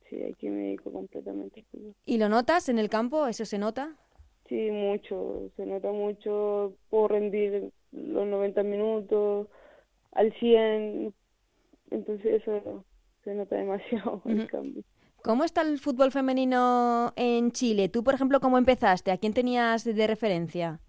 Sí, 0.09 0.21
aquí 0.23 0.49
me 0.49 0.63
dedico 0.63 0.91
completamente 0.91 1.61
al 1.61 1.65
fútbol. 1.67 1.95
¿Y 2.05 2.17
lo 2.17 2.27
notas 2.27 2.67
en 2.67 2.77
el 2.79 2.89
campo? 2.89 3.27
¿Eso 3.27 3.45
se 3.45 3.57
nota? 3.57 3.95
Sí, 4.49 4.69
mucho, 4.69 5.49
se 5.55 5.65
nota 5.65 5.91
mucho, 5.93 6.73
puedo 6.89 7.07
rendir 7.07 7.71
los 7.93 8.27
90 8.27 8.63
minutos 8.63 9.47
al 10.11 10.33
100, 10.39 11.13
entonces 11.89 12.41
eso 12.41 12.83
se 13.23 13.33
nota 13.33 13.55
demasiado 13.55 14.21
el 14.25 14.45
cambio. 14.47 14.83
¿Cómo 15.23 15.43
está 15.43 15.61
el 15.61 15.79
fútbol 15.79 16.11
femenino 16.11 17.13
en 17.15 17.51
Chile? 17.51 17.89
Tú, 17.89 18.03
por 18.03 18.13
ejemplo, 18.15 18.39
¿cómo 18.39 18.57
empezaste? 18.57 19.11
¿A 19.11 19.17
quién 19.17 19.33
tenías 19.33 19.83
de 19.83 20.07
referencia? 20.07 20.79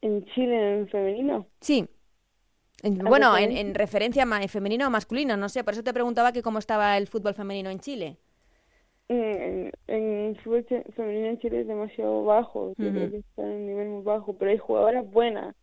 En 0.00 0.24
Chile, 0.24 0.78
en 0.80 0.88
femenino, 0.88 1.48
Sí. 1.60 1.88
En- 2.82 3.06
¿A 3.06 3.10
bueno, 3.10 3.36
en, 3.36 3.50
referencia? 3.50 3.60
en 3.60 3.74
referencia 3.74 4.26
ma- 4.26 4.48
femenino 4.48 4.86
o 4.86 4.90
masculino, 4.90 5.36
no 5.36 5.48
sé, 5.48 5.64
por 5.64 5.74
eso 5.74 5.84
te 5.84 5.94
preguntaba 5.94 6.32
que 6.32 6.42
cómo 6.42 6.58
estaba 6.58 6.96
el 6.98 7.06
fútbol 7.08 7.34
femenino 7.34 7.70
en 7.70 7.80
Chile. 7.80 8.18
en, 9.08 9.72
en 9.86 10.36
fútbol 10.36 10.64
che- 10.66 10.84
femenino 10.96 11.26
en 11.28 11.38
Chile 11.38 11.60
es 11.60 11.66
demasiado 11.66 12.24
bajo, 12.24 12.74
yo 12.80 12.92
creo 12.92 13.10
que 13.10 13.18
está 13.18 13.42
en 13.42 13.48
un 13.56 13.66
nivel 13.66 13.88
muy 13.88 14.02
bajo, 14.02 14.36
pero 14.36 14.50
hay 14.50 14.58
jugadoras 14.58 15.10
buenas. 15.10 15.54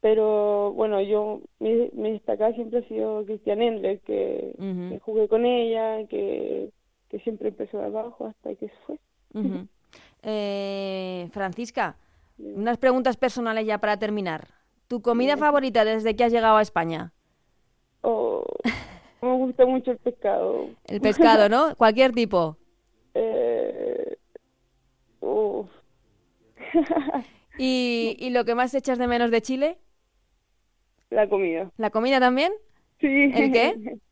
Pero 0.00 0.72
bueno, 0.72 1.00
yo, 1.00 1.40
mi, 1.58 1.90
mi 1.92 2.12
destacada 2.12 2.52
siempre 2.52 2.80
ha 2.80 2.88
sido 2.88 3.24
Cristian 3.24 3.62
Endler, 3.62 4.00
que, 4.00 4.54
jugué 5.02 5.28
con 5.28 5.44
ella, 5.44 6.06
que, 6.06 6.70
que 7.08 7.18
siempre 7.20 7.48
empezó 7.48 7.78
de 7.78 7.86
abajo 7.86 8.26
hasta 8.26 8.54
que 8.54 8.68
se 8.68 8.74
fue. 8.86 8.98
Eh, 10.22 11.28
Francisca, 11.32 11.96
unas 12.38 12.78
preguntas 12.78 13.16
personales 13.16 13.66
ya 13.66 13.78
para 13.78 13.98
terminar. 13.98 14.48
¿Tu 14.86 15.02
comida 15.02 15.36
favorita 15.36 15.84
desde 15.84 16.14
que 16.14 16.24
has 16.24 16.32
llegado 16.32 16.56
a 16.56 16.62
España? 16.62 17.12
Oh, 18.02 18.44
me 19.20 19.36
gusta 19.36 19.66
mucho 19.66 19.90
el 19.90 19.98
pescado. 19.98 20.68
El 20.86 21.00
pescado, 21.00 21.48
¿no? 21.48 21.74
Cualquier 21.76 22.12
tipo. 22.12 22.56
Eh. 23.14 24.16
¿Y, 27.58 28.16
y 28.18 28.30
lo 28.30 28.44
que 28.44 28.54
más 28.54 28.74
echas 28.74 28.98
de 28.98 29.06
menos 29.06 29.30
de 29.30 29.42
Chile? 29.42 29.78
La 31.10 31.28
comida. 31.28 31.70
¿La 31.76 31.90
comida 31.90 32.20
también? 32.20 32.52
Sí. 33.00 33.06
¿El 33.34 33.52
qué? 33.52 33.74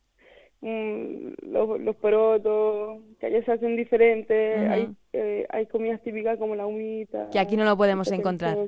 los, 0.67 1.81
los 1.81 1.97
porotos, 1.97 2.99
que 3.21 3.27
allá 3.27 3.45
se 3.45 3.53
hacen 3.53 3.77
diferentes, 3.77 4.69
hay, 4.69 4.89
eh, 5.13 5.47
hay 5.51 5.67
comidas 5.67 6.03
típicas 6.03 6.39
como 6.39 6.57
la 6.57 6.67
humita. 6.67 7.29
Que 7.31 7.39
aquí 7.39 7.57
no 7.57 7.65
lo 7.65 7.77
podemos 7.77 8.11
encontrar. 8.11 8.59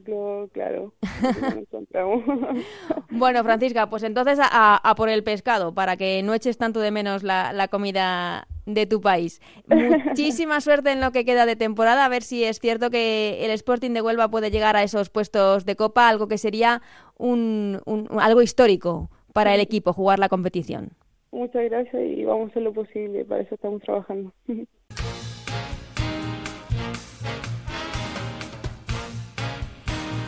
claro, 0.52 0.94
bueno, 3.10 3.42
Francisca, 3.42 3.90
pues 3.90 4.04
entonces 4.04 4.38
a, 4.40 4.76
a, 4.76 4.94
por 4.94 5.08
el 5.08 5.24
pescado, 5.24 5.74
para 5.74 5.96
que 5.96 6.22
no 6.22 6.34
eches 6.34 6.56
tanto 6.56 6.78
de 6.80 6.92
menos 6.92 7.24
la, 7.24 7.52
la 7.52 7.66
comida 7.66 8.46
de 8.64 8.86
tu 8.86 9.00
país. 9.00 9.40
Muchísima 10.06 10.60
suerte 10.60 10.92
en 10.92 11.00
lo 11.00 11.10
que 11.10 11.24
queda 11.24 11.46
de 11.46 11.56
temporada, 11.56 12.04
a 12.04 12.08
ver 12.08 12.22
si 12.22 12.44
es 12.44 12.60
cierto 12.60 12.90
que 12.90 13.44
el 13.44 13.50
Sporting 13.50 13.90
de 13.90 14.02
Huelva 14.02 14.30
puede 14.30 14.52
llegar 14.52 14.76
a 14.76 14.84
esos 14.84 15.10
puestos 15.10 15.64
de 15.64 15.74
copa, 15.74 16.08
algo 16.08 16.28
que 16.28 16.38
sería 16.38 16.80
un, 17.16 17.80
un 17.86 18.06
algo 18.20 18.42
histórico 18.42 19.10
para 19.32 19.54
el 19.54 19.60
equipo 19.60 19.92
jugar 19.92 20.20
la 20.20 20.28
competición. 20.28 20.92
Muchas 21.30 21.64
gracias 21.64 22.02
y 22.02 22.24
vamos 22.24 22.48
a 22.48 22.50
hacer 22.50 22.62
lo 22.62 22.72
posible, 22.72 23.24
para 23.24 23.42
eso 23.42 23.54
estamos 23.54 23.82
trabajando. 23.82 24.32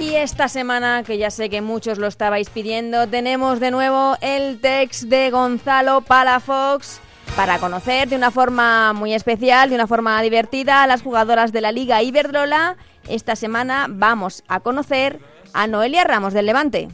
Y 0.01 0.15
esta 0.15 0.49
semana, 0.49 1.03
que 1.07 1.19
ya 1.19 1.31
sé 1.31 1.51
que 1.51 1.61
muchos 1.61 1.99
lo 1.99 2.07
estabais 2.07 2.49
pidiendo, 2.49 3.07
tenemos 3.07 3.61
de 3.61 3.71
nuevo 3.71 4.17
el 4.23 4.59
text 4.59 5.03
de 5.05 5.31
Gonzalo 5.31 6.01
Palafox 6.01 7.03
para 7.37 7.59
conocer 7.59 8.09
de 8.09 8.17
una 8.17 8.31
forma 8.31 8.95
muy 8.95 9.13
especial, 9.13 9.69
de 9.69 9.75
una 9.75 9.87
forma 9.87 10.21
divertida, 10.23 10.83
a 10.83 10.87
las 10.87 11.03
jugadoras 11.03 11.53
de 11.53 11.61
la 11.61 11.71
Liga 11.71 12.03
Iberdrola. 12.03 12.79
Esta 13.11 13.37
semana 13.37 13.89
vamos 13.91 14.43
a 14.49 14.61
conocer 14.61 15.21
a 15.53 15.67
Noelia 15.67 16.03
Ramos 16.05 16.33
del 16.33 16.47
Levante. 16.47 16.89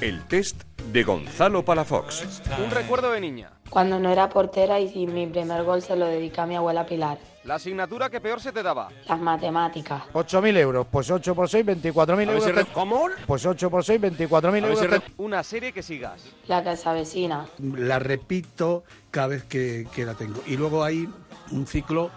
El 0.00 0.22
test 0.28 0.62
de 0.92 1.02
Gonzalo 1.02 1.62
Palafox. 1.62 2.40
Un 2.64 2.70
recuerdo 2.70 3.12
de 3.12 3.20
niña. 3.20 3.50
Cuando 3.68 4.00
no 4.00 4.10
era 4.10 4.30
portera 4.30 4.80
y 4.80 5.06
mi 5.06 5.26
primer 5.26 5.62
gol 5.62 5.82
se 5.82 5.94
lo 5.94 6.06
dedica 6.06 6.44
a 6.44 6.46
mi 6.46 6.56
abuela 6.56 6.86
Pilar. 6.86 7.18
La 7.44 7.56
asignatura 7.56 8.08
que 8.08 8.18
peor 8.18 8.40
se 8.40 8.50
te 8.50 8.62
daba. 8.62 8.88
Las 9.06 9.20
matemáticas. 9.20 10.04
8.000 10.14 10.56
euros. 10.56 10.86
Pues 10.90 11.10
8 11.10 11.34
por 11.34 11.50
6, 11.50 11.66
24.000 11.66 12.30
euros. 12.30 12.66
¿Cómo? 12.72 13.08
Pues 13.26 13.44
8 13.44 13.70
por 13.70 13.84
6, 13.84 14.00
24.000 14.00 14.64
euros. 14.64 15.02
Una 15.18 15.42
serie 15.42 15.70
que 15.72 15.82
sigas. 15.82 16.24
La 16.48 16.64
casa 16.64 16.94
vecina. 16.94 17.46
La 17.58 17.98
repito 17.98 18.84
cada 19.10 19.26
vez 19.26 19.44
que, 19.44 19.86
que 19.94 20.06
la 20.06 20.14
tengo. 20.14 20.42
Y 20.46 20.56
luego 20.56 20.82
hay 20.82 21.06
un 21.50 21.66
ciclo 21.66 22.10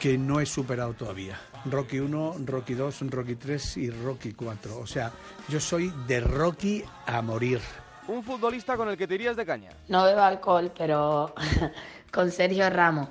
que 0.00 0.16
no 0.16 0.40
he 0.40 0.46
superado 0.46 0.94
todavía. 0.94 1.38
Rocky 1.70 1.98
1, 1.98 2.36
Rocky 2.44 2.74
2, 2.74 3.10
Rocky 3.10 3.36
3 3.36 3.76
y 3.78 3.90
Rocky 3.90 4.32
4. 4.32 4.78
O 4.78 4.86
sea, 4.86 5.12
yo 5.48 5.60
soy 5.60 5.92
de 6.06 6.20
Rocky 6.20 6.84
a 7.06 7.22
morir. 7.22 7.60
Un 8.08 8.22
futbolista 8.22 8.76
con 8.76 8.88
el 8.88 8.96
que 8.96 9.06
te 9.06 9.14
irías 9.14 9.36
de 9.36 9.44
caña. 9.44 9.70
No 9.88 10.04
bebo 10.04 10.20
alcohol, 10.20 10.72
pero 10.76 11.34
con 12.12 12.30
Sergio 12.30 12.70
Ramos. 12.70 13.08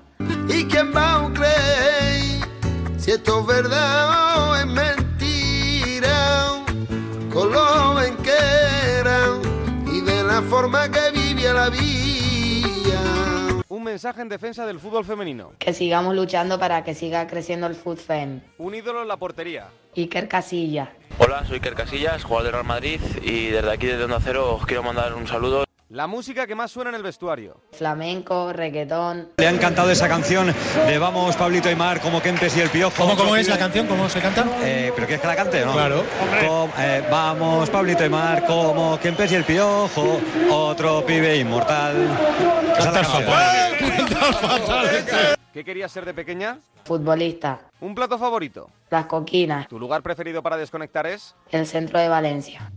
¿Y 0.47 0.65
quién 0.65 0.93
va 0.95 1.25
a 1.25 1.33
creer 1.33 2.49
si 2.97 3.11
esto 3.11 3.41
es 3.41 3.47
verdad 3.47 4.49
o 4.49 4.55
es 4.55 4.67
mentira? 4.67 6.63
Con 7.33 7.51
lo 7.51 7.59
joven 7.59 8.15
que 8.17 8.99
era 8.99 9.27
y 9.91 10.01
de 10.01 10.23
la 10.23 10.41
forma 10.43 10.89
que 10.89 11.11
vivía 11.11 11.53
la 11.53 11.69
vida 11.69 12.14
un 13.75 13.83
mensaje 13.83 14.21
en 14.21 14.29
defensa 14.29 14.65
del 14.65 14.79
fútbol 14.79 15.03
femenino. 15.03 15.51
Que 15.59 15.73
sigamos 15.73 16.15
luchando 16.15 16.57
para 16.57 16.85
que 16.85 16.95
siga 16.95 17.27
creciendo 17.27 17.67
el 17.67 17.75
fútbol 17.75 17.97
fem. 17.97 18.41
Un 18.57 18.73
ídolo 18.73 19.01
en 19.01 19.09
la 19.09 19.17
portería. 19.17 19.67
Iker 19.97 20.29
Casillas. 20.29 20.89
Hola, 21.17 21.45
soy 21.45 21.55
Iker 21.55 21.75
Casillas, 21.75 22.23
jugador 22.23 22.45
del 22.45 22.53
Real 22.53 22.65
Madrid 22.65 23.01
y 23.21 23.47
desde 23.47 23.71
aquí 23.71 23.87
desde 23.87 24.05
Onda 24.05 24.19
Cero 24.23 24.55
os 24.55 24.65
quiero 24.65 24.81
mandar 24.81 25.13
un 25.13 25.27
saludo. 25.27 25.65
La 25.95 26.07
música 26.07 26.45
que 26.45 26.55
más 26.55 26.71
suena 26.71 26.89
en 26.89 26.97
el 26.97 27.03
vestuario. 27.03 27.55
Flamenco, 27.71 28.51
reggaetón. 28.51 29.29
Le 29.37 29.47
ha 29.47 29.49
encantado 29.49 29.89
esa 29.89 30.09
canción 30.09 30.53
de 30.87 30.97
Vamos, 30.97 31.37
Pablito 31.37 31.71
y 31.71 31.75
Mar, 31.75 32.01
como 32.01 32.21
Kempes 32.21 32.57
y 32.57 32.59
el 32.59 32.69
Piojo. 32.69 32.97
¿Cómo, 32.97 33.15
cómo 33.15 33.33
es 33.37 33.47
la 33.47 33.57
canción? 33.57 33.87
¿Cómo 33.87 34.09
se 34.09 34.19
canta? 34.19 34.45
Eh, 34.61 34.91
¿Pero 34.93 35.07
quieres 35.07 35.21
que 35.21 35.27
la 35.27 35.37
cante 35.37 35.65
no? 35.65 35.71
Claro. 35.71 36.03
eh, 36.79 37.01
vamos, 37.09 37.69
Pablito 37.69 38.03
y 38.03 38.09
Mar, 38.09 38.45
como 38.45 38.99
Kempes 38.99 39.31
y 39.31 39.35
el 39.35 39.45
Piojo, 39.45 40.19
otro 40.51 41.05
pibe 41.05 41.37
inmortal. 41.37 42.09
Cantas 42.77 43.07
fatal. 43.07 43.77
Cantas 43.79 44.41
fatal. 44.41 45.35
¿Qué 45.53 45.63
querías 45.63 45.93
ser 45.93 46.03
de 46.03 46.13
pequeña? 46.13 46.59
Futbolista. 46.83 47.69
¿Un 47.79 47.95
plato 47.95 48.19
favorito? 48.19 48.69
Las 48.89 49.05
coquinas. 49.05 49.69
¿Tu 49.69 49.79
lugar 49.79 50.03
preferido 50.03 50.43
para 50.43 50.57
desconectar 50.57 51.07
es? 51.07 51.35
El 51.51 51.65
centro 51.65 51.97
de 51.99 52.09
Valencia. 52.09 52.69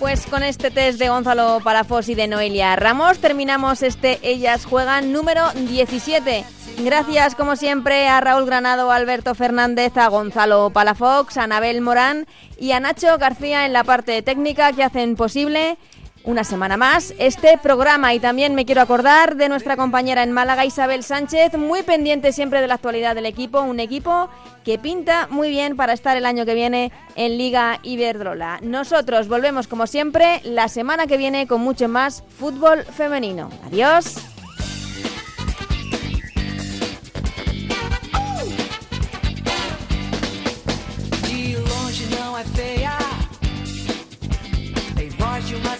Pues 0.00 0.26
con 0.26 0.42
este 0.42 0.70
test 0.70 0.98
de 0.98 1.10
Gonzalo 1.10 1.60
Palafos 1.62 2.08
y 2.08 2.14
de 2.14 2.26
Noelia 2.26 2.74
Ramos 2.74 3.18
terminamos 3.18 3.82
este 3.82 4.18
Ellas 4.22 4.64
Juegan 4.64 5.12
número 5.12 5.42
17. 5.52 6.42
Gracias 6.78 7.34
como 7.34 7.54
siempre 7.54 8.08
a 8.08 8.18
Raúl 8.22 8.46
Granado, 8.46 8.90
a 8.90 8.96
Alberto 8.96 9.34
Fernández, 9.34 9.98
a 9.98 10.08
Gonzalo 10.08 10.70
Palafox, 10.70 11.36
a 11.36 11.42
Anabel 11.42 11.82
Morán 11.82 12.26
y 12.58 12.72
a 12.72 12.80
Nacho 12.80 13.18
García 13.18 13.66
en 13.66 13.74
la 13.74 13.84
parte 13.84 14.22
técnica 14.22 14.72
que 14.72 14.84
hacen 14.84 15.16
posible 15.16 15.76
una 16.24 16.44
semana 16.44 16.76
más 16.76 17.14
este 17.18 17.58
programa 17.58 18.14
y 18.14 18.20
también 18.20 18.54
me 18.54 18.64
quiero 18.64 18.82
acordar 18.82 19.36
de 19.36 19.48
nuestra 19.48 19.76
compañera 19.76 20.22
en 20.22 20.32
Málaga 20.32 20.64
Isabel 20.64 21.02
Sánchez, 21.02 21.56
muy 21.56 21.82
pendiente 21.82 22.32
siempre 22.32 22.60
de 22.60 22.66
la 22.66 22.74
actualidad 22.74 23.14
del 23.14 23.26
equipo, 23.26 23.60
un 23.60 23.80
equipo 23.80 24.28
que 24.64 24.78
pinta 24.78 25.26
muy 25.30 25.50
bien 25.50 25.76
para 25.76 25.92
estar 25.92 26.16
el 26.16 26.26
año 26.26 26.44
que 26.44 26.54
viene 26.54 26.92
en 27.16 27.38
Liga 27.38 27.80
Iberdrola. 27.82 28.60
Nosotros 28.62 29.28
volvemos 29.28 29.66
como 29.66 29.86
siempre 29.86 30.40
la 30.44 30.68
semana 30.68 31.06
que 31.06 31.16
viene 31.16 31.46
con 31.46 31.60
mucho 31.60 31.88
más 31.88 32.22
fútbol 32.38 32.84
femenino. 32.84 33.50
Adiós. 33.66 34.16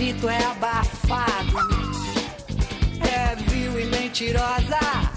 seu 0.00 0.06
grito 0.06 0.28
é 0.30 0.44
abafado, 0.46 1.58
é 3.00 3.36
vil 3.36 3.78
e 3.78 3.84
mentirosa. 3.84 5.09